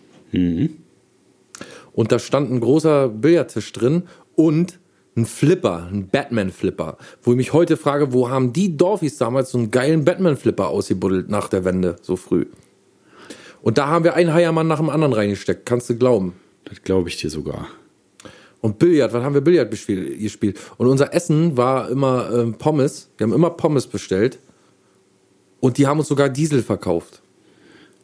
Und 1.93 2.11
da 2.11 2.19
stand 2.19 2.51
ein 2.51 2.59
großer 2.59 3.09
Billardtisch 3.09 3.71
drin 3.73 4.03
und 4.35 4.79
ein 5.15 5.25
Flipper, 5.25 5.89
ein 5.91 6.07
Batman-Flipper. 6.07 6.97
Wo 7.21 7.31
ich 7.31 7.37
mich 7.37 7.53
heute 7.53 7.75
frage, 7.75 8.13
wo 8.13 8.29
haben 8.29 8.53
die 8.53 8.77
Dorfis 8.77 9.17
damals 9.17 9.51
so 9.51 9.57
einen 9.57 9.71
geilen 9.71 10.05
Batman-Flipper 10.05 10.69
ausgebuddelt 10.69 11.29
nach 11.29 11.49
der 11.49 11.65
Wende, 11.65 11.97
so 12.01 12.15
früh? 12.15 12.45
Und 13.61 13.77
da 13.77 13.87
haben 13.87 14.03
wir 14.03 14.15
einen 14.15 14.33
Heiermann 14.33 14.67
nach 14.67 14.79
dem 14.79 14.89
anderen 14.89 15.13
reingesteckt, 15.13 15.65
kannst 15.65 15.89
du 15.89 15.95
glauben. 15.95 16.33
Das 16.65 16.81
glaube 16.81 17.09
ich 17.09 17.17
dir 17.17 17.29
sogar. 17.29 17.67
Und 18.61 18.79
Billard, 18.79 19.11
was 19.11 19.23
haben 19.23 19.33
wir 19.33 19.41
Billard 19.41 19.71
gespielt? 19.71 20.59
Und 20.77 20.87
unser 20.87 21.13
Essen 21.13 21.57
war 21.57 21.89
immer 21.89 22.31
ähm, 22.31 22.53
Pommes. 22.53 23.09
Wir 23.17 23.25
haben 23.25 23.33
immer 23.33 23.49
Pommes 23.49 23.87
bestellt. 23.87 24.39
Und 25.59 25.77
die 25.77 25.87
haben 25.87 25.99
uns 25.99 26.07
sogar 26.07 26.29
Diesel 26.29 26.63
verkauft. 26.63 27.21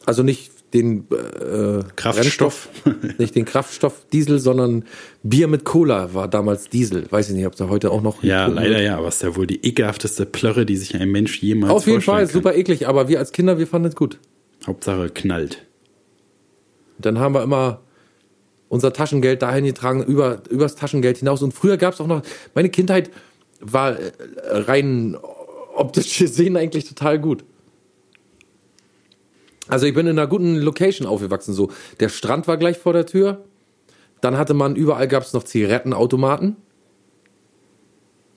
Also 0.04 0.22
nicht 0.22 0.52
den 0.74 1.06
äh, 1.10 1.82
Kraftstoff. 1.96 2.68
Nicht 3.18 3.34
den 3.34 3.44
Kraftstoff 3.44 4.06
Diesel, 4.12 4.38
sondern 4.38 4.84
Bier 5.22 5.48
mit 5.48 5.64
Cola 5.64 6.12
war 6.14 6.28
damals 6.28 6.68
Diesel. 6.68 7.10
Weiß 7.10 7.30
ich 7.30 7.36
nicht, 7.36 7.46
ob 7.46 7.56
da 7.56 7.68
heute 7.68 7.90
auch 7.90 8.02
noch. 8.02 8.22
Ja, 8.22 8.46
leider 8.46 8.76
wird. 8.76 8.82
ja, 8.82 8.98
aber 8.98 9.08
es 9.08 9.16
ist 9.16 9.22
ja 9.22 9.36
wohl 9.36 9.46
die 9.46 9.64
ekelhafteste 9.64 10.26
Plörre, 10.26 10.66
die 10.66 10.76
sich 10.76 10.94
ein 10.94 11.10
Mensch 11.10 11.40
jemals 11.42 11.72
Auf 11.72 11.86
jeden 11.86 12.02
Fall, 12.02 12.24
kann. 12.24 12.32
super 12.32 12.54
eklig. 12.54 12.86
Aber 12.86 13.08
wir 13.08 13.18
als 13.18 13.32
Kinder, 13.32 13.58
wir 13.58 13.66
fanden 13.66 13.88
es 13.88 13.96
gut. 13.96 14.18
Hauptsache 14.66 15.08
knallt. 15.08 15.64
Dann 16.98 17.18
haben 17.18 17.34
wir 17.34 17.42
immer 17.42 17.80
unser 18.68 18.92
Taschengeld 18.92 19.40
dahin 19.40 19.64
getragen, 19.64 20.02
über, 20.04 20.42
übers 20.50 20.74
Taschengeld 20.74 21.18
hinaus. 21.18 21.42
Und 21.42 21.54
früher 21.54 21.76
gab 21.78 21.94
es 21.94 22.00
auch 22.00 22.06
noch, 22.06 22.22
meine 22.54 22.68
Kindheit 22.68 23.10
war 23.60 23.98
äh, 23.98 24.12
rein 24.50 25.16
optisch 25.74 26.18
gesehen 26.18 26.56
eigentlich 26.56 26.86
total 26.86 27.18
gut. 27.18 27.44
Also 29.68 29.86
ich 29.86 29.94
bin 29.94 30.06
in 30.06 30.18
einer 30.18 30.26
guten 30.26 30.56
Location 30.56 31.06
aufgewachsen. 31.06 31.54
So, 31.54 31.70
der 32.00 32.08
Strand 32.08 32.48
war 32.48 32.56
gleich 32.56 32.78
vor 32.78 32.92
der 32.92 33.06
Tür. 33.06 33.44
Dann 34.20 34.36
hatte 34.36 34.54
man 34.54 34.76
überall 34.76 35.08
gab 35.08 35.22
es 35.22 35.32
noch 35.32 35.44
Zigarettenautomaten. 35.44 36.56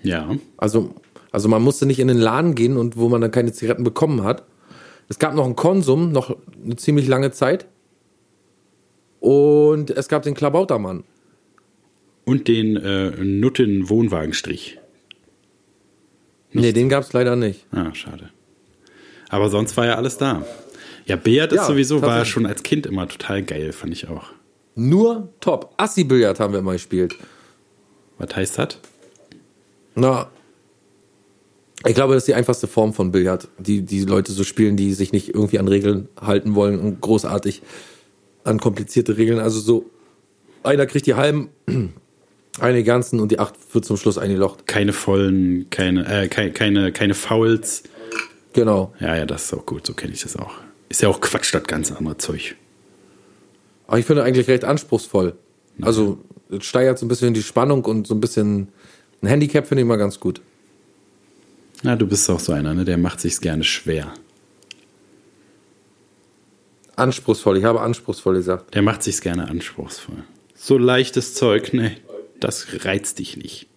Ja. 0.03 0.35
Also, 0.57 0.95
also 1.31 1.49
man 1.49 1.61
musste 1.61 1.85
nicht 1.85 1.99
in 1.99 2.07
den 2.07 2.17
Laden 2.17 2.55
gehen 2.55 2.77
und 2.77 2.97
wo 2.97 3.09
man 3.09 3.21
dann 3.21 3.31
keine 3.31 3.51
Zigaretten 3.51 3.83
bekommen 3.83 4.23
hat. 4.23 4.43
Es 5.09 5.19
gab 5.19 5.33
noch 5.35 5.45
einen 5.45 5.55
Konsum, 5.55 6.11
noch 6.11 6.35
eine 6.63 6.75
ziemlich 6.75 7.07
lange 7.07 7.31
Zeit. 7.31 7.67
Und 9.19 9.91
es 9.91 10.07
gab 10.07 10.23
den 10.23 10.33
Klabautermann. 10.33 11.03
Und 12.25 12.47
den 12.47 12.77
äh, 12.77 13.11
Nutten-Wohnwagenstrich. 13.23 14.79
Nee, 16.53 16.71
den 16.73 16.89
gab 16.89 17.03
es 17.03 17.13
leider 17.13 17.35
nicht. 17.35 17.65
Ah, 17.71 17.93
schade. 17.93 18.29
Aber 19.29 19.49
sonst 19.49 19.77
war 19.77 19.85
ja 19.85 19.95
alles 19.95 20.17
da. 20.17 20.45
Ja, 21.05 21.15
ist 21.15 21.51
Ja, 21.51 21.65
sowieso, 21.65 22.01
war 22.01 22.25
schon 22.25 22.45
als 22.45 22.63
Kind 22.63 22.85
immer 22.85 23.07
total 23.07 23.43
geil, 23.43 23.71
fand 23.73 23.93
ich 23.93 24.07
auch. 24.07 24.25
Nur 24.75 25.29
top. 25.39 25.73
Assi-Billard 25.77 26.39
haben 26.39 26.53
wir 26.53 26.59
immer 26.59 26.73
gespielt. 26.73 27.15
Was 28.17 28.35
heißt 28.35 28.57
das? 28.59 28.77
Na, 29.95 30.29
ich 31.85 31.95
glaube, 31.95 32.13
das 32.13 32.23
ist 32.23 32.27
die 32.27 32.35
einfachste 32.35 32.67
Form 32.67 32.93
von 32.93 33.11
Billard, 33.11 33.47
die 33.57 33.81
die 33.81 34.01
Leute 34.01 34.31
so 34.31 34.43
spielen, 34.43 34.77
die 34.77 34.93
sich 34.93 35.11
nicht 35.11 35.29
irgendwie 35.29 35.57
an 35.59 35.67
Regeln 35.67 36.09
halten 36.19 36.53
wollen 36.53 36.79
und 36.79 37.01
großartig 37.01 37.61
an 38.43 38.59
komplizierte 38.59 39.17
Regeln. 39.17 39.39
Also 39.39 39.59
so, 39.59 39.89
einer 40.63 40.85
kriegt 40.85 41.07
die 41.07 41.15
halben, 41.15 41.49
eine 42.59 42.83
ganzen 42.83 43.19
und 43.19 43.31
die 43.31 43.39
acht 43.39 43.55
wird 43.73 43.85
zum 43.85 43.97
Schluss 43.97 44.17
eingelocht. 44.17 44.67
Keine 44.67 44.93
vollen, 44.93 45.67
keine, 45.71 46.05
äh, 46.05 46.27
keine, 46.27 46.51
keine, 46.51 46.91
keine 46.91 47.13
Fouls. 47.15 47.83
Genau. 48.53 48.93
Ja, 48.99 49.15
ja, 49.15 49.25
das 49.25 49.45
ist 49.45 49.53
auch 49.53 49.65
gut, 49.65 49.87
so 49.87 49.93
kenne 49.93 50.13
ich 50.13 50.21
das 50.21 50.35
auch. 50.35 50.53
Ist 50.91 51.01
ja 51.01 51.07
auch 51.07 51.21
Quatsch, 51.21 51.53
das 51.53 51.63
ganze 51.63 51.97
andere 51.97 52.17
Zeug. 52.17 52.57
Aber 53.87 53.97
ich 53.97 54.05
finde 54.05 54.23
eigentlich 54.23 54.49
recht 54.49 54.65
anspruchsvoll. 54.65 55.35
Also, 55.81 56.19
es 56.49 56.65
steigert 56.65 56.99
so 56.99 57.05
ein 57.05 57.07
bisschen 57.07 57.33
die 57.33 57.41
Spannung 57.41 57.85
und 57.85 58.05
so 58.05 58.13
ein 58.13 58.19
bisschen 58.19 58.67
ein 59.21 59.27
Handicap 59.27 59.65
finde 59.65 59.83
ich 59.83 59.85
immer 59.85 59.95
ganz 59.95 60.19
gut. 60.19 60.41
Ja, 61.83 61.95
du 61.95 62.05
bist 62.05 62.29
auch 62.29 62.41
so 62.41 62.51
einer, 62.51 62.73
ne? 62.73 62.83
Der 62.83 62.97
macht 62.97 63.21
sich's 63.21 63.39
gerne 63.39 63.63
schwer. 63.63 64.13
Anspruchsvoll, 66.97 67.57
ich 67.57 67.63
habe 67.63 67.79
anspruchsvoll 67.79 68.35
gesagt. 68.35 68.75
Der 68.75 68.81
macht 68.81 69.01
sich's 69.01 69.21
gerne 69.21 69.47
anspruchsvoll. 69.47 70.25
So 70.55 70.77
leichtes 70.77 71.35
Zeug, 71.35 71.71
ne? 71.71 71.95
Das 72.41 72.67
reizt 72.83 73.19
dich 73.19 73.37
nicht. 73.37 73.67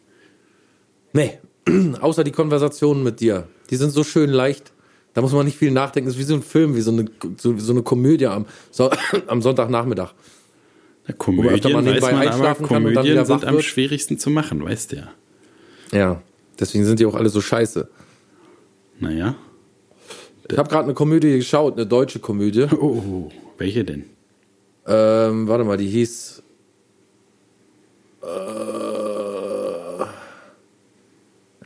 Nee, 1.13 1.39
außer 2.01 2.25
die 2.25 2.33
Konversationen 2.33 3.05
mit 3.05 3.21
dir. 3.21 3.47
Die 3.71 3.77
sind 3.77 3.91
so 3.91 4.03
schön 4.03 4.31
leicht. 4.31 4.74
Da 5.15 5.23
muss 5.23 5.33
man 5.33 5.47
nicht 5.47 5.57
viel 5.57 5.71
nachdenken. 5.71 6.09
Das 6.09 6.17
ist 6.17 6.21
wie 6.21 6.25
so 6.25 6.35
ein 6.35 6.43
Film, 6.43 6.75
wie 6.77 6.81
so 6.81 6.91
eine, 6.91 7.07
so, 7.39 7.57
so 7.57 7.73
eine 7.73 7.83
Komödie 7.83 8.27
am, 8.27 8.47
so, 8.71 8.91
am 9.29 9.41
Sonntagnachmittag. 9.41 10.13
Mal 11.07 11.15
Komödien, 11.15 11.53
weiß 11.53 11.65
nebenbei 11.65 12.13
man 12.13 12.23
aber, 12.23 12.31
einschlafen 12.31 12.67
kann 12.67 12.85
und 12.85 12.95
dann 12.95 13.05
Komödien 13.05 13.25
sind 13.27 13.45
am 13.45 13.55
wird. 13.55 13.65
schwierigsten 13.65 14.19
zu 14.19 14.31
machen, 14.31 14.65
weißt 14.65 14.93
du 14.93 14.97
ja. 14.97 15.09
Ja, 15.93 16.23
deswegen 16.59 16.85
sind 16.85 16.99
die 16.99 17.07
auch 17.07 17.15
alle 17.15 17.29
so 17.29 17.41
scheiße. 17.41 17.89
Naja. 19.01 19.37
Ich 20.51 20.59
habe 20.59 20.69
gerade 20.69 20.85
eine 20.85 20.95
Komödie 20.95 21.37
geschaut, 21.37 21.75
eine 21.75 21.87
deutsche 21.87 22.19
Komödie. 22.19 22.67
Oh, 22.73 22.77
oh, 22.81 23.05
oh. 23.07 23.33
welche 23.59 23.85
denn? 23.85 24.05
Ähm, 24.87 25.47
warte 25.47 25.65
mal, 25.65 25.77
die 25.77 25.89
hieß. 25.89 26.43
Äh, 28.23 28.27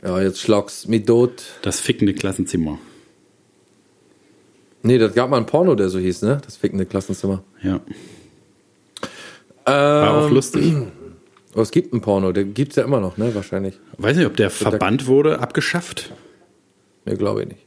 ja, 0.03 0.21
jetzt 0.21 0.39
schlag's 0.39 0.87
mit 0.87 1.07
tot. 1.07 1.43
Das 1.61 1.79
fickende 1.79 2.13
Klassenzimmer. 2.13 2.77
Nee, 4.81 4.97
das 4.97 5.13
gab 5.13 5.29
mal 5.29 5.37
ein 5.37 5.45
Porno, 5.45 5.75
der 5.75 5.89
so 5.89 5.99
hieß, 5.99 6.21
ne? 6.21 6.41
Das 6.43 6.55
fickende 6.55 6.85
Klassenzimmer. 6.85 7.43
Ja. 7.61 7.81
War 9.65 10.25
auch 10.25 10.29
lustig. 10.29 10.73
Aber 11.53 11.63
es 11.63 11.71
gibt 11.71 11.93
ein 11.93 12.01
Porno, 12.01 12.31
der 12.31 12.43
gibt's 12.43 12.75
ja 12.75 12.83
immer 12.83 12.99
noch, 12.99 13.17
ne? 13.17 13.33
Wahrscheinlich. 13.33 13.79
Weiß 13.97 14.15
nicht, 14.15 14.27
ob 14.27 14.37
der 14.37 14.49
verbannt 14.49 15.07
wurde, 15.07 15.39
abgeschafft. 15.39 16.11
Nee, 17.05 17.15
glaube 17.15 17.41
ich 17.41 17.47
nicht. 17.49 17.65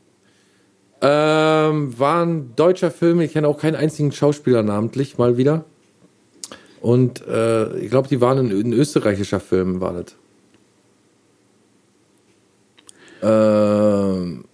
Ähm, 1.01 1.99
war 1.99 2.25
ein 2.25 2.55
deutscher 2.55 2.93
Film, 2.93 3.21
ich 3.21 3.33
kenne 3.33 3.49
auch 3.49 3.59
keinen 3.59 3.75
einzigen 3.75 4.13
Schauspieler 4.13 4.63
namentlich, 4.63 5.19
mal 5.19 5.37
wieder. 5.37 5.65
Und 6.81 7.27
äh, 7.27 7.77
ich 7.79 7.91
glaube, 7.91 8.09
die 8.09 8.21
waren 8.21 8.39
ein, 8.39 8.51
ein 8.51 8.73
österreichischer 8.73 9.41
Film, 9.41 9.81
war 9.81 9.95
das. 9.95 10.17
Ähm, 13.23 14.45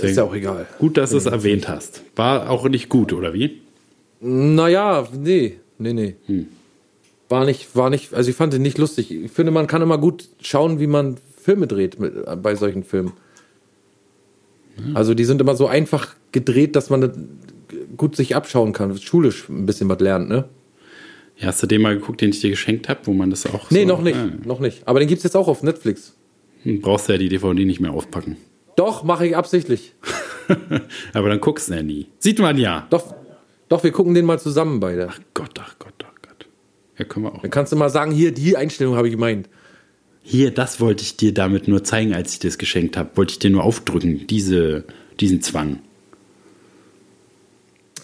äh, 0.00 0.06
ist 0.10 0.16
ja 0.16 0.24
auch 0.24 0.34
egal. 0.34 0.66
Gut, 0.78 0.96
dass 0.96 1.10
du 1.10 1.16
es 1.16 1.26
erwähnt 1.26 1.68
hast. 1.68 2.02
War 2.16 2.50
auch 2.50 2.68
nicht 2.68 2.88
gut, 2.88 3.12
oder 3.12 3.32
wie? 3.34 3.60
Naja, 4.20 5.06
nee, 5.12 5.56
nee, 5.78 5.92
nee. 5.92 6.14
War 7.28 7.44
nicht, 7.44 7.74
war 7.74 7.90
nicht, 7.90 8.14
also 8.14 8.30
ich 8.30 8.36
fand 8.36 8.52
den 8.52 8.62
nicht 8.62 8.78
lustig. 8.78 9.10
Ich 9.10 9.30
finde, 9.32 9.50
man 9.52 9.66
kann 9.66 9.82
immer 9.82 9.98
gut 9.98 10.28
schauen, 10.40 10.78
wie 10.80 10.86
man 10.86 11.16
Filme 11.40 11.66
dreht 11.66 11.98
mit, 11.98 12.14
bei 12.42 12.54
solchen 12.54 12.84
Filmen. 12.84 13.12
Also 14.94 15.14
die 15.14 15.24
sind 15.24 15.40
immer 15.40 15.54
so 15.54 15.66
einfach 15.68 16.14
gedreht, 16.32 16.74
dass 16.74 16.90
man 16.90 17.28
gut 17.96 18.16
sich 18.16 18.34
abschauen 18.34 18.72
kann, 18.72 18.96
schulisch 18.98 19.48
ein 19.48 19.66
bisschen 19.66 19.88
was 19.88 20.00
lernt, 20.00 20.28
ne? 20.28 20.44
Ja, 21.36 21.48
hast 21.48 21.62
du 21.62 21.66
den 21.66 21.82
mal 21.82 21.94
geguckt, 21.98 22.20
den 22.20 22.30
ich 22.30 22.40
dir 22.40 22.50
geschenkt 22.50 22.88
habe, 22.88 23.00
wo 23.04 23.12
man 23.12 23.30
das 23.30 23.44
auch 23.46 23.70
Nee, 23.70 23.82
so, 23.82 23.88
noch 23.88 24.02
nicht, 24.02 24.16
Ah, 24.16 24.30
noch 24.44 24.60
nicht. 24.60 24.86
Aber 24.86 25.00
den 25.00 25.08
gibt's 25.08 25.24
jetzt 25.24 25.36
auch 25.36 25.48
auf 25.48 25.62
Netflix. 25.62 26.14
hm, 26.62 26.80
brauchst 26.80 27.08
du 27.08 27.12
ja 27.12 27.18
die 27.18 27.28
DVD 27.28 27.64
nicht 27.64 27.80
mehr 27.80 27.92
aufpacken. 27.92 28.36
Doch, 28.76 29.04
mache 29.04 29.26
ich 29.26 29.36
absichtlich. 29.36 29.92
Aber 31.12 31.28
dann 31.28 31.40
guckst 31.40 31.68
du 31.68 31.74
ja 31.74 31.82
nie. 31.82 32.08
Sieht 32.18 32.38
man 32.38 32.58
ja. 32.58 32.86
Doch, 32.90 33.14
doch, 33.68 33.82
wir 33.82 33.92
gucken 33.92 34.14
den 34.14 34.24
mal 34.24 34.38
zusammen 34.38 34.80
beide. 34.80 35.08
Gott, 35.32 35.52
ach 35.60 35.76
Gott, 35.78 35.94
ach 36.04 36.22
Gott. 36.22 36.46
Ja, 36.98 37.04
können 37.04 37.26
wir 37.26 37.34
auch. 37.34 37.42
Dann 37.42 37.50
kannst 37.50 37.72
du 37.72 37.76
mal 37.76 37.90
sagen, 37.90 38.12
hier, 38.12 38.32
die 38.32 38.56
Einstellung 38.56 38.96
habe 38.96 39.08
ich 39.08 39.14
gemeint. 39.14 39.48
Hier, 40.22 40.50
das 40.50 40.80
wollte 40.80 41.02
ich 41.02 41.16
dir 41.16 41.34
damit 41.34 41.68
nur 41.68 41.84
zeigen, 41.84 42.14
als 42.14 42.32
ich 42.32 42.38
das 42.38 42.58
geschenkt 42.58 42.96
habe. 42.96 43.10
Wollte 43.16 43.32
ich 43.32 43.38
dir 43.38 43.50
nur 43.50 43.62
aufdrücken, 43.62 44.26
diese, 44.26 44.84
diesen 45.20 45.42
Zwang. 45.42 45.80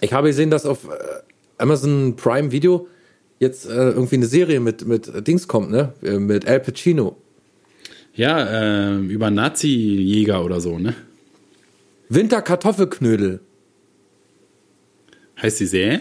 Ich 0.01 0.13
habe 0.13 0.29
gesehen, 0.29 0.51
dass 0.51 0.67
auf 0.67 0.85
äh, 0.85 0.89
Amazon 1.59 2.17
Prime 2.17 2.53
Video 2.53 2.89
jetzt 3.39 3.67
äh, 3.67 3.73
irgendwie 3.73 4.17
eine 4.17 4.27
Serie 4.27 4.61
mit, 4.61 4.87
mit 4.87 5.27
Dings 5.27 5.49
kommt, 5.49 5.71
ne? 5.71 5.95
Äh, 6.03 6.19
Mit 6.19 6.47
Al 6.47 6.61
Pacino. 6.61 7.17
Ja, 8.15 8.93
äh, 8.93 8.99
über 8.99 9.31
Nazi-Jäger 9.31 10.45
oder 10.45 10.61
so, 10.61 10.79
ne? 10.79 10.95
Winterkartoffelknödel. 12.09 13.41
Heißt 15.41 15.61
die 15.61 15.67
Serie? 15.67 16.01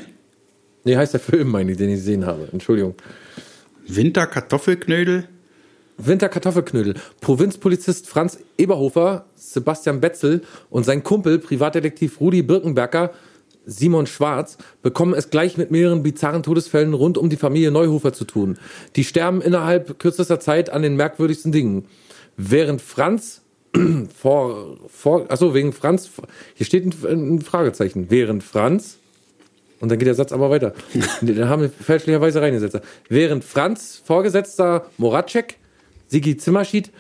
Nee, 0.84 0.98
heißt 0.98 1.14
der 1.14 1.20
Film, 1.20 1.50
meine 1.50 1.72
ich, 1.72 1.78
den 1.78 1.90
ich 1.90 1.98
gesehen 1.98 2.26
habe. 2.26 2.50
Entschuldigung. 2.52 2.96
Winterkartoffelknödel? 3.88 5.28
Winterkartoffelknödel. 5.98 6.96
Provinzpolizist 7.22 8.08
Franz 8.08 8.40
Eberhofer, 8.58 9.26
Sebastian 9.36 10.00
Betzel 10.00 10.42
und 10.70 10.86
sein 10.86 11.04
Kumpel, 11.04 11.40
Privatdetektiv 11.40 12.20
Rudi 12.20 12.42
Birkenberger, 12.42 13.14
Simon 13.70 14.08
Schwarz, 14.08 14.58
bekommen 14.82 15.14
es 15.14 15.30
gleich 15.30 15.58
mit 15.58 15.72
mehreren 15.72 16.04
bizarren 16.04 16.44
Todesfällen 16.44 16.94
rund 16.94 17.18
um 17.18 17.30
die 17.30 17.38
Familie 17.38 17.72
Neuhofer 17.72 18.14
zu 18.14 18.26
tun. 18.26 18.58
Die 18.96 19.04
sterben 19.04 19.42
innerhalb 19.42 20.00
kürzester 20.00 20.40
Zeit 20.40 20.70
an 20.70 20.82
den 20.82 20.96
merkwürdigsten 20.96 21.52
Dingen. 21.52 21.86
Während 22.38 22.82
Franz 22.82 23.42
vor, 24.18 24.78
vor, 24.88 25.26
achso, 25.30 25.54
wegen 25.54 25.74
Franz, 25.74 26.10
hier 26.56 26.66
steht 26.66 26.86
ein, 27.04 27.42
Fragezeichen. 27.42 28.08
Während 28.10 28.44
Franz, 28.44 28.98
und 29.80 29.90
dann 29.90 30.00
geht 30.00 30.08
der 30.08 30.16
Satz 30.16 30.32
aber 30.32 30.50
weiter. 30.50 30.74
da 31.22 31.48
haben 31.48 31.62
wir 31.62 31.70
fälschlicherweise 31.70 32.42
reingesetzt. 32.42 32.80
Während 33.08 33.44
Franz, 33.44 34.02
Vorgesetzter 34.04 34.88
Moracek, 34.98 35.58
Sigi 36.08 36.38
Zimmerschied, 36.38 36.92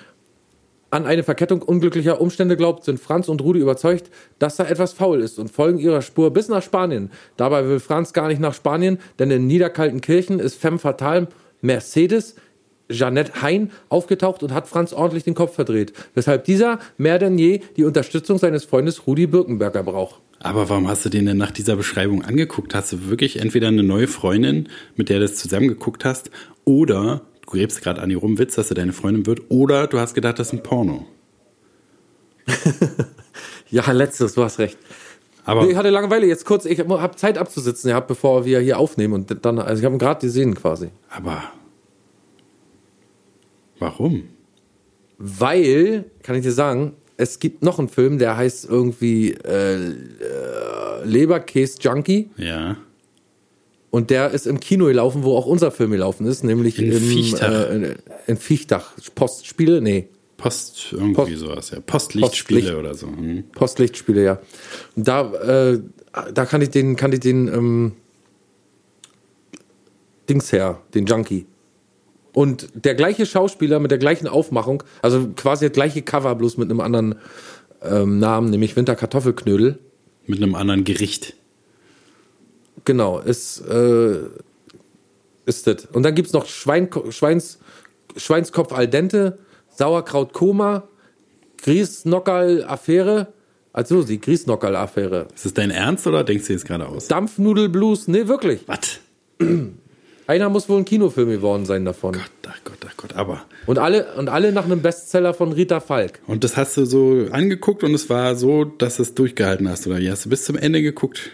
an 0.91 1.05
eine 1.05 1.23
Verkettung 1.23 1.61
unglücklicher 1.61 2.19
Umstände 2.19 2.57
glaubt, 2.57 2.83
sind 2.83 2.99
Franz 2.99 3.29
und 3.29 3.41
Rudi 3.41 3.59
überzeugt, 3.59 4.09
dass 4.39 4.55
da 4.55 4.65
etwas 4.65 4.93
faul 4.93 5.21
ist 5.21 5.39
und 5.39 5.49
folgen 5.49 5.79
ihrer 5.79 6.01
Spur 6.01 6.31
bis 6.31 6.47
nach 6.47 6.63
Spanien. 6.63 7.11
Dabei 7.37 7.67
will 7.67 7.79
Franz 7.79 8.13
gar 8.13 8.27
nicht 8.27 8.41
nach 8.41 8.53
Spanien, 8.53 8.99
denn 9.19 9.31
in 9.31 9.47
Niederkaltenkirchen 9.47 10.39
ist 10.39 10.59
femme 10.59 10.79
fatale 10.79 11.27
Mercedes 11.61 12.35
Jeanette 12.89 13.41
Hein 13.41 13.69
aufgetaucht 13.89 14.41
und 14.41 14.53
hat 14.53 14.67
Franz 14.67 14.93
ordentlich 14.93 15.23
den 15.23 15.35
Kopf 15.35 15.53
verdreht, 15.55 15.93
weshalb 16.15 16.45
dieser 16.45 16.79
mehr 16.97 17.19
denn 17.19 17.37
je 17.37 17.61
die 17.77 17.83
Unterstützung 17.83 18.39
seines 18.39 18.65
Freundes 18.65 19.05
Rudi 19.05 19.27
Birkenberger 19.27 19.83
braucht. 19.83 20.21
Aber 20.39 20.69
warum 20.69 20.87
hast 20.87 21.05
du 21.05 21.09
den 21.09 21.25
denn 21.25 21.37
nach 21.37 21.51
dieser 21.51 21.75
Beschreibung 21.75 22.23
angeguckt? 22.23 22.73
Hast 22.73 22.93
du 22.93 23.09
wirklich 23.09 23.39
entweder 23.39 23.67
eine 23.67 23.83
neue 23.83 24.07
Freundin, 24.07 24.69
mit 24.95 25.09
der 25.09 25.19
du 25.19 25.25
das 25.25 25.35
zusammen 25.35 25.67
geguckt 25.67 26.05
hast, 26.05 26.31
oder 26.65 27.21
gräbst 27.49 27.81
gerade 27.81 28.01
an 28.01 28.09
ihr 28.09 28.17
rum 28.17 28.37
Witz, 28.37 28.55
dass 28.55 28.69
sie 28.69 28.75
deine 28.75 28.93
Freundin 28.93 29.25
wird, 29.25 29.41
oder 29.49 29.87
du 29.87 29.99
hast 29.99 30.13
gedacht, 30.13 30.39
das 30.39 30.47
ist 30.47 30.53
ein 30.53 30.63
Porno. 30.63 31.05
Ja, 33.71 33.91
letztes, 33.91 34.33
du 34.33 34.43
hast 34.43 34.57
recht. 34.59 34.77
Aber 35.45 35.63
Nee, 35.63 35.71
ich 35.71 35.77
hatte 35.77 35.89
Langeweile, 35.89 36.25
jetzt 36.25 36.45
kurz, 36.45 36.65
ich 36.65 36.79
habe 36.79 37.15
Zeit 37.15 37.37
abzusitzen, 37.37 37.89
gehabt, 37.89 38.07
bevor 38.07 38.45
wir 38.45 38.59
hier 38.59 38.79
aufnehmen 38.79 39.13
und 39.13 39.45
dann, 39.45 39.59
also 39.59 39.79
ich 39.79 39.85
habe 39.85 39.97
gerade 39.97 40.21
gesehen 40.21 40.55
quasi. 40.55 40.89
Aber 41.09 41.43
warum? 43.77 44.23
Weil, 45.17 46.05
kann 46.23 46.35
ich 46.35 46.43
dir 46.43 46.51
sagen, 46.51 46.93
es 47.17 47.39
gibt 47.39 47.63
noch 47.63 47.79
einen 47.79 47.89
Film, 47.89 48.17
der 48.17 48.37
heißt 48.37 48.65
irgendwie 48.65 49.33
äh, 49.33 49.75
äh, 49.75 49.93
Leberkäse 51.03 51.79
Junkie 51.81 52.29
Ja. 52.37 52.77
Und 53.91 54.09
der 54.09 54.31
ist 54.31 54.45
im 54.47 54.59
Kino 54.59 54.85
gelaufen, 54.85 55.23
wo 55.23 55.35
auch 55.35 55.45
unser 55.45 55.71
Film 55.71 55.91
gelaufen 55.91 56.25
ist, 56.27 56.43
nämlich 56.43 56.79
In 56.79 56.91
im, 56.91 56.99
Viechtach. 57.01 57.69
Äh, 57.69 57.75
in, 57.75 57.95
in 58.27 58.37
Viechtach. 58.37 58.91
Postspiele? 59.15 59.81
Nee, 59.81 60.07
Post, 60.37 60.93
irgendwie 60.93 61.13
Post- 61.15 61.37
sowas, 61.37 61.71
ja. 61.71 61.79
Postlichtspiele 61.81 62.61
Postlicht. 62.61 62.79
oder 62.79 62.93
so. 62.95 63.07
Hm. 63.07 63.43
Postlichtspiele, 63.51 64.23
ja. 64.23 64.39
Und 64.95 65.07
da, 65.07 65.33
äh, 65.73 65.79
da 66.33 66.45
kann 66.45 66.61
ich 66.61 66.69
den, 66.69 66.95
kann 66.95 67.11
ich 67.11 67.19
den 67.19 67.47
ähm, 67.47 67.91
Dings 70.29 70.51
her, 70.51 70.81
den 70.93 71.05
Junkie. 71.05 71.45
Und 72.31 72.69
der 72.73 72.95
gleiche 72.95 73.25
Schauspieler 73.25 73.79
mit 73.79 73.91
der 73.91 73.97
gleichen 73.97 74.27
Aufmachung, 74.27 74.83
also 75.01 75.29
quasi 75.35 75.65
das 75.65 75.73
gleiche 75.73 76.03
Cover, 76.03 76.35
bloß 76.35 76.57
mit 76.57 76.69
einem 76.69 76.79
anderen 76.79 77.15
ähm, 77.81 78.19
Namen, 78.19 78.51
nämlich 78.51 78.75
Winterkartoffelknödel. 78.75 79.79
Mit 80.27 80.41
einem 80.41 80.53
anderen 80.55 80.83
Gericht. 80.83 81.35
Genau, 82.85 83.19
ist, 83.19 83.61
äh, 83.61 84.19
ist 85.45 85.67
das. 85.67 85.85
Und 85.91 86.03
dann 86.03 86.15
gibt's 86.15 86.33
noch 86.33 86.45
Schwein, 86.45 86.89
Schweins, 87.09 87.59
Schweinskopf 88.15 88.71
al 88.71 88.87
dente, 88.87 89.39
Sauerkraut 89.69 90.33
Koma, 90.33 90.87
Griesnockerl-Affäre. 91.63 93.33
Also 93.71 94.03
die 94.03 94.19
Griesnockerl-Affäre. 94.19 95.27
Ist 95.33 95.45
das 95.45 95.53
dein 95.53 95.71
Ernst 95.71 96.07
oder 96.07 96.23
denkst 96.23 96.47
du 96.47 96.53
jetzt 96.53 96.65
gerade 96.65 96.87
aus? 96.87 97.07
Dampfnudelblues, 97.07 98.07
nee, 98.07 98.27
wirklich. 98.27 98.61
Was? 98.67 98.99
Einer 100.29 100.49
muss 100.49 100.69
wohl 100.69 100.77
ein 100.77 100.85
Kinofilm 100.85 101.29
geworden 101.29 101.65
sein 101.65 101.85
davon. 101.85 102.13
Gott, 102.13 102.23
ach 102.47 102.59
Gott, 102.63 102.77
ach 102.87 102.97
Gott, 102.97 103.13
aber. 103.15 103.41
Und 103.65 103.79
alle, 103.79 104.13
und 104.15 104.29
alle 104.29 104.51
nach 104.51 104.65
einem 104.65 104.83
Bestseller 104.83 105.33
von 105.33 105.51
Rita 105.53 105.79
Falk. 105.79 106.19
Und 106.27 106.43
das 106.43 106.55
hast 106.55 106.77
du 106.77 106.85
so 106.85 107.25
angeguckt 107.31 107.83
und 107.83 107.95
es 107.95 108.11
war 108.11 108.35
so, 108.35 108.63
dass 108.63 108.97
du 108.97 109.01
es 109.01 109.15
durchgehalten 109.15 109.67
hast, 109.67 109.87
oder 109.87 109.97
wie? 109.97 110.11
Hast 110.11 110.25
du 110.25 110.29
bis 110.29 110.45
zum 110.45 110.55
Ende 110.55 110.83
geguckt? 110.83 111.31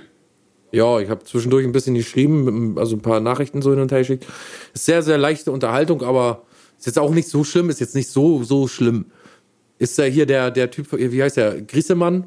Ja, 0.75 0.99
ich 0.99 1.09
habe 1.09 1.23
zwischendurch 1.23 1.65
ein 1.65 1.71
bisschen 1.71 1.95
geschrieben, 1.95 2.77
also 2.77 2.97
ein 2.97 3.01
paar 3.01 3.21
Nachrichten 3.21 3.61
so 3.61 3.69
hin 3.71 3.79
und 3.79 3.93
her 3.93 3.99
geschickt. 3.99 4.25
Ist 4.73 4.85
sehr, 4.85 5.01
sehr 5.03 5.17
leichte 5.17 5.49
Unterhaltung, 5.49 6.03
aber 6.03 6.43
ist 6.77 6.85
jetzt 6.85 6.99
auch 6.99 7.11
nicht 7.11 7.29
so 7.29 7.45
schlimm, 7.45 7.69
ist 7.69 7.79
jetzt 7.79 7.95
nicht 7.95 8.09
so, 8.09 8.43
so 8.43 8.67
schlimm. 8.67 9.05
Ist 9.79 9.97
ja 9.97 10.03
hier 10.03 10.25
der, 10.25 10.51
der 10.51 10.69
Typ, 10.71 10.87
wie 10.91 11.23
heißt 11.23 11.37
der? 11.37 11.61
Griesemann? 11.61 12.25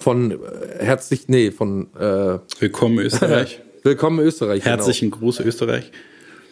Von 0.00 0.30
äh, 0.30 0.36
herzlich, 0.78 1.28
nee, 1.28 1.50
von 1.50 1.88
äh, 2.00 2.38
Willkommen 2.60 2.98
Österreich. 2.98 3.60
Willkommen 3.82 4.20
Österreich. 4.20 4.64
Herzlichen 4.64 5.10
Gruß 5.10 5.40
Österreich. 5.40 5.92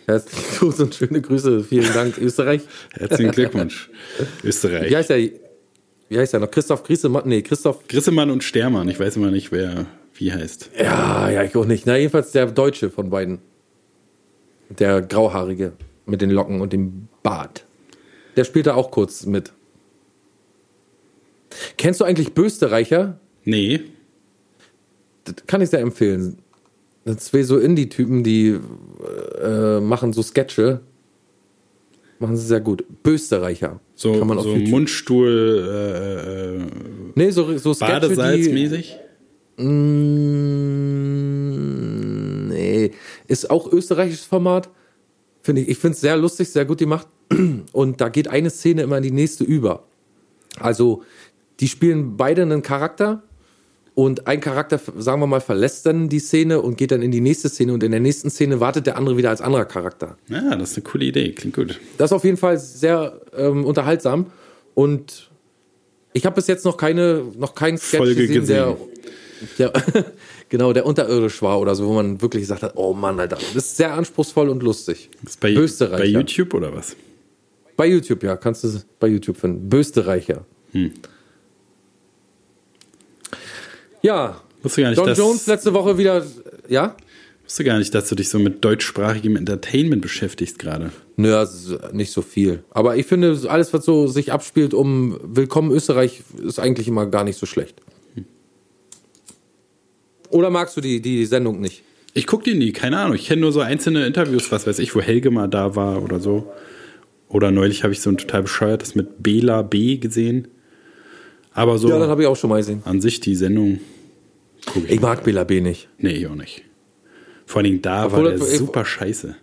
Genau. 0.06 0.18
Herzlichen 0.18 0.44
Gruß 0.58 0.80
und 0.80 0.94
schöne 0.94 1.22
Grüße. 1.22 1.64
Vielen 1.64 1.90
Dank, 1.94 2.18
Österreich. 2.18 2.60
Herzlichen 2.92 3.30
Glückwunsch. 3.30 3.88
Österreich. 4.44 4.90
Wie 4.90 4.96
heißt 4.96 5.08
der? 5.08 5.30
Wie 6.08 6.18
heißt 6.18 6.34
der 6.34 6.40
noch? 6.40 6.50
Christoph 6.50 6.82
Griesemann? 6.82 7.22
Nee, 7.24 7.40
Christoph. 7.40 7.88
Grissemann 7.88 8.30
und 8.30 8.44
Stermann. 8.44 8.90
Ich 8.90 9.00
weiß 9.00 9.16
immer 9.16 9.30
nicht, 9.30 9.50
wer 9.50 9.86
wie 10.18 10.32
heißt. 10.32 10.70
Ja, 10.78 11.30
ja, 11.30 11.42
ich 11.42 11.56
auch 11.56 11.66
nicht. 11.66 11.86
Na, 11.86 11.96
jedenfalls 11.96 12.32
der 12.32 12.46
Deutsche 12.46 12.90
von 12.90 13.10
beiden. 13.10 13.38
Der 14.68 15.00
Grauhaarige 15.00 15.72
mit 16.06 16.20
den 16.20 16.30
Locken 16.30 16.60
und 16.60 16.72
dem 16.72 17.08
Bart. 17.22 17.66
Der 18.36 18.44
spielt 18.44 18.66
da 18.66 18.74
auch 18.74 18.90
kurz 18.90 19.26
mit. 19.26 19.52
Kennst 21.78 22.00
du 22.00 22.04
eigentlich 22.04 22.32
Bösterreicher? 22.32 23.18
Nee. 23.44 23.80
Das 25.24 25.36
kann 25.46 25.60
ich 25.60 25.70
sehr 25.70 25.80
empfehlen. 25.80 26.38
Das 27.04 27.14
sind 27.14 27.20
zwei 27.20 27.42
so 27.42 27.58
Indie-Typen, 27.58 28.24
die 28.24 28.58
äh, 29.42 29.80
machen 29.80 30.12
so 30.12 30.22
Sketche. 30.22 30.80
Machen 32.18 32.36
sie 32.36 32.46
sehr 32.46 32.60
gut. 32.60 32.84
Bösterreicher. 33.02 33.80
So, 33.94 34.18
kann 34.18 34.26
man 34.26 34.38
auf 34.38 34.44
so 34.44 34.54
YouTube. 34.54 34.70
Mundstuhl, 34.70 35.68
äh, 35.68 36.56
äh, 36.56 36.66
Nee, 37.14 37.30
so, 37.30 37.56
so 37.58 37.74
Sketche, 37.74 38.08
die... 38.08 38.14
Badesalzmäßig. 38.16 38.96
Mm, 39.56 41.28
nee, 42.48 42.92
ist 43.28 43.50
auch 43.50 43.72
österreichisches 43.72 44.24
Format. 44.24 44.68
Finde 45.42 45.62
ich. 45.62 45.68
Ich 45.68 45.78
finde 45.78 45.94
es 45.94 46.00
sehr 46.00 46.16
lustig, 46.16 46.50
sehr 46.50 46.64
gut 46.64 46.78
gemacht. 46.78 47.06
Und 47.72 48.00
da 48.00 48.08
geht 48.08 48.28
eine 48.28 48.50
Szene 48.50 48.82
immer 48.82 48.96
in 48.98 49.02
die 49.02 49.10
nächste 49.10 49.44
über. 49.44 49.84
Also, 50.58 51.02
die 51.60 51.68
spielen 51.68 52.16
beide 52.16 52.42
einen 52.42 52.62
Charakter 52.62 53.22
und 53.96 54.26
ein 54.26 54.40
Charakter, 54.40 54.78
sagen 54.98 55.22
wir 55.22 55.26
mal, 55.26 55.40
verlässt 55.40 55.86
dann 55.86 56.10
die 56.10 56.18
Szene 56.18 56.60
und 56.60 56.76
geht 56.76 56.90
dann 56.90 57.00
in 57.00 57.10
die 57.10 57.22
nächste 57.22 57.48
Szene 57.48 57.72
und 57.72 57.82
in 57.82 57.92
der 57.92 58.00
nächsten 58.00 58.28
Szene 58.28 58.60
wartet 58.60 58.86
der 58.86 58.98
andere 58.98 59.16
wieder 59.16 59.30
als 59.30 59.40
anderer 59.40 59.64
Charakter. 59.64 60.18
Ja, 60.28 60.54
das 60.54 60.72
ist 60.72 60.76
eine 60.76 60.84
coole 60.84 61.06
Idee. 61.06 61.32
Klingt 61.32 61.56
gut. 61.56 61.80
Das 61.96 62.10
ist 62.10 62.12
auf 62.12 62.24
jeden 62.24 62.36
Fall 62.36 62.58
sehr 62.58 63.18
ähm, 63.34 63.64
unterhaltsam 63.64 64.26
und 64.74 65.30
ich 66.12 66.26
habe 66.26 66.34
bis 66.34 66.46
jetzt 66.46 66.66
noch 66.66 66.76
keine, 66.76 67.24
noch 67.38 67.54
keinen 67.54 67.78
Sketch 67.78 67.96
Folge 67.96 68.26
gesehen, 68.26 68.40
gesehen. 68.40 68.56
der 68.56 68.76
genau 70.48 70.72
der 70.72 70.86
unterirdisch 70.86 71.42
war 71.42 71.60
oder 71.60 71.74
so, 71.74 71.86
wo 71.86 71.94
man 71.94 72.20
wirklich 72.20 72.42
gesagt 72.42 72.62
hat, 72.62 72.72
oh 72.76 72.92
Mann, 72.92 73.18
Alter, 73.20 73.36
das 73.36 73.64
ist 73.64 73.76
sehr 73.76 73.92
anspruchsvoll 73.94 74.48
und 74.48 74.62
lustig. 74.62 75.10
Ist 75.24 75.40
bei, 75.40 75.52
Österreicher. 75.52 75.98
bei 75.98 76.08
YouTube 76.08 76.54
oder 76.54 76.74
was? 76.74 76.96
Bei 77.76 77.86
YouTube, 77.86 78.22
ja, 78.22 78.36
kannst 78.36 78.64
du 78.64 78.68
es 78.68 78.86
bei 78.98 79.08
YouTube 79.08 79.36
finden. 79.36 79.68
Bösterreicher. 79.68 80.44
Hm. 80.72 80.92
Ja, 84.02 84.40
Wusste 84.62 84.82
gar 84.82 84.88
nicht, 84.90 84.98
John 84.98 85.06
dass, 85.06 85.18
Jones 85.18 85.46
letzte 85.46 85.74
Woche 85.74 85.98
wieder, 85.98 86.24
ja? 86.68 86.96
wusste 87.44 87.62
gar 87.62 87.78
nicht, 87.78 87.94
dass 87.94 88.08
du 88.08 88.16
dich 88.16 88.28
so 88.28 88.38
mit 88.38 88.64
deutschsprachigem 88.64 89.36
Entertainment 89.36 90.02
beschäftigst 90.02 90.58
gerade. 90.58 90.90
Nö, 91.16 91.36
also 91.36 91.78
nicht 91.92 92.12
so 92.12 92.20
viel. 92.20 92.64
Aber 92.70 92.96
ich 92.96 93.06
finde, 93.06 93.38
alles, 93.48 93.72
was 93.72 93.84
so 93.84 94.08
sich 94.08 94.32
abspielt 94.32 94.74
um 94.74 95.18
Willkommen 95.22 95.70
Österreich, 95.70 96.22
ist 96.42 96.58
eigentlich 96.58 96.88
immer 96.88 97.06
gar 97.06 97.22
nicht 97.22 97.38
so 97.38 97.46
schlecht. 97.46 97.80
Oder 100.30 100.50
magst 100.50 100.76
du 100.76 100.80
die, 100.80 101.00
die 101.00 101.24
Sendung 101.26 101.60
nicht? 101.60 101.82
Ich 102.14 102.26
gucke 102.26 102.44
die 102.44 102.54
nie, 102.54 102.72
keine 102.72 102.98
Ahnung. 102.98 103.14
Ich 103.16 103.26
kenne 103.26 103.42
nur 103.42 103.52
so 103.52 103.60
einzelne 103.60 104.06
Interviews, 104.06 104.50
was 104.50 104.66
weiß 104.66 104.78
ich, 104.78 104.94
wo 104.94 105.00
Helge 105.00 105.30
mal 105.30 105.48
da 105.48 105.76
war 105.76 106.02
oder 106.02 106.18
so. 106.20 106.50
Oder 107.28 107.50
neulich 107.50 107.82
habe 107.82 107.92
ich 107.92 108.00
so 108.00 108.10
ein 108.10 108.16
total 108.16 108.42
bescheuertes 108.42 108.94
mit 108.94 109.22
Bela 109.22 109.62
B 109.62 109.96
gesehen. 109.98 110.48
Aber 111.52 111.78
so 111.78 111.88
Ja, 111.88 111.98
das 111.98 112.08
habe 112.08 112.22
ich 112.22 112.28
auch 112.28 112.36
schon 112.36 112.50
mal 112.50 112.56
gesehen. 112.58 112.82
an 112.84 113.00
sich 113.00 113.20
die 113.20 113.34
Sendung. 113.34 113.80
guck 114.72 114.88
Ich 114.90 115.00
mag 115.00 115.24
Bela 115.24 115.44
B 115.44 115.60
nicht. 115.60 115.88
Nee, 115.98 116.12
ich 116.12 116.26
auch 116.26 116.34
nicht. 116.34 116.62
Vor 117.44 117.58
allen 117.60 117.64
Dingen 117.70 117.82
da 117.82 118.06
Obwohl 118.06 118.24
war 118.24 118.30
der 118.30 118.38
das- 118.38 118.56
super 118.58 118.84
scheiße. 118.84 119.36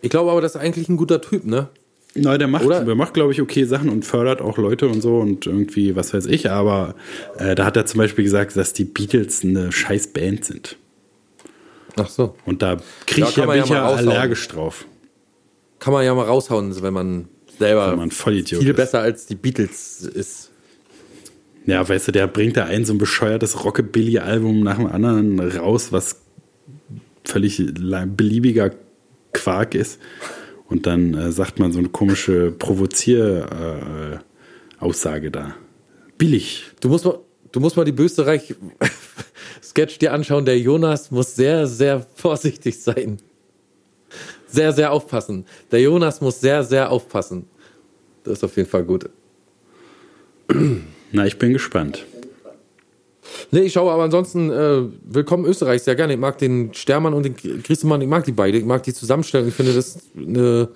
Ich 0.00 0.10
glaube 0.10 0.30
aber, 0.32 0.40
das 0.40 0.54
ist 0.56 0.60
eigentlich 0.60 0.88
ein 0.88 0.96
guter 0.96 1.20
Typ, 1.20 1.44
ne? 1.44 1.68
Na, 2.14 2.36
der 2.36 2.46
macht, 2.48 2.64
Oder? 2.64 2.84
der 2.84 2.94
macht, 2.94 3.14
glaube 3.14 3.32
ich, 3.32 3.40
okay 3.40 3.64
Sachen 3.64 3.88
und 3.88 4.04
fördert 4.04 4.42
auch 4.42 4.58
Leute 4.58 4.86
und 4.88 5.00
so 5.00 5.18
und 5.18 5.46
irgendwie, 5.46 5.96
was 5.96 6.12
weiß 6.12 6.26
ich, 6.26 6.50
aber 6.50 6.94
äh, 7.38 7.54
da 7.54 7.64
hat 7.64 7.76
er 7.76 7.86
zum 7.86 7.98
Beispiel 7.98 8.24
gesagt, 8.24 8.54
dass 8.56 8.74
die 8.74 8.84
Beatles 8.84 9.42
eine 9.42 9.72
scheiß 9.72 10.08
Band 10.08 10.44
sind. 10.44 10.76
Ach 11.96 12.08
so. 12.08 12.34
Und 12.44 12.62
da 12.62 12.76
krieg 13.06 13.18
Ja, 13.18 13.28
ich 13.28 13.36
ja, 13.36 13.46
bin 13.46 13.56
ja 13.56 13.64
ja 13.64 13.86
allergisch 13.86 14.46
drauf. 14.48 14.86
Kann 15.78 15.92
man 15.92 16.04
ja 16.04 16.14
mal 16.14 16.26
raushauen, 16.26 16.80
wenn 16.82 16.92
man 16.94 17.28
selber 17.58 17.90
Wenn 17.90 17.98
man 17.98 18.10
viel 18.10 18.42
ist. 18.44 18.76
besser 18.76 19.00
als 19.00 19.26
die 19.26 19.34
Beatles 19.34 20.02
ist. 20.02 20.50
Ja, 21.64 21.88
weißt 21.88 22.08
du, 22.08 22.12
der 22.12 22.26
bringt 22.26 22.56
da 22.56 22.64
ein 22.64 22.84
so 22.84 22.92
ein 22.92 22.98
bescheuertes 22.98 23.64
Rockabilly-Album 23.64 24.60
nach 24.60 24.76
dem 24.76 24.86
anderen 24.86 25.40
raus, 25.40 25.92
was 25.92 26.20
völlig 27.24 27.62
beliebiger 28.16 28.70
Quark 29.32 29.74
ist. 29.74 29.98
Und 30.72 30.86
dann 30.86 31.12
äh, 31.12 31.30
sagt 31.32 31.58
man 31.58 31.70
so 31.70 31.80
eine 31.80 31.90
komische 31.90 32.50
Provozier-Aussage 32.50 34.20
äh, 34.80 34.82
Aussage 34.82 35.30
da. 35.30 35.54
Billig. 36.16 36.64
Du 36.80 36.88
musst 36.88 37.04
mal, 37.04 37.18
du 37.52 37.60
musst 37.60 37.76
mal 37.76 37.84
die 37.84 37.92
Bösterreich-Sketch 37.92 39.98
dir 39.98 40.14
anschauen. 40.14 40.46
Der 40.46 40.58
Jonas 40.58 41.10
muss 41.10 41.36
sehr, 41.36 41.66
sehr 41.66 42.06
vorsichtig 42.14 42.80
sein. 42.80 43.18
Sehr, 44.46 44.72
sehr 44.72 44.92
aufpassen. 44.92 45.44
Der 45.70 45.82
Jonas 45.82 46.22
muss 46.22 46.40
sehr, 46.40 46.64
sehr 46.64 46.90
aufpassen. 46.90 47.44
Das 48.24 48.38
ist 48.38 48.44
auf 48.44 48.56
jeden 48.56 48.70
Fall 48.70 48.84
gut. 48.84 49.10
Na, 51.12 51.26
ich 51.26 51.38
bin 51.38 51.52
gespannt. 51.52 52.06
Nee, 53.50 53.60
ich 53.60 53.72
schaue 53.72 53.92
aber 53.92 54.04
ansonsten 54.04 54.50
äh, 54.50 54.82
Willkommen 55.04 55.44
Österreich 55.44 55.82
sehr 55.82 55.94
gerne. 55.94 56.14
Ich 56.14 56.18
mag 56.18 56.38
den 56.38 56.72
Stermann 56.74 57.14
und 57.14 57.24
den 57.24 57.34
Griesemann, 57.34 58.00
ich 58.00 58.08
mag 58.08 58.24
die 58.24 58.32
beide. 58.32 58.58
Ich 58.58 58.64
mag 58.64 58.82
die 58.82 58.94
Zusammenstellung. 58.94 59.48
Ich 59.48 59.54
finde, 59.54 59.74
das 59.74 59.96
ist 59.96 60.10
eine 60.16 60.68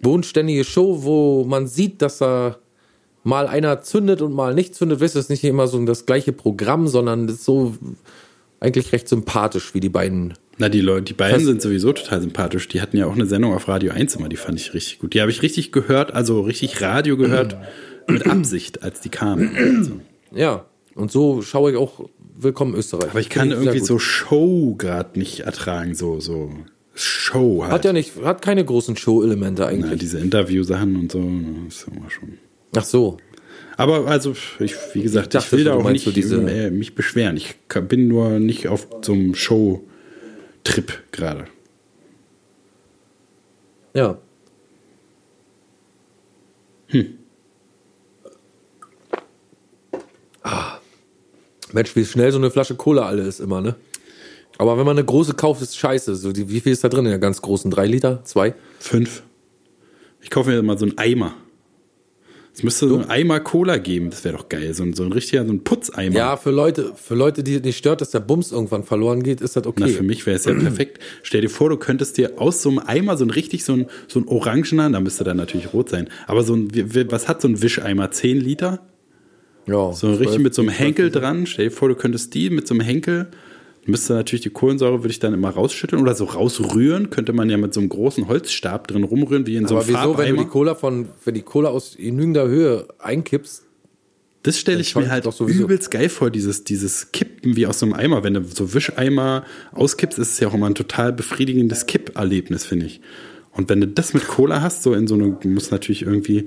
bodenständige 0.00 0.64
Show, 0.64 1.02
wo 1.02 1.44
man 1.44 1.66
sieht, 1.66 2.02
dass 2.02 2.18
da 2.18 2.56
mal 3.24 3.46
einer 3.46 3.80
zündet 3.82 4.22
und 4.22 4.32
mal 4.32 4.54
nicht 4.54 4.74
zündet. 4.74 5.00
Weißt 5.00 5.14
du, 5.14 5.18
das 5.18 5.26
ist 5.26 5.30
nicht 5.30 5.44
immer 5.44 5.66
so 5.66 5.82
das 5.84 6.06
gleiche 6.06 6.32
Programm, 6.32 6.86
sondern 6.88 7.26
das 7.26 7.36
ist 7.36 7.44
so 7.44 7.74
eigentlich 8.60 8.92
recht 8.92 9.08
sympathisch, 9.08 9.74
wie 9.74 9.80
die 9.80 9.88
beiden. 9.88 10.34
Na, 10.58 10.68
die 10.68 10.80
Leute, 10.80 11.04
die 11.04 11.14
beiden 11.14 11.44
sind 11.44 11.60
sowieso 11.62 11.92
total 11.92 12.20
sympathisch. 12.20 12.68
Die 12.68 12.80
hatten 12.80 12.96
ja 12.96 13.06
auch 13.06 13.14
eine 13.14 13.26
Sendung 13.26 13.54
auf 13.54 13.66
Radio 13.66 13.92
1 13.92 14.16
immer, 14.16 14.28
die 14.28 14.36
fand 14.36 14.60
ich 14.60 14.72
richtig 14.72 15.00
gut. 15.00 15.14
Die 15.14 15.20
habe 15.20 15.30
ich 15.30 15.42
richtig 15.42 15.72
gehört, 15.72 16.14
also 16.14 16.42
richtig 16.42 16.80
Radio 16.80 17.16
gehört, 17.16 17.56
mit 18.06 18.26
Absicht, 18.26 18.82
als 18.82 19.00
die 19.00 19.08
kamen. 19.08 19.84
So. 19.84 20.38
Ja, 20.38 20.64
und 20.94 21.10
so 21.10 21.42
schaue 21.42 21.72
ich 21.72 21.76
auch 21.76 22.08
Willkommen 22.36 22.74
Österreich. 22.74 23.10
Aber 23.10 23.20
ich 23.20 23.28
kann 23.30 23.50
sehr 23.50 23.58
irgendwie 23.58 23.78
so 23.78 23.98
Show 24.00 24.74
gerade 24.76 25.18
nicht 25.18 25.40
ertragen, 25.40 25.94
so, 25.94 26.18
so 26.18 26.50
Show 26.94 27.62
halt. 27.62 27.72
Hat 27.72 27.84
ja 27.84 27.92
nicht, 27.92 28.12
hat 28.24 28.42
keine 28.42 28.64
großen 28.64 28.96
Show-Elemente 28.96 29.62
Na, 29.62 29.68
eigentlich. 29.68 30.00
diese 30.00 30.18
Interview-Sachen 30.18 30.96
und 30.96 31.12
so, 31.12 31.22
das 31.66 31.76
ist 31.76 31.88
immer 31.88 32.10
schon. 32.10 32.38
Ach 32.76 32.84
so. 32.84 33.16
Aber 33.76 34.06
also, 34.08 34.34
ich, 34.58 34.74
wie 34.94 35.02
gesagt, 35.02 35.28
ich, 35.28 35.40
dachte 35.40 35.52
will 35.56 35.64
schon, 35.64 35.78
da 35.78 35.84
auch 35.84 35.90
nicht 35.90 36.04
so 36.04 36.10
diese- 36.12 36.40
äh, 36.50 36.70
mich 36.70 36.94
beschweren. 36.94 37.36
Ich 37.36 37.54
bin 37.88 38.08
nur 38.08 38.38
nicht 38.40 38.66
auf 38.68 38.86
so 39.02 39.12
einem 39.12 39.34
Show-Trip 39.34 40.92
gerade. 41.12 41.46
Ja. 43.94 44.18
Ah. 50.42 50.78
Mensch, 51.74 51.94
wie 51.96 52.04
schnell 52.04 52.32
so 52.32 52.38
eine 52.38 52.50
Flasche 52.50 52.76
Cola 52.76 53.06
alle 53.06 53.22
ist 53.22 53.40
immer, 53.40 53.60
ne? 53.60 53.74
Aber 54.58 54.78
wenn 54.78 54.86
man 54.86 54.96
eine 54.96 55.04
große 55.04 55.34
kauft, 55.34 55.60
ist 55.60 55.76
scheiße. 55.76 56.14
So, 56.14 56.32
die, 56.32 56.48
wie 56.48 56.60
viel 56.60 56.72
ist 56.72 56.84
da 56.84 56.88
drin 56.88 57.04
in 57.04 57.10
der 57.10 57.18
ganz 57.18 57.42
großen? 57.42 57.70
Drei 57.70 57.86
Liter? 57.86 58.22
Zwei? 58.22 58.54
Fünf. 58.78 59.24
Ich 60.20 60.30
kaufe 60.30 60.50
mir 60.50 60.62
mal 60.62 60.78
so 60.78 60.86
einen 60.86 60.96
Eimer. 60.96 61.34
Es 62.54 62.62
müsste 62.62 62.88
so 62.88 62.94
einen 62.94 63.10
Eimer 63.10 63.40
Cola 63.40 63.78
geben, 63.78 64.10
das 64.10 64.22
wäre 64.22 64.36
doch 64.36 64.48
geil. 64.48 64.72
So 64.74 64.84
ein, 64.84 64.92
so 64.92 65.02
ein 65.02 65.10
richtiger, 65.10 65.44
so 65.44 65.52
ein 65.52 65.64
Putzeimer. 65.64 66.14
Ja, 66.14 66.36
für 66.36 66.52
Leute, 66.52 66.92
für 66.94 67.16
Leute, 67.16 67.42
die 67.42 67.58
nicht 67.58 67.76
stört, 67.76 68.00
dass 68.00 68.12
der 68.12 68.20
Bums 68.20 68.52
irgendwann 68.52 68.84
verloren 68.84 69.24
geht, 69.24 69.40
ist 69.40 69.56
das 69.56 69.66
okay. 69.66 69.82
Na, 69.84 69.88
für 69.88 70.04
mich 70.04 70.24
wäre 70.24 70.36
es 70.36 70.44
ja 70.44 70.54
perfekt. 70.54 71.00
Stell 71.24 71.40
dir 71.40 71.50
vor, 71.50 71.68
du 71.70 71.76
könntest 71.76 72.16
dir 72.16 72.40
aus 72.40 72.62
so 72.62 72.68
einem 72.68 72.78
Eimer 72.78 73.16
so 73.16 73.24
ein 73.24 73.30
richtig 73.30 73.64
so 73.64 73.72
ein, 73.72 73.86
so 74.06 74.20
ein 74.20 74.28
orangener, 74.28 74.88
da 74.88 75.00
müsste 75.00 75.24
dann 75.24 75.36
natürlich 75.36 75.72
rot 75.72 75.88
sein, 75.88 76.08
aber 76.28 76.44
so 76.44 76.54
ein, 76.54 76.70
was 77.10 77.26
hat 77.26 77.42
so 77.42 77.48
ein 77.48 77.60
Wischeimer? 77.60 78.12
10 78.12 78.40
Liter? 78.40 78.86
Ja, 79.66 79.92
So 79.92 80.10
richtig 80.10 80.28
12, 80.28 80.42
mit 80.42 80.54
so 80.54 80.62
einem 80.62 80.70
12. 80.70 80.80
Henkel 80.80 81.10
dran. 81.10 81.46
Stell 81.46 81.66
dir 81.66 81.70
vor, 81.70 81.88
du 81.88 81.94
könntest 81.94 82.34
die 82.34 82.50
mit 82.50 82.66
so 82.66 82.74
einem 82.74 82.80
Henkel, 82.80 83.28
müsste 83.86 84.14
natürlich 84.14 84.42
die 84.42 84.50
Kohlensäure, 84.50 85.02
würde 85.02 85.10
ich 85.10 85.18
dann 85.18 85.34
immer 85.34 85.50
rausschütteln 85.50 86.00
oder 86.00 86.14
so 86.14 86.24
rausrühren. 86.24 87.10
Könnte 87.10 87.32
man 87.32 87.50
ja 87.50 87.56
mit 87.56 87.74
so 87.74 87.80
einem 87.80 87.88
großen 87.88 88.28
Holzstab 88.28 88.88
drin 88.88 89.04
rumrühren, 89.04 89.46
wie 89.46 89.56
in 89.56 89.66
so 89.66 89.76
Aber 89.76 89.84
einem 89.84 89.96
wieso, 89.96 90.18
wenn 90.18 90.36
du 90.36 90.42
die 90.42 90.48
Cola 90.48 90.74
von, 90.74 91.08
wenn 91.24 91.34
die 91.34 91.42
Cola 91.42 91.68
aus 91.70 91.96
genügender 91.96 92.46
Höhe 92.48 92.88
einkippst, 92.98 93.64
Das 94.42 94.58
stelle 94.58 94.80
ich 94.80 94.94
mir 94.94 95.10
halt 95.10 95.26
übelst 95.40 95.90
geil 95.90 96.08
vor, 96.08 96.30
dieses, 96.30 96.64
dieses 96.64 97.12
Kippen 97.12 97.56
wie 97.56 97.66
aus 97.66 97.78
so 97.78 97.86
einem 97.86 97.94
Eimer. 97.94 98.24
Wenn 98.24 98.34
du 98.34 98.44
so 98.44 98.74
Wischeimer 98.74 99.44
auskippst, 99.72 100.18
ist 100.18 100.32
es 100.32 100.40
ja 100.40 100.48
auch 100.48 100.54
immer 100.54 100.66
ein 100.66 100.74
total 100.74 101.12
befriedigendes 101.12 101.86
Kipperlebnis, 101.86 102.64
finde 102.66 102.86
ich. 102.86 103.00
Und 103.52 103.68
wenn 103.68 103.80
du 103.80 103.86
das 103.86 104.14
mit 104.14 104.26
Cola 104.26 104.62
hast, 104.62 104.82
so 104.82 104.94
in 104.94 105.06
so 105.06 105.14
eine, 105.14 105.36
muss 105.44 105.70
natürlich 105.70 106.02
irgendwie 106.02 106.46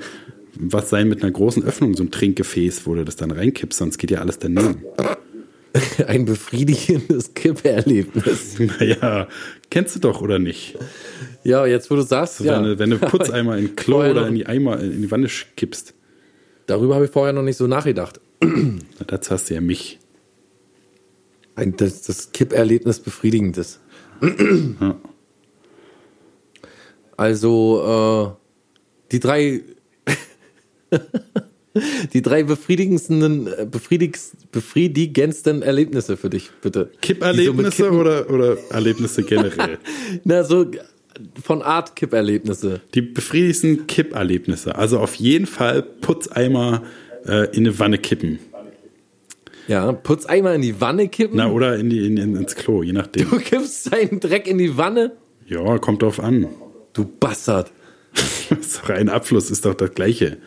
was 0.59 0.89
sein 0.89 1.07
mit 1.07 1.23
einer 1.23 1.31
großen 1.31 1.63
Öffnung, 1.63 1.95
so 1.95 2.03
ein 2.03 2.11
Trinkgefäß, 2.11 2.85
wo 2.85 2.95
du 2.95 3.05
das 3.05 3.15
dann 3.15 3.31
reinkippst, 3.31 3.79
sonst 3.79 3.97
geht 3.97 4.11
ja 4.11 4.19
alles 4.19 4.39
daneben. 4.39 4.83
ein 6.07 6.25
befriedigendes 6.25 7.33
Kipperlebnis. 7.33 8.57
Naja, 8.79 9.27
kennst 9.69 9.95
du 9.95 9.99
doch, 9.99 10.21
oder 10.21 10.39
nicht? 10.39 10.77
Ja, 11.43 11.65
jetzt 11.65 11.91
wo 11.91 11.95
du 11.95 12.01
sagst, 12.01 12.39
ja. 12.41 12.57
Wenn, 12.57 12.63
du, 12.63 12.79
wenn 12.79 12.89
du 12.89 12.97
Putzeimer 12.99 13.57
in 13.57 13.75
Klo 13.75 13.99
oder 13.99 14.27
in 14.27 14.35
die 14.35 14.45
Eimer, 14.45 14.79
in 14.79 15.01
die 15.01 15.11
Wanne 15.11 15.27
kippst, 15.55 15.93
Darüber 16.67 16.95
habe 16.95 17.05
ich 17.05 17.11
vorher 17.11 17.33
noch 17.33 17.43
nicht 17.43 17.55
so 17.55 17.65
nachgedacht. 17.65 18.19
na, 18.41 18.79
dazu 19.07 19.31
hast 19.31 19.49
du 19.49 19.53
ja 19.53 19.61
mich. 19.61 19.99
Ein, 21.55 21.75
das, 21.77 22.03
das 22.03 22.33
Kipperlebnis 22.33 22.99
befriedigend 22.99 23.57
ist. 23.57 23.79
Ja. 24.21 24.97
Also, 27.15 28.37
äh, 28.37 29.11
die 29.11 29.19
drei, 29.19 29.63
die 32.13 32.21
drei 32.21 32.43
befriedigendsten, 32.43 33.47
äh, 33.47 33.67
befriedigendsten 34.51 35.61
Erlebnisse 35.61 36.17
für 36.17 36.29
dich, 36.29 36.51
bitte. 36.61 36.89
So 36.91 36.99
Kipperlebnisse 37.01 37.83
Kippen- 37.83 37.99
oder, 37.99 38.29
oder 38.29 38.57
Erlebnisse 38.69 39.23
generell? 39.23 39.77
Na, 40.23 40.43
so 40.43 40.65
von 41.43 41.61
Art 41.61 41.95
Kipperlebnisse. 41.95 42.81
Die 42.93 43.01
befriedigendsten 43.01 43.87
Kipperlebnisse. 43.87 44.75
Also 44.75 44.99
auf 44.99 45.15
jeden 45.15 45.47
Fall 45.47 45.81
Putzeimer 45.81 46.83
äh, 47.25 47.55
in 47.55 47.65
eine 47.65 47.79
Wanne 47.79 47.97
kippen. 47.97 48.39
Ja, 49.67 49.91
putz 49.91 50.25
einmal 50.25 50.55
in 50.55 50.61
die 50.61 50.79
Wanne 50.79 51.09
kippen. 51.09 51.37
Na, 51.37 51.51
oder 51.51 51.77
in 51.77 51.89
die, 51.89 52.05
in, 52.05 52.17
in, 52.17 52.35
ins 52.35 52.55
Klo, 52.55 52.83
je 52.83 52.93
nachdem. 52.93 53.29
Du 53.29 53.37
kippst 53.37 53.91
deinen 53.91 54.19
Dreck 54.19 54.47
in 54.47 54.57
die 54.57 54.77
Wanne. 54.77 55.11
Ja, 55.45 55.77
kommt 55.77 56.01
drauf 56.01 56.19
an. 56.19 56.47
Du 56.93 57.05
Bastard. 57.05 57.71
ist 58.49 58.81
doch 58.81 58.89
ein 58.89 59.09
Abfluss, 59.09 59.51
ist 59.51 59.65
doch 59.65 59.73
das 59.73 59.93
Gleiche. 59.93 60.37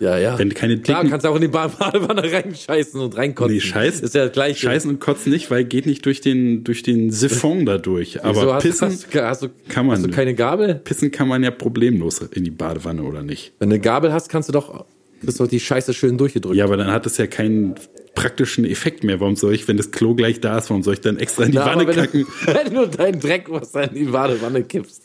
Ja, 0.00 0.16
ja. 0.18 0.38
Wenn 0.38 0.52
keine 0.54 0.78
Klar, 0.80 1.00
dicken- 1.02 1.10
kannst 1.10 1.24
du 1.26 1.30
auch 1.30 1.34
in 1.36 1.42
die 1.42 1.48
Badewanne 1.48 2.22
reinscheißen 2.32 2.98
und 3.00 3.16
reinkotzen. 3.16 3.54
Nee, 3.54 3.60
Scheiß, 3.60 4.00
Ist 4.00 4.14
ja 4.14 4.24
das 4.24 4.32
gleiche. 4.32 4.58
Scheißen 4.66 4.90
und 4.90 4.98
Kotzen 4.98 5.30
nicht, 5.30 5.50
weil 5.50 5.64
geht 5.64 5.84
nicht 5.86 6.04
durch 6.06 6.20
den, 6.22 6.64
durch 6.64 6.82
den 6.82 7.10
Siphon 7.10 7.66
da 7.66 7.76
durch. 7.78 8.24
Aber 8.24 8.34
Wieso 8.34 8.54
hast, 8.54 8.62
pissen, 8.62 8.88
hast, 8.88 9.14
hast, 9.14 9.42
du, 9.42 9.48
kann 9.68 9.86
man 9.86 9.96
hast 9.96 10.06
du 10.06 10.10
keine 10.10 10.34
Gabel? 10.34 10.74
pissen 10.76 11.10
kann 11.10 11.28
man 11.28 11.42
ja 11.44 11.50
problemlos 11.50 12.20
in 12.32 12.44
die 12.44 12.50
Badewanne, 12.50 13.02
oder 13.02 13.22
nicht? 13.22 13.52
Wenn 13.58 13.68
du 13.68 13.74
eine 13.74 13.82
Gabel 13.82 14.12
hast, 14.12 14.30
kannst 14.30 14.48
du 14.48 14.52
doch, 14.54 14.86
kriegst 15.20 15.38
doch 15.38 15.46
die 15.48 15.60
Scheiße 15.60 15.92
schön 15.92 16.16
durchgedrückt. 16.16 16.56
Ja, 16.56 16.64
aber 16.64 16.78
dann 16.78 16.90
hat 16.90 17.04
es 17.04 17.18
ja 17.18 17.26
keinen 17.26 17.74
praktischen 18.14 18.64
Effekt 18.64 19.04
mehr. 19.04 19.20
Warum 19.20 19.36
soll 19.36 19.54
ich, 19.54 19.68
wenn 19.68 19.76
das 19.76 19.90
Klo 19.90 20.14
gleich 20.14 20.40
da 20.40 20.56
ist, 20.58 20.70
warum 20.70 20.82
soll 20.82 20.94
ich 20.94 21.00
dann 21.02 21.18
extra 21.18 21.44
in 21.44 21.52
die 21.52 21.58
Na, 21.58 21.66
Wanne 21.66 21.86
wenn, 21.86 21.94
kacken? 21.94 22.26
du, 22.46 22.54
wenn 22.54 22.74
du 22.74 22.86
deinen 22.86 23.20
Dreck 23.20 23.44
was 23.48 23.74
in 23.74 23.94
die 23.94 24.04
Badewanne 24.04 24.62
kippst. 24.64 25.02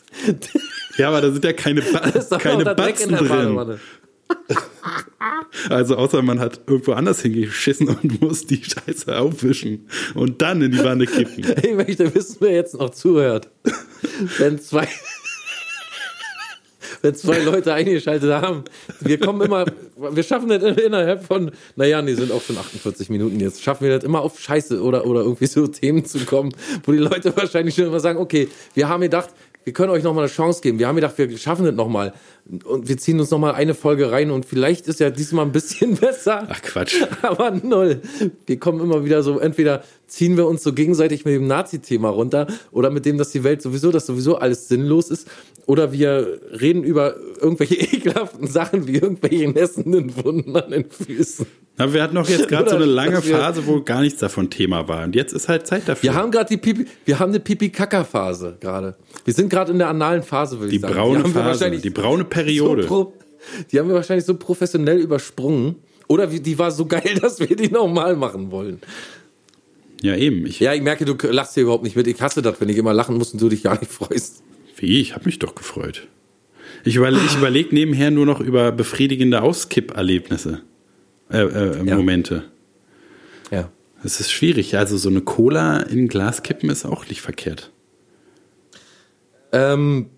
Ja, 0.96 1.08
aber 1.08 1.20
da 1.20 1.30
sind 1.30 1.44
ja 1.44 1.52
keine, 1.52 1.82
ba 1.92 2.38
keine 2.38 2.64
Batzen 2.74 3.10
in 3.10 3.16
der 3.16 3.44
drin. 3.44 3.78
Also 5.68 5.96
außer 5.96 6.22
man 6.22 6.38
hat 6.40 6.60
irgendwo 6.66 6.92
anders 6.92 7.22
hingeschissen 7.22 7.88
und 7.88 8.20
muss 8.20 8.46
die 8.46 8.62
Scheiße 8.62 9.18
aufwischen 9.18 9.88
und 10.14 10.42
dann 10.42 10.62
in 10.62 10.72
die 10.72 10.82
Wanne 10.82 11.06
kippen. 11.06 11.44
Ich 11.62 11.74
möchte 11.74 12.14
wissen, 12.14 12.36
wer 12.40 12.52
jetzt 12.52 12.74
noch 12.74 12.90
zuhört. 12.90 13.50
Wenn 14.38 14.58
zwei, 14.60 14.88
wenn 17.02 17.14
zwei 17.14 17.38
Leute 17.40 17.74
eingeschaltet 17.74 18.30
haben, 18.30 18.64
wir 19.00 19.18
kommen 19.18 19.42
immer, 19.42 19.66
wir 19.96 20.22
schaffen 20.22 20.48
das 20.48 20.62
innerhalb 20.62 21.24
von, 21.24 21.50
naja, 21.74 22.02
nee, 22.02 22.14
sind 22.14 22.30
auch 22.32 22.42
schon 22.42 22.56
48 22.56 23.08
Minuten 23.10 23.40
jetzt, 23.40 23.62
schaffen 23.62 23.84
wir 23.84 23.96
das 23.96 24.04
immer 24.04 24.20
auf 24.20 24.38
Scheiße 24.38 24.80
oder, 24.80 25.06
oder 25.06 25.20
irgendwie 25.20 25.46
so 25.46 25.66
Themen 25.66 26.04
zu 26.04 26.20
kommen, 26.20 26.52
wo 26.84 26.92
die 26.92 26.98
Leute 26.98 27.36
wahrscheinlich 27.36 27.74
schon 27.74 27.86
immer 27.86 28.00
sagen, 28.00 28.18
okay, 28.18 28.48
wir 28.74 28.88
haben 28.88 29.00
gedacht, 29.00 29.30
wir 29.66 29.72
können 29.72 29.90
euch 29.90 30.04
nochmal 30.04 30.22
eine 30.22 30.32
Chance 30.32 30.60
geben. 30.60 30.78
Wir 30.78 30.86
haben 30.86 30.94
gedacht, 30.94 31.18
wir 31.18 31.36
schaffen 31.38 31.64
das 31.64 31.74
nochmal. 31.74 32.14
Und 32.64 32.88
wir 32.88 32.98
ziehen 32.98 33.18
uns 33.18 33.32
nochmal 33.32 33.56
eine 33.56 33.74
Folge 33.74 34.12
rein 34.12 34.30
und 34.30 34.46
vielleicht 34.46 34.86
ist 34.86 35.00
ja 35.00 35.10
diesmal 35.10 35.44
ein 35.44 35.50
bisschen 35.50 35.96
besser. 36.00 36.46
Ach 36.48 36.62
Quatsch. 36.62 37.02
Aber 37.22 37.50
null. 37.50 38.00
Wir 38.46 38.60
kommen 38.60 38.80
immer 38.80 39.04
wieder 39.04 39.24
so, 39.24 39.40
entweder 39.40 39.82
ziehen 40.06 40.36
wir 40.36 40.46
uns 40.46 40.62
so 40.62 40.72
gegenseitig 40.72 41.24
mit 41.24 41.34
dem 41.34 41.46
Nazi-Thema 41.46 42.08
runter 42.08 42.46
oder 42.70 42.90
mit 42.90 43.04
dem, 43.06 43.18
dass 43.18 43.30
die 43.30 43.44
Welt 43.44 43.62
sowieso, 43.62 43.90
dass 43.90 44.06
sowieso 44.06 44.36
alles 44.36 44.68
sinnlos 44.68 45.10
ist. 45.10 45.28
Oder 45.66 45.92
wir 45.92 46.40
reden 46.60 46.84
über 46.84 47.16
irgendwelche 47.40 47.74
ekelhaften 47.94 48.46
Sachen 48.46 48.86
wie 48.86 48.94
irgendwelche 48.94 49.48
nässenden 49.48 50.14
Wunden 50.24 50.56
an 50.56 50.70
den 50.70 50.90
Füßen. 50.90 51.46
Aber 51.78 51.92
wir 51.92 52.02
hatten 52.02 52.14
doch 52.14 52.28
jetzt 52.28 52.48
gerade 52.48 52.70
so 52.70 52.76
eine 52.76 52.84
lange 52.86 53.20
Phase, 53.20 53.66
wo 53.66 53.82
gar 53.82 54.00
nichts 54.00 54.20
davon 54.20 54.48
Thema 54.48 54.88
war. 54.88 55.04
Und 55.04 55.14
jetzt 55.14 55.32
ist 55.34 55.48
halt 55.48 55.66
Zeit 55.66 55.82
dafür. 55.86 56.10
Wir 56.10 56.14
haben 56.14 56.30
gerade 56.30 56.48
die 56.48 56.56
Pipi, 56.56 56.86
wir 57.04 57.18
haben 57.18 57.30
eine 57.30 57.40
Pipi-Kaka-Phase 57.40 58.56
gerade. 58.60 58.96
Wir 59.24 59.34
sind 59.34 59.50
gerade 59.50 59.72
in 59.72 59.78
der 59.78 59.88
analen 59.88 60.22
Phase, 60.22 60.58
würde 60.58 60.70
die 60.70 60.76
ich 60.76 60.82
sagen. 60.82 60.94
braune 60.94 61.22
haben 61.22 61.34
wir 61.34 61.42
Phase, 61.42 61.70
die 61.70 61.90
braune 61.90 62.24
Periode. 62.24 62.86
So 62.86 63.12
die 63.70 63.78
haben 63.78 63.88
wir 63.88 63.94
wahrscheinlich 63.94 64.24
so 64.24 64.34
professionell 64.34 64.98
übersprungen. 64.98 65.76
Oder 66.08 66.28
die 66.28 66.58
war 66.58 66.70
so 66.70 66.86
geil, 66.86 67.18
dass 67.20 67.40
wir 67.40 67.54
die 67.54 67.68
nochmal 67.68 68.16
machen 68.16 68.50
wollen. 68.50 68.80
Ja, 70.02 70.16
eben. 70.16 70.46
Ich, 70.46 70.60
Ja, 70.60 70.74
ich 70.74 70.82
merke, 70.82 71.04
du 71.04 71.14
lachst 71.28 71.54
hier 71.54 71.64
überhaupt 71.64 71.84
nicht 71.84 71.96
mit. 71.96 72.06
Ich 72.06 72.20
hasse 72.20 72.42
das, 72.42 72.60
wenn 72.60 72.68
ich 72.68 72.76
immer 72.76 72.92
lachen 72.92 73.16
muss 73.16 73.32
und 73.32 73.40
du 73.40 73.48
dich 73.48 73.62
gar 73.62 73.78
nicht 73.78 73.90
freust. 73.90 74.42
Wie? 74.76 75.00
Ich 75.00 75.14
habe 75.14 75.24
mich 75.24 75.38
doch 75.38 75.54
gefreut. 75.54 76.06
Ich 76.84 76.96
überlege 76.96 77.24
ich 77.26 77.36
überleg 77.36 77.72
nebenher 77.72 78.10
nur 78.10 78.26
noch 78.26 78.40
über 78.40 78.72
befriedigende 78.72 79.42
Auskipperlebnisse. 79.42 80.62
Äh, 81.30 81.38
äh, 81.42 81.84
Ja. 81.86 81.96
Momente. 81.96 82.44
Ja. 83.50 83.70
Es 84.04 84.20
ist 84.20 84.30
schwierig. 84.30 84.76
Also 84.76 84.96
so 84.96 85.08
eine 85.08 85.22
Cola 85.22 85.78
in 85.80 86.04
ein 86.04 86.08
Glas 86.08 86.42
kippen 86.42 86.70
ist 86.70 86.84
auch 86.84 87.08
nicht 87.08 87.22
verkehrt. 87.22 87.72
Ähm, 89.52 90.10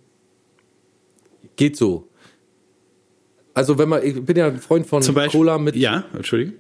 geht 1.57 1.77
so. 1.77 2.09
Also 3.55 3.79
wenn 3.79 3.89
man, 3.89 4.03
ich 4.05 4.21
bin 4.25 4.37
ja 4.37 4.49
ein 4.49 4.59
Freund 4.59 4.87
von 4.87 5.03
Zum 5.03 5.15
Beispiel. 5.15 5.39
Cola 5.39 5.59
mit. 5.59 5.77
Ja, 5.77 6.05
Entschuldige. 6.15 6.53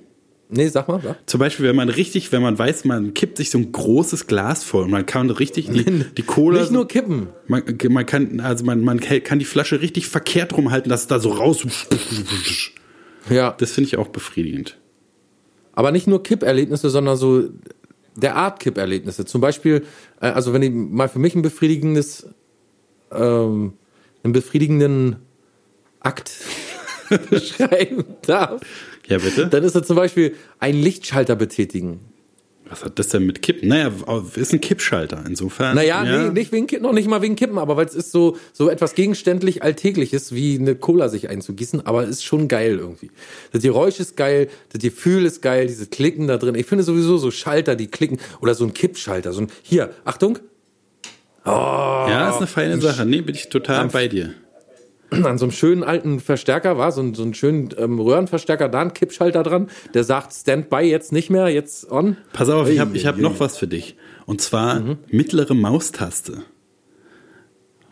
Nee, 0.50 0.68
sag 0.68 0.88
mal. 0.88 1.00
Sag. 1.02 1.18
Zum 1.26 1.40
Beispiel, 1.40 1.66
wenn 1.66 1.76
man 1.76 1.90
richtig, 1.90 2.32
wenn 2.32 2.40
man 2.40 2.58
weiß, 2.58 2.86
man 2.86 3.12
kippt 3.12 3.36
sich 3.36 3.50
so 3.50 3.58
ein 3.58 3.70
großes 3.70 4.26
Glas 4.26 4.64
voll 4.64 4.84
und 4.84 4.90
man 4.90 5.04
kann 5.04 5.30
richtig 5.30 5.68
die, 5.70 5.84
die 5.84 6.22
Cola. 6.22 6.60
Nicht 6.60 6.72
nur 6.72 6.88
kippen. 6.88 7.28
Man, 7.46 7.62
man 7.90 8.06
kann, 8.06 8.40
also 8.40 8.64
man, 8.64 8.80
man 8.80 9.00
kann 9.00 9.38
die 9.38 9.44
Flasche 9.44 9.80
richtig 9.82 10.08
verkehrt 10.08 10.56
rumhalten, 10.56 10.88
dass 10.88 11.02
es 11.02 11.06
da 11.06 11.18
so 11.18 11.30
raus. 11.30 11.66
Ja. 13.28 13.54
Das 13.58 13.72
finde 13.72 13.88
ich 13.88 13.98
auch 13.98 14.08
befriedigend. 14.08 14.78
Aber 15.72 15.92
nicht 15.92 16.06
nur 16.06 16.22
Kipperlebnisse, 16.22 16.88
sondern 16.88 17.16
so 17.16 17.50
der 18.16 18.36
Art 18.36 18.58
Kipperlebnisse. 18.58 19.26
Zum 19.26 19.40
Beispiel, 19.40 19.84
äh, 20.20 20.28
also 20.28 20.52
wenn 20.52 20.62
ich 20.62 20.72
mal 20.72 21.08
für 21.08 21.18
mich 21.18 21.34
ein 21.34 21.42
befriedigendes, 21.42 22.26
ähm, 23.12 23.74
einen 24.22 24.32
befriedigenden 24.32 25.16
Akt 26.00 26.32
beschreiben 27.30 28.04
darf, 28.22 28.60
Ja, 29.08 29.18
bitte? 29.18 29.46
dann 29.46 29.64
ist 29.64 29.74
es 29.74 29.86
zum 29.86 29.96
Beispiel 29.96 30.34
ein 30.58 30.74
Lichtschalter 30.74 31.36
betätigen. 31.36 32.00
Was 32.70 32.84
hat 32.84 32.98
das 32.98 33.08
denn 33.08 33.24
mit 33.24 33.40
Kippen? 33.40 33.68
Naja, 33.68 33.90
ist 34.34 34.52
ein 34.52 34.60
Kippschalter. 34.60 35.24
Insofern. 35.26 35.74
Naja, 35.74 36.04
ja. 36.04 36.24
nee, 36.24 36.32
nicht 36.32 36.52
wegen 36.52 36.66
Kippen, 36.66 36.82
noch 36.82 36.92
nicht 36.92 37.08
mal 37.08 37.22
wegen 37.22 37.34
Kippen, 37.34 37.56
aber 37.56 37.78
weil 37.78 37.86
es 37.86 37.94
ist 37.94 38.12
so, 38.12 38.36
so 38.52 38.68
etwas 38.68 38.94
gegenständlich 38.94 39.62
Alltägliches, 39.62 40.34
wie 40.34 40.58
eine 40.58 40.74
Cola 40.74 41.08
sich 41.08 41.30
einzugießen, 41.30 41.86
aber 41.86 42.02
es 42.02 42.10
ist 42.10 42.24
schon 42.24 42.46
geil 42.46 42.78
irgendwie. 42.78 43.10
Das 43.52 43.62
Geräusch 43.62 44.00
ist 44.00 44.16
geil, 44.16 44.48
das 44.70 44.82
Gefühl 44.82 45.24
ist 45.24 45.40
geil, 45.40 45.66
diese 45.66 45.86
Klicken 45.86 46.26
da 46.26 46.36
drin. 46.36 46.54
Ich 46.56 46.66
finde 46.66 46.84
sowieso 46.84 47.16
so 47.16 47.30
Schalter, 47.30 47.74
die 47.74 47.86
klicken, 47.86 48.18
oder 48.42 48.54
so 48.54 48.64
ein 48.64 48.74
Kippschalter, 48.74 49.32
so 49.32 49.42
ein, 49.42 49.48
hier, 49.62 49.94
Achtung, 50.04 50.38
Ja, 51.46 52.28
ist 52.28 52.36
eine 52.36 52.46
feine 52.46 52.78
Sache. 52.80 53.06
Nee, 53.06 53.22
bin 53.22 53.34
ich 53.34 53.48
total 53.48 53.88
bei 53.88 54.08
dir. 54.08 54.34
An 55.10 55.38
so 55.38 55.44
einem 55.46 55.52
schönen 55.52 55.82
alten 55.84 56.20
Verstärker 56.20 56.76
war, 56.76 56.92
so, 56.92 57.00
ein- 57.00 57.14
so 57.14 57.22
einen 57.22 57.34
schönen 57.34 57.70
ähm, 57.78 57.98
Röhrenverstärker, 57.98 58.68
da 58.68 58.80
ein 58.80 58.92
Kippschalter 58.94 59.42
dran, 59.42 59.68
der 59.94 60.04
sagt 60.04 60.32
Standby 60.34 60.82
jetzt 60.82 61.12
nicht 61.12 61.30
mehr, 61.30 61.48
jetzt 61.48 61.90
on. 61.90 62.16
Pass 62.32 62.48
auf, 62.50 62.68
ich 62.68 62.78
habe 62.78 62.96
ich 62.96 63.06
hab 63.06 63.16
noch 63.18 63.40
was 63.40 63.56
für 63.56 63.66
dich. 63.66 63.96
Und 64.26 64.40
zwar 64.42 64.82
mittlere 65.10 65.54
Maustaste. 65.54 66.42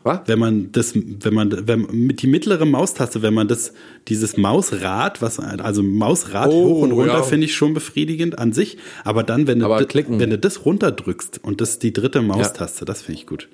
Was? 0.02 0.20
Wenn 0.26 0.38
man 0.38 0.70
das, 0.70 0.92
wenn 0.94 1.34
man, 1.34 1.66
wenn 1.66 1.80
mit 1.90 2.22
die 2.22 2.28
mittlere 2.28 2.64
Maustaste, 2.64 3.22
wenn 3.22 3.34
man 3.34 3.48
das, 3.48 3.72
dieses 4.06 4.36
Mausrad, 4.36 5.20
was, 5.20 5.40
also 5.40 5.82
Mausrad 5.82 6.48
Oh, 6.50 6.52
hoch 6.68 6.82
und 6.82 6.92
runter 6.92 7.14
ja. 7.14 7.22
finde 7.24 7.46
ich 7.46 7.56
schon 7.56 7.74
befriedigend 7.74 8.38
an 8.38 8.52
sich. 8.52 8.78
Aber 9.02 9.24
dann, 9.24 9.48
wenn 9.48 9.58
du, 9.58 9.64
Aber 9.64 9.80
wenn 9.80 10.30
du 10.30 10.38
das 10.38 10.64
runterdrückst 10.64 11.40
und 11.42 11.60
das 11.60 11.70
ist 11.70 11.82
die 11.82 11.92
dritte 11.92 12.22
Maustaste, 12.22 12.84
das 12.84 13.02
finde 13.02 13.20
ich 13.20 13.26
gut. 13.26 13.48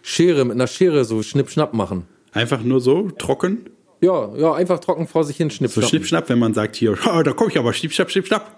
Schere, 0.00 0.46
mit 0.46 0.54
einer 0.54 0.66
Schere 0.66 1.04
so 1.04 1.22
schnipp-schnapp 1.22 1.74
machen. 1.74 2.04
Einfach 2.32 2.62
nur 2.62 2.80
so 2.80 3.10
trocken, 3.10 3.66
Ja, 4.00 4.34
ja, 4.36 4.54
einfach 4.54 4.78
trocken 4.80 5.06
vor 5.06 5.24
sich 5.24 5.36
hin 5.36 5.50
so 5.50 5.56
schnipp-schnapp. 5.56 5.88
schnippschnapp, 5.88 6.28
wenn 6.28 6.38
man 6.38 6.54
sagt 6.54 6.76
hier, 6.76 6.96
"Ha, 7.04 7.22
da 7.22 7.32
komme 7.32 7.50
ich 7.50 7.58
aber 7.58 7.72
schnipp, 7.72 7.92
schnapp, 7.92 8.10
schnipp, 8.10 8.26
schnapp. 8.26 8.56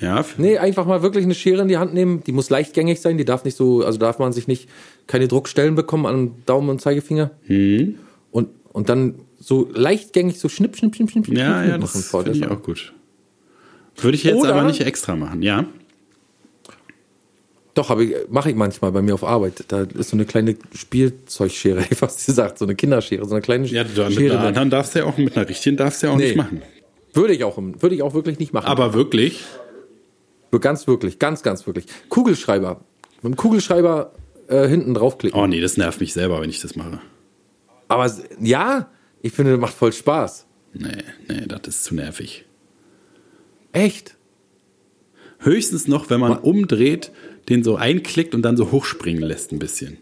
Ja, 0.00 0.24
Nee, 0.38 0.56
einfach 0.58 0.86
mal 0.86 1.02
wirklich 1.02 1.24
eine 1.24 1.34
Schere 1.34 1.60
in 1.62 1.68
die 1.68 1.76
Hand 1.76 1.92
nehmen. 1.92 2.22
Die 2.24 2.32
muss 2.32 2.48
leichtgängig 2.48 3.00
sein. 3.02 3.18
Die 3.18 3.24
darf 3.26 3.44
nicht 3.44 3.56
so, 3.56 3.82
also 3.84 3.98
darf 3.98 4.18
man 4.18 4.32
sich 4.32 4.48
nicht 4.48 4.68
keine 5.06 5.28
Druckstellen 5.28 5.74
bekommen 5.74 6.06
an 6.06 6.32
Daumen 6.46 6.70
und 6.70 6.80
Zeigefinger. 6.80 7.32
Mhm. 7.46 7.96
Und, 8.30 8.48
und 8.72 8.88
dann 8.88 9.16
so 9.38 9.68
leichtgängig 9.72 10.38
so 10.40 10.48
schnipp, 10.48 10.76
schnipp, 10.76 10.94
schnipp, 10.96 11.10
schnipp, 11.10 11.26
schnipp 11.26 11.38
ja, 11.38 11.62
ja, 11.64 11.70
machen 11.78 11.80
das 11.80 12.08
finde 12.10 12.30
ich 12.32 12.46
auch 12.46 12.62
gut. 12.62 12.94
Würde 13.96 14.16
ich 14.16 14.24
jetzt 14.24 14.36
Oder- 14.36 14.54
aber 14.54 14.62
nicht 14.62 14.80
extra 14.80 15.16
machen, 15.16 15.42
ja. 15.42 15.66
Doch, 17.80 17.98
ich, 17.98 18.14
mache 18.28 18.50
ich 18.50 18.56
manchmal 18.56 18.92
bei 18.92 19.00
mir 19.00 19.14
auf 19.14 19.24
Arbeit. 19.24 19.64
Da 19.68 19.84
ist 19.84 20.10
so 20.10 20.16
eine 20.16 20.26
kleine 20.26 20.54
Spielzeugschere, 20.74 21.86
ich 21.90 21.96
fast 21.96 22.26
gesagt, 22.26 22.58
so 22.58 22.66
eine 22.66 22.74
Kinderschere, 22.74 23.24
so 23.24 23.34
eine 23.34 23.40
kleine 23.40 23.66
Ja, 23.68 23.84
dann, 23.84 24.08
mit 24.08 24.18
Schere. 24.18 24.38
einer 24.38 24.48
anderen 24.48 24.68
darfst 24.68 24.94
du 24.94 24.98
ja 24.98 25.06
auch, 25.06 25.16
mit 25.16 25.34
einer 25.34 25.48
richtigen 25.48 25.78
darfst 25.78 26.02
du 26.02 26.08
ja 26.08 26.12
auch 26.12 26.18
Nee. 26.18 26.24
nicht 26.26 26.36
machen. 26.36 26.60
Würde 27.14 27.32
ich 27.32 27.42
auch, 27.42 27.56
würde 27.56 27.94
ich 27.94 28.02
auch 28.02 28.12
wirklich 28.12 28.38
nicht 28.38 28.52
machen. 28.52 28.66
Aber 28.66 28.92
wirklich, 28.92 29.42
ganz 30.60 30.86
wirklich, 30.86 31.18
ganz, 31.18 31.42
ganz 31.42 31.66
wirklich. 31.66 31.86
Kugelschreiber. 32.10 32.84
Mit 33.22 33.32
dem 33.32 33.36
Kugelschreiber 33.36 34.12
äh, 34.48 34.68
hinten 34.68 34.92
draufklicken. 34.92 35.40
oh 35.40 35.46
nee, 35.46 35.60
das 35.62 35.78
nervt 35.78 36.00
mich 36.00 36.12
selber, 36.12 36.40
wenn 36.42 36.50
ich 36.50 36.60
das 36.60 36.76
mache. 36.76 37.00
Aber 37.88 38.12
ja, 38.40 38.90
ich 39.22 39.32
finde, 39.32 39.52
das 39.52 39.60
macht 39.60 39.74
voll 39.74 39.92
Spaß. 39.94 40.46
Nee, 40.74 40.88
nee, 41.28 41.46
das 41.48 41.60
ist 41.66 41.84
zu 41.84 41.94
nervig. 41.94 42.44
Echt? 43.72 44.16
Höchstens 45.38 45.88
noch, 45.88 46.10
wenn 46.10 46.20
man 46.20 46.36
umdreht, 46.38 47.10
den 47.50 47.62
so 47.64 47.76
einklickt 47.76 48.34
und 48.34 48.42
dann 48.42 48.56
so 48.56 48.70
hochspringen 48.70 49.22
lässt 49.22 49.52
ein 49.52 49.58
bisschen. 49.58 49.98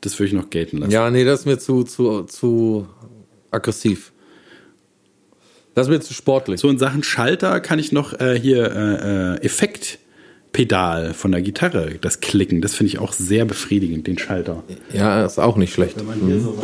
Das 0.00 0.18
würde 0.18 0.28
ich 0.28 0.32
noch 0.32 0.50
gelten 0.50 0.78
lassen. 0.78 0.92
Ja, 0.92 1.10
nee, 1.10 1.24
das 1.24 1.40
ist 1.40 1.46
mir 1.46 1.58
zu, 1.58 1.82
zu, 1.82 2.22
zu 2.22 2.86
aggressiv. 3.50 4.12
Das 5.74 5.88
ist 5.88 5.90
mir 5.90 6.00
zu 6.00 6.14
sportlich. 6.14 6.60
So 6.60 6.68
in 6.68 6.78
Sachen 6.78 7.02
Schalter 7.02 7.60
kann 7.60 7.78
ich 7.78 7.90
noch 7.90 8.18
äh, 8.20 8.38
hier 8.38 8.70
äh, 8.70 9.34
äh, 9.34 9.44
Effektpedal 9.44 11.14
von 11.14 11.32
der 11.32 11.42
Gitarre, 11.42 11.98
das 12.00 12.20
Klicken, 12.20 12.60
das 12.60 12.74
finde 12.74 12.92
ich 12.92 12.98
auch 13.00 13.12
sehr 13.12 13.44
befriedigend, 13.44 14.06
den 14.06 14.18
Schalter. 14.18 14.62
Ja, 14.92 15.24
ist 15.24 15.38
auch 15.38 15.56
nicht 15.56 15.74
schlecht. 15.74 15.98
Wenn 15.98 16.06
man 16.06 16.20
hier 16.20 16.38
so, 16.38 16.56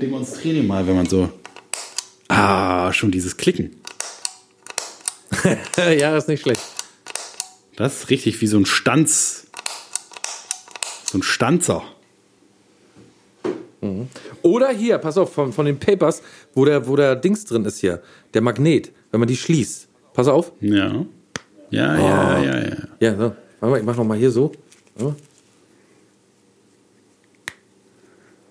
demonstriere 0.00 0.56
den 0.56 0.66
mal, 0.66 0.86
wenn 0.86 0.96
man 0.96 1.06
so, 1.06 1.30
ah, 2.28 2.90
schon 2.92 3.10
dieses 3.10 3.36
Klicken. 3.36 3.76
ja, 5.98 6.16
ist 6.16 6.28
nicht 6.28 6.42
schlecht. 6.42 6.62
Das 7.76 8.02
ist 8.02 8.10
richtig 8.10 8.40
wie 8.40 8.46
so 8.46 8.56
ein 8.56 8.66
Stanz, 8.66 9.33
so 11.14 11.18
ein 11.18 11.22
Stanzer. 11.22 11.82
Oder 14.42 14.70
hier, 14.70 14.98
pass 14.98 15.16
auf, 15.16 15.32
von, 15.32 15.52
von 15.52 15.64
den 15.64 15.78
Papers, 15.78 16.22
wo 16.54 16.64
der, 16.64 16.88
wo 16.88 16.96
der 16.96 17.14
Dings 17.14 17.44
drin 17.44 17.64
ist 17.64 17.78
hier, 17.78 18.02
der 18.32 18.40
Magnet, 18.40 18.90
wenn 19.10 19.20
man 19.20 19.28
die 19.28 19.36
schließt. 19.36 19.88
Pass 20.12 20.26
auf. 20.26 20.52
Ja. 20.60 21.06
Ja, 21.70 21.98
ja, 21.98 22.42
ja, 22.42 22.60
ja. 22.60 22.76
Ja, 22.98 23.16
so. 23.16 23.36
Warte 23.60 23.70
mal, 23.70 23.78
ich 23.78 23.84
mach 23.84 23.96
noch 23.96 24.04
mal 24.04 24.18
hier 24.18 24.30
so. 24.30 24.52
Mal. 24.98 25.14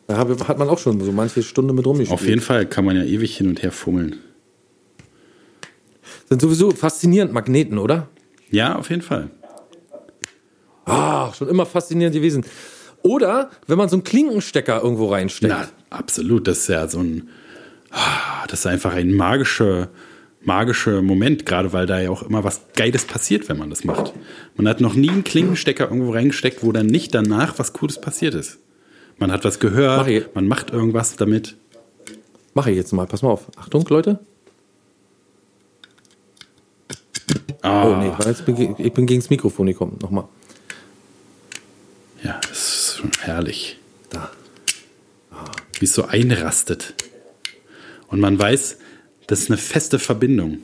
Da 0.08 0.18
hat 0.18 0.58
man 0.58 0.70
auch 0.70 0.80
schon 0.80 1.00
so 1.02 1.12
manche 1.12 1.44
Stunde 1.44 1.74
mit 1.74 1.86
rumgespielt. 1.86 2.20
Auf 2.20 2.28
jeden 2.28 2.42
Fall 2.42 2.66
kann 2.66 2.86
man 2.86 2.96
ja 2.96 3.04
ewig 3.04 3.36
hin 3.36 3.48
und 3.48 3.62
her 3.64 3.72
fummeln. 3.72 4.20
Sind 6.30 6.42
sowieso 6.42 6.72
faszinierend 6.72 7.34
Magneten, 7.34 7.78
oder? 7.78 8.10
Ja, 8.52 8.76
auf 8.78 8.90
jeden 8.90 9.02
Fall. 9.02 9.30
Ah, 10.86 11.32
schon 11.34 11.48
immer 11.50 11.66
faszinierend 11.66 12.16
gewesen. 12.16 12.46
Oder 13.02 13.50
wenn 13.68 13.78
man 13.78 13.90
so 13.90 13.96
einen 13.96 14.04
Klinkenstecker 14.04 14.82
irgendwo 14.82 15.08
reinsteckt. 15.12 15.54
Na, 15.54 15.68
absolut. 15.90 16.48
Das 16.48 16.60
ist 16.60 16.68
ja 16.70 16.88
so 16.88 17.00
ein, 17.00 17.30
ah, 17.92 18.46
das 18.48 18.60
ist 18.62 18.68
einfach 18.68 18.94
ein 18.94 19.14
magischer, 19.14 19.90
magischer 20.42 21.02
Moment, 21.02 21.46
gerade 21.46 21.74
weil 21.74 21.86
da 21.86 22.00
ja 22.00 22.10
auch 22.10 22.24
immer 22.24 22.44
was 22.44 22.62
Geiles 22.76 23.06
passiert, 23.06 23.50
wenn 23.50 23.58
man 23.58 23.70
das 23.70 23.84
macht. 23.84 24.14
Man 24.56 24.68
hat 24.68 24.82
noch 24.82 24.94
nie 24.94 25.10
einen 25.10 25.24
Klinkenstecker 25.24 25.86
irgendwo 25.86 26.12
reingesteckt, 26.12 26.64
wo 26.64 26.72
dann 26.72 26.86
nicht 26.86 27.14
danach 27.14 27.60
was 27.60 27.74
Cooles 27.74 28.00
passiert 28.00 28.36
ist. 28.36 28.60
Man 29.18 29.32
hat 29.32 29.44
was 29.44 29.56
Mach 29.56 29.62
gehört, 29.62 30.08
ich. 30.08 30.26
man 30.34 30.48
macht 30.48 30.72
irgendwas 30.72 31.16
damit. 31.16 31.56
Mache 32.54 32.72
ich 32.72 32.78
jetzt 32.78 32.94
mal. 32.94 33.06
Pass 33.08 33.22
mal 33.22 33.30
auf. 33.32 33.48
Achtung, 33.58 33.86
Leute. 33.90 34.20
Ah, 37.62 37.86
Oh 37.88 37.96
nee, 37.96 38.12
jetzt 38.26 38.46
bin 38.46 38.58
ich, 38.60 38.86
ich 38.86 38.94
bin 38.94 39.06
gegen 39.06 39.22
das 39.22 39.30
Mikrofon 39.30 39.68
gekommen. 39.68 39.98
Nochmal. 40.02 40.26
Ja, 42.24 42.40
das 42.48 42.52
ist 42.52 42.93
schon 42.93 42.93
herrlich. 43.20 43.78
Da. 44.10 44.32
wie 45.80 45.86
es 45.86 45.94
so 45.94 46.06
einrastet. 46.06 46.94
Und 48.08 48.20
man 48.20 48.38
weiß, 48.38 48.78
das 49.28 49.42
ist 49.42 49.50
eine 49.50 49.58
feste 49.58 49.98
Verbindung. 50.00 50.60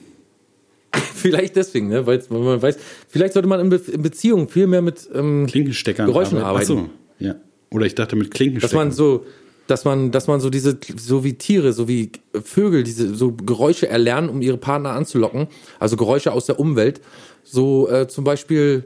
Vielleicht 1.16 1.56
deswegen, 1.56 1.88
ne? 1.88 2.06
Weil 2.06 2.24
man 2.30 2.62
weiß, 2.62 2.78
vielleicht 3.08 3.34
sollte 3.34 3.48
man 3.48 3.60
in, 3.60 3.70
Be 3.70 3.82
in 3.92 4.02
Beziehungen 4.02 4.48
viel 4.48 4.68
mehr 4.68 4.82
mit 4.82 5.08
ähm, 5.14 5.46
Klinkensteckern. 5.48 6.08
Geräuschen 6.08 6.38
arbeiten. 6.38 6.72
arbeiten. 6.72 6.90
Ach 6.92 7.20
so, 7.20 7.26
ja. 7.26 7.36
Oder 7.72 7.86
ich 7.86 7.96
dachte 7.96 8.16
mit 8.16 8.28
dass 8.28 8.34
Klinkensteckern. 8.36 8.78
man 8.78 8.92
so, 8.92 9.26
dass 9.68 9.86
man, 9.86 10.12
dass 10.12 10.28
man 10.28 10.40
so 10.40 10.50
diese, 10.50 10.80
so 10.98 11.24
wie 11.24 11.34
Tiere, 11.34 11.74
so 11.74 11.88
wie 11.88 12.12
Vögel, 12.44 12.84
diese 12.84 13.14
so 13.14 13.34
Geräusche 13.34 13.88
erlernen, 13.88 14.30
um 14.30 14.42
ihre 14.42 14.58
Partner 14.58 14.92
anzulocken. 14.92 15.48
Also 15.80 15.96
Geräusche 15.96 16.32
aus 16.32 16.48
der 16.48 16.60
Umwelt. 16.60 17.02
So 17.44 17.88
äh, 17.90 18.08
zum 18.08 18.24
Beispiel 18.24 18.86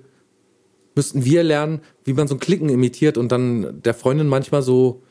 müssten 0.96 1.26
wir 1.26 1.44
lernen, 1.44 1.82
wie 2.06 2.14
man 2.14 2.28
so 2.28 2.36
ein 2.36 2.40
Klicken 2.40 2.70
imitiert 2.70 3.18
und 3.18 3.32
dann 3.32 3.82
der 3.84 3.94
Freundin 3.94 4.28
manchmal 4.28 4.62
so 4.62 5.02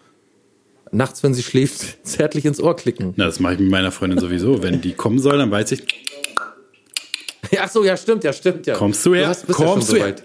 nachts, 0.90 1.22
wenn 1.22 1.34
sie 1.34 1.42
schläft, 1.42 1.98
zärtlich 2.06 2.44
ins 2.44 2.60
Ohr 2.60 2.76
klicken. 2.76 3.14
Na, 3.16 3.24
das 3.26 3.40
mache 3.40 3.54
ich 3.54 3.60
mit 3.60 3.70
meiner 3.70 3.90
Freundin 3.92 4.18
sowieso. 4.18 4.62
Wenn 4.62 4.80
die 4.80 4.92
kommen 4.92 5.18
soll, 5.18 5.38
dann 5.38 5.50
weiß 5.50 5.72
ich, 5.72 5.82
Ach 7.60 7.68
so, 7.68 7.84
ja, 7.84 7.96
stimmt, 7.96 8.24
ja, 8.24 8.32
stimmt, 8.32 8.66
ja. 8.66 8.74
Kommst 8.76 9.04
du 9.04 9.14
her? 9.14 9.28
hast- 9.28 9.46
bist 9.46 9.58
Kommst 9.58 9.92
ja 9.92 9.94
du 9.98 10.00
schon 10.00 10.06
her? 10.08 10.16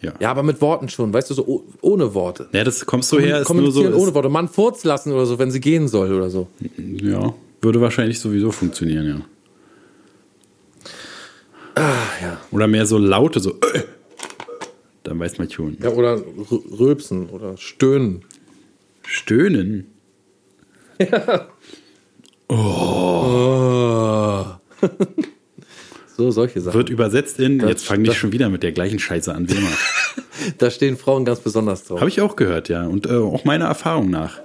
ja. 0.00 0.12
Ja, 0.20 0.30
aber 0.30 0.42
mit 0.42 0.60
Worten 0.60 0.88
schon, 0.88 1.12
weißt 1.12 1.30
du, 1.30 1.34
so 1.34 1.44
oh- 1.46 1.64
ohne 1.80 2.12
Worte. 2.14 2.48
Ja, 2.52 2.64
das 2.64 2.84
kommst 2.86 3.12
du 3.12 3.20
her, 3.20 3.40
ist 3.40 3.52
nur 3.52 3.70
so. 3.70 3.82
Ohne 3.84 4.14
Worte. 4.14 4.28
Man 4.28 4.48
furz 4.48 4.84
lassen 4.84 5.12
oder 5.12 5.26
so, 5.26 5.38
wenn 5.38 5.50
sie 5.50 5.60
gehen 5.60 5.86
soll 5.88 6.12
oder 6.12 6.30
so. 6.30 6.48
ja, 6.76 7.34
würde 7.60 7.80
wahrscheinlich 7.80 8.18
sowieso 8.20 8.50
funktionieren, 8.52 9.06
ja. 9.06 9.20
Ah, 11.74 12.04
ja. 12.22 12.40
Oder 12.50 12.66
mehr 12.66 12.86
so 12.86 12.98
laute, 12.98 13.40
so. 13.40 13.50
Äh, 13.74 13.82
dann 15.08 15.18
weiß 15.18 15.38
man 15.38 15.50
schon. 15.50 15.76
Ja, 15.82 15.90
oder 15.90 16.20
rülpsen 16.78 17.28
oder 17.30 17.56
stöhnen. 17.56 18.24
Stöhnen. 19.06 19.86
So, 26.16 26.30
solche 26.32 26.60
Sachen. 26.60 26.74
Wird 26.76 26.88
übersetzt 26.90 27.38
in, 27.38 27.58
Das- 27.60 27.68
jetzt 27.70 27.84
fange 27.86 28.08
ich 28.10 28.18
schon 28.18 28.32
wieder 28.32 28.48
mit 28.48 28.62
der 28.64 28.72
gleichen 28.72 28.98
Scheiße 28.98 29.32
an, 29.34 29.48
wie 29.48 29.54
immer. 29.56 29.68
Da 30.58 30.70
stehen 30.70 30.96
Frauen 30.96 31.24
ganz 31.24 31.40
besonders 31.40 31.84
drauf. 31.84 31.98
Habe 32.00 32.08
ich 32.10 32.20
auch 32.20 32.36
gehört, 32.36 32.68
ja. 32.68 32.86
Und 32.86 33.06
äh, 33.06 33.10
auch 33.16 33.44
meiner 33.44 33.64
Erfahrung 33.66 34.08
nach. 34.08 34.38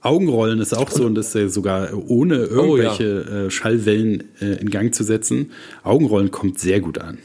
Augenrollen 0.00 0.60
ist 0.60 0.72
auch 0.74 0.90
so, 0.90 1.04
und 1.04 1.14
das 1.14 1.28
ist 1.28 1.34
ja 1.34 1.48
sogar 1.48 1.90
ohne 2.08 2.48
Oh, 2.48 2.76
ja. 2.76 2.84
irgendwelche 2.84 3.46
äh, 3.46 3.50
Schallwellen 3.50 4.24
äh, 4.40 4.54
in 4.60 4.70
Gang 4.70 4.94
zu 4.94 5.04
setzen. 5.04 5.52
Augenrollen 5.84 6.30
kommt 6.30 6.58
sehr 6.58 6.80
gut 6.80 6.98
an. 6.98 7.18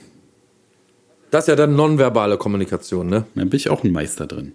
Das 1.32 1.44
ist 1.44 1.48
ja 1.50 1.56
dann 1.56 1.76
nonverbale 1.76 2.38
Kommunikation, 2.38 3.08
ne? 3.08 3.26
Da 3.36 3.42
bin 3.44 3.56
ich 3.56 3.70
auch 3.70 3.84
ein 3.84 3.92
Meister 3.92 4.28
drin. 4.28 4.54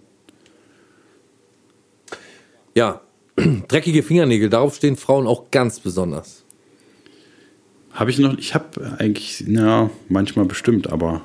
Ja. 2.73 3.01
Dreckige 3.67 4.03
Fingernägel, 4.03 4.49
darauf 4.49 4.75
stehen 4.75 4.95
Frauen 4.95 5.25
auch 5.25 5.49
ganz 5.49 5.79
besonders. 5.79 6.43
Habe 7.91 8.11
ich 8.11 8.19
noch, 8.19 8.37
ich 8.37 8.53
habe 8.53 8.95
eigentlich, 8.99 9.43
na, 9.47 9.89
manchmal 10.07 10.45
bestimmt, 10.45 10.91
aber 10.91 11.21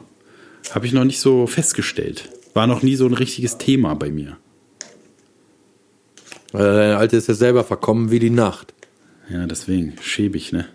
habe 0.71 0.87
ich 0.87 0.93
noch 0.93 1.05
nicht 1.05 1.21
so 1.21 1.47
festgestellt. 1.47 2.31
War 2.55 2.67
noch 2.67 2.83
nie 2.83 2.97
so 2.97 3.07
ein 3.07 3.15
richtiges 3.15 3.59
Thema 3.59 3.95
bei 3.95 4.11
mir. 4.11 4.37
Weil 6.53 6.75
deine 6.75 6.97
Alte 6.97 7.17
ist 7.17 7.29
ja 7.29 7.35
selber 7.35 7.65
verkommen 7.65 8.11
wie 8.11 8.19
die 8.19 8.31
Nacht. 8.31 8.75
Ja, 9.29 9.47
deswegen, 9.47 9.95
schäbig, 10.01 10.53
ne? 10.53 10.67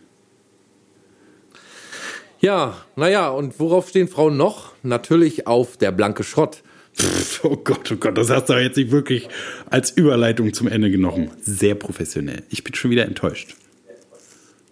Ja, 2.43 2.75
naja, 2.97 3.29
und 3.29 3.57
worauf 3.61 3.87
stehen 3.87 4.09
Frauen 4.09 4.35
noch? 4.35 4.73
Natürlich 4.83 5.47
auf 5.47 5.77
der 5.77 5.93
blanke 5.93 6.25
Schrott. 6.25 6.61
Pff, 6.93 7.45
oh 7.45 7.55
Gott, 7.55 7.89
oh 7.89 7.95
Gott, 7.95 8.17
das 8.17 8.29
hast 8.29 8.49
du 8.49 8.53
jetzt 8.61 8.75
nicht 8.75 8.91
wirklich 8.91 9.29
als 9.69 9.91
Überleitung 9.91 10.53
zum 10.53 10.67
Ende 10.67 10.91
genommen. 10.91 11.31
Sehr 11.41 11.73
professionell. 11.73 12.43
Ich 12.49 12.65
bin 12.65 12.75
schon 12.75 12.91
wieder 12.91 13.05
enttäuscht. 13.05 13.55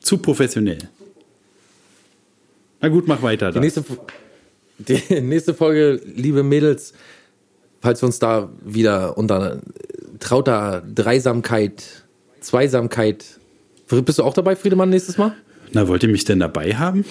Zu 0.02 0.18
professionell. 0.18 0.80
Na 2.82 2.90
gut, 2.90 3.08
mach 3.08 3.22
weiter. 3.22 3.54
Die 3.54 3.62
nächste, 3.62 3.86
die 4.78 5.02
nächste 5.22 5.54
Folge, 5.54 6.02
liebe 6.14 6.44
Mädels, 6.44 6.94
falls 7.80 8.02
wir 8.02 8.08
uns 8.08 8.20
da 8.20 8.50
wieder 8.66 9.18
unter 9.18 9.62
trauter 10.20 10.84
Dreisamkeit, 10.94 12.04
Zweisamkeit. 12.42 13.24
Bist 13.88 14.20
du 14.20 14.24
auch 14.24 14.34
dabei, 14.34 14.58
Friedemann, 14.58 14.90
nächstes 14.90 15.18
Mal? 15.18 15.38
Na, 15.72 15.88
wollt 15.88 16.04
ihr 16.04 16.10
mich 16.10 16.26
denn 16.26 16.42
dabei 16.42 16.76
haben? 16.76 17.06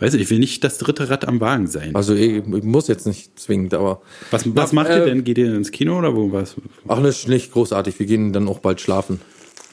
Weiß 0.00 0.14
ich, 0.14 0.22
ich 0.22 0.30
will 0.30 0.38
nicht 0.38 0.62
das 0.62 0.78
dritte 0.78 1.10
Rad 1.10 1.26
am 1.26 1.40
Wagen 1.40 1.66
sein. 1.66 1.94
Also 1.94 2.14
ich, 2.14 2.36
ich 2.36 2.62
muss 2.62 2.88
jetzt 2.88 3.06
nicht 3.06 3.38
zwingend, 3.38 3.74
aber. 3.74 4.00
Was, 4.30 4.54
was 4.54 4.72
macht 4.72 4.90
äh, 4.90 4.98
ihr 4.98 5.04
denn? 5.06 5.24
Geht 5.24 5.38
ihr 5.38 5.54
ins 5.54 5.72
Kino 5.72 5.98
oder 5.98 6.14
wo 6.14 6.32
was? 6.32 6.56
Ach, 6.86 7.00
nicht, 7.00 7.28
nicht 7.28 7.52
großartig. 7.52 7.98
Wir 7.98 8.06
gehen 8.06 8.32
dann 8.32 8.48
auch 8.48 8.60
bald 8.60 8.80
schlafen. 8.80 9.20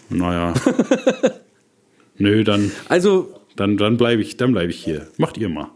Naja. 0.09 0.53
Nö, 2.17 2.43
dann, 2.43 2.71
Also, 2.89 3.33
dann, 3.55 3.77
dann 3.77 3.97
bleibe 3.97 4.21
ich, 4.21 4.37
dann 4.37 4.51
bleib 4.53 4.69
ich 4.69 4.83
hier. 4.83 5.07
Macht 5.17 5.37
ihr 5.37 5.49
mal. 5.49 5.69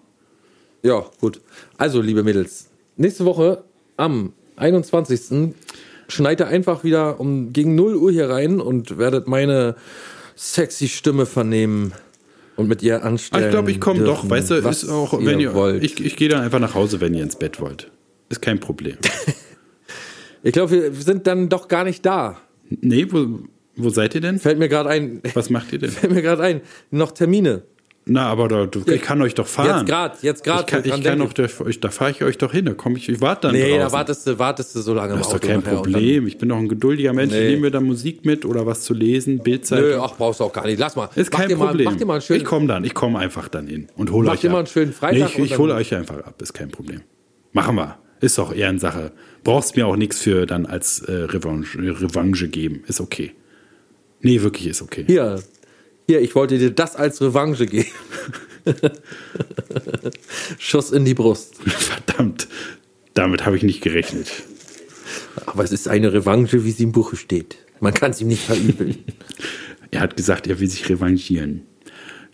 ja, 0.83 1.05
gut. 1.19 1.41
Also, 1.77 2.01
liebe 2.01 2.23
Mädels, 2.23 2.69
nächste 2.97 3.25
Woche 3.25 3.63
am 3.97 4.33
21. 4.55 5.53
schneit 6.07 6.39
ihr 6.39 6.47
einfach 6.47 6.83
wieder 6.83 7.19
um 7.19 7.53
gegen 7.53 7.75
0 7.75 7.95
Uhr 7.95 8.11
hier 8.11 8.29
rein 8.29 8.61
und 8.61 8.97
werdet 8.97 9.27
meine 9.27 9.75
sexy 10.35 10.87
Stimme 10.87 11.25
vernehmen 11.25 11.93
und 12.59 12.67
mit 12.67 12.83
ihr 12.83 13.01
Ah, 13.03 13.07
anstellen. 13.07 13.45
ich 13.45 13.49
glaube, 13.51 13.71
ich 13.71 13.79
komme 13.79 14.03
doch. 14.03 14.29
Weißt 14.29 14.51
du, 14.51 14.55
ist 14.55 14.89
auch, 14.89 15.17
wenn 15.25 15.39
ihr, 15.39 15.53
wollt. 15.53 15.83
ich, 15.83 16.03
ich 16.03 16.15
gehe 16.17 16.27
dann 16.29 16.41
einfach 16.41 16.59
nach 16.59 16.75
Hause, 16.75 16.99
wenn 17.01 17.13
ihr 17.13 17.23
ins 17.23 17.37
Bett 17.37 17.59
wollt. 17.61 17.89
Ist 18.29 18.41
kein 18.41 18.59
Problem. 18.59 18.97
Ich 20.41 20.53
glaube, 20.53 20.71
wir 20.71 20.93
sind 20.93 21.27
dann 21.27 21.49
doch 21.49 21.67
gar 21.67 21.83
nicht 21.83 22.05
da. 22.05 22.37
nee, 22.69 23.05
wo, 23.09 23.39
wo 23.75 23.89
seid 23.89 24.15
ihr 24.15 24.21
denn? 24.21 24.39
Fällt 24.39 24.57
mir 24.57 24.69
gerade 24.69 24.89
ein. 24.89 25.21
Was 25.33 25.49
macht 25.49 25.73
ihr 25.73 25.79
denn? 25.79 25.89
Fällt 25.99 26.13
mir 26.13 26.21
gerade 26.21 26.43
ein. 26.43 26.61
Noch 26.91 27.11
Termine. 27.11 27.63
Na, 28.05 28.25
aber 28.27 28.47
da, 28.47 28.65
du, 28.65 28.81
ich 28.91 29.01
kann 29.03 29.21
euch 29.21 29.35
doch 29.35 29.45
fahren. 29.45 29.79
Jetzt 29.81 29.87
gerade, 29.87 30.17
jetzt 30.21 30.43
gerade. 30.43 30.61
Ich 30.61 30.65
kann, 30.67 30.83
ich 30.83 31.03
kann 31.03 31.19
noch, 31.19 31.31
da, 31.31 31.45
da 31.45 31.89
fahre 31.91 32.09
ich 32.11 32.23
euch 32.23 32.39
doch 32.39 32.51
hin. 32.51 32.65
Da 32.65 32.73
komme 32.73 32.97
ich, 32.97 33.07
ich 33.07 33.21
warte 33.21 33.47
dann 33.47 33.51
Nee, 33.55 33.69
draußen. 33.69 33.79
da 33.81 33.91
wartest 33.91 34.25
du, 34.27 34.39
wartest 34.39 34.75
du 34.75 34.81
so 34.81 34.95
lange 34.95 35.15
das 35.15 35.27
ist 35.27 35.33
doch 35.33 35.39
kein 35.39 35.61
Problem. 35.61 36.25
Ich 36.25 36.39
bin 36.39 36.49
doch 36.49 36.57
ein 36.57 36.67
geduldiger 36.69 37.13
Mensch. 37.13 37.33
Nee. 37.33 37.39
Ich 37.43 37.49
nehme 37.51 37.61
mir 37.63 37.71
da 37.71 37.81
Musik 37.81 38.25
mit 38.25 38.45
oder 38.45 38.65
was 38.65 38.81
zu 38.81 38.95
lesen, 38.95 39.37
Dann, 39.37 39.43
Bildzeitung. 39.43 39.89
nö, 39.89 39.99
ach, 40.01 40.15
brauchst 40.17 40.39
du 40.39 40.45
auch 40.45 40.53
gar 40.53 40.65
nicht. 40.65 40.79
Lass 40.79 40.95
mal. 40.95 41.09
ist 41.13 41.31
mach 41.31 41.39
kein 41.39 41.49
dir 41.49 41.57
Problem. 41.57 41.85
Mal, 41.85 41.91
mach 41.91 41.99
dir 41.99 42.05
mal 42.05 42.13
einen 42.13 42.21
schönen. 42.23 42.39
ich 42.39 42.45
komme 42.45 42.65
dann. 42.67 42.83
Ich 42.83 42.93
komme 42.95 43.19
einfach 43.19 43.47
dann 43.47 43.67
hin 43.67 43.87
und 43.95 44.11
hole 44.11 44.25
Mach 44.25 44.33
euch 44.33 44.39
dir 44.41 44.47
ab. 44.49 44.53
mal 44.53 44.57
einen 44.59 44.67
schönen 44.67 44.93
Freitag 44.93 45.37
Nee, 45.37 45.43
ich 45.45 45.51
ich 45.51 45.57
hole 45.59 45.75
euch 45.75 45.93
einfach 45.93 46.17
ab. 46.23 46.41
Ist 46.41 46.53
kein 46.53 46.69
Problem. 46.71 47.01
Machen 47.51 47.75
wir. 47.75 47.99
Ist 48.21 48.39
doch 48.39 48.53
Ehrensache. 48.55 49.11
Brauchst 49.43 49.75
mir 49.75 49.85
auch 49.85 49.95
nichts 49.95 50.19
für 50.19 50.47
dann 50.47 50.65
als 50.65 50.99
äh, 51.01 51.11
Revanche, 51.11 51.77
Revanche 51.79 52.47
geben. 52.47 52.83
Ist 52.87 52.99
okay. 53.01 53.33
Nee, 54.21 54.41
wirklich 54.41 54.67
ist 54.67 54.81
okay. 54.81 55.03
Hier, 55.07 55.39
hier, 56.09 56.21
ich 56.21 56.33
wollte 56.33 56.57
dir 56.57 56.71
das 56.71 56.95
als 56.95 57.21
Revanche 57.21 57.67
geben. 57.67 57.91
Schuss 60.57 60.91
in 60.91 61.05
die 61.05 61.13
Brust. 61.13 61.57
Verdammt. 61.57 62.47
Damit 63.13 63.45
habe 63.45 63.55
ich 63.55 63.61
nicht 63.61 63.81
gerechnet. 63.81 64.27
Aber 65.45 65.63
es 65.63 65.71
ist 65.71 65.87
eine 65.87 66.11
Revanche, 66.11 66.65
wie 66.65 66.71
sie 66.71 66.81
im 66.81 66.93
Buche 66.93 67.15
steht. 67.15 67.57
Man 67.79 67.93
kann 67.93 68.15
ihm 68.19 68.27
nicht 68.27 68.43
verübeln. 68.43 68.97
Er 69.91 70.01
hat 70.01 70.15
gesagt, 70.15 70.45
er 70.45 70.59
will 70.59 70.69
sich 70.69 70.87
revanchieren. 70.87 71.63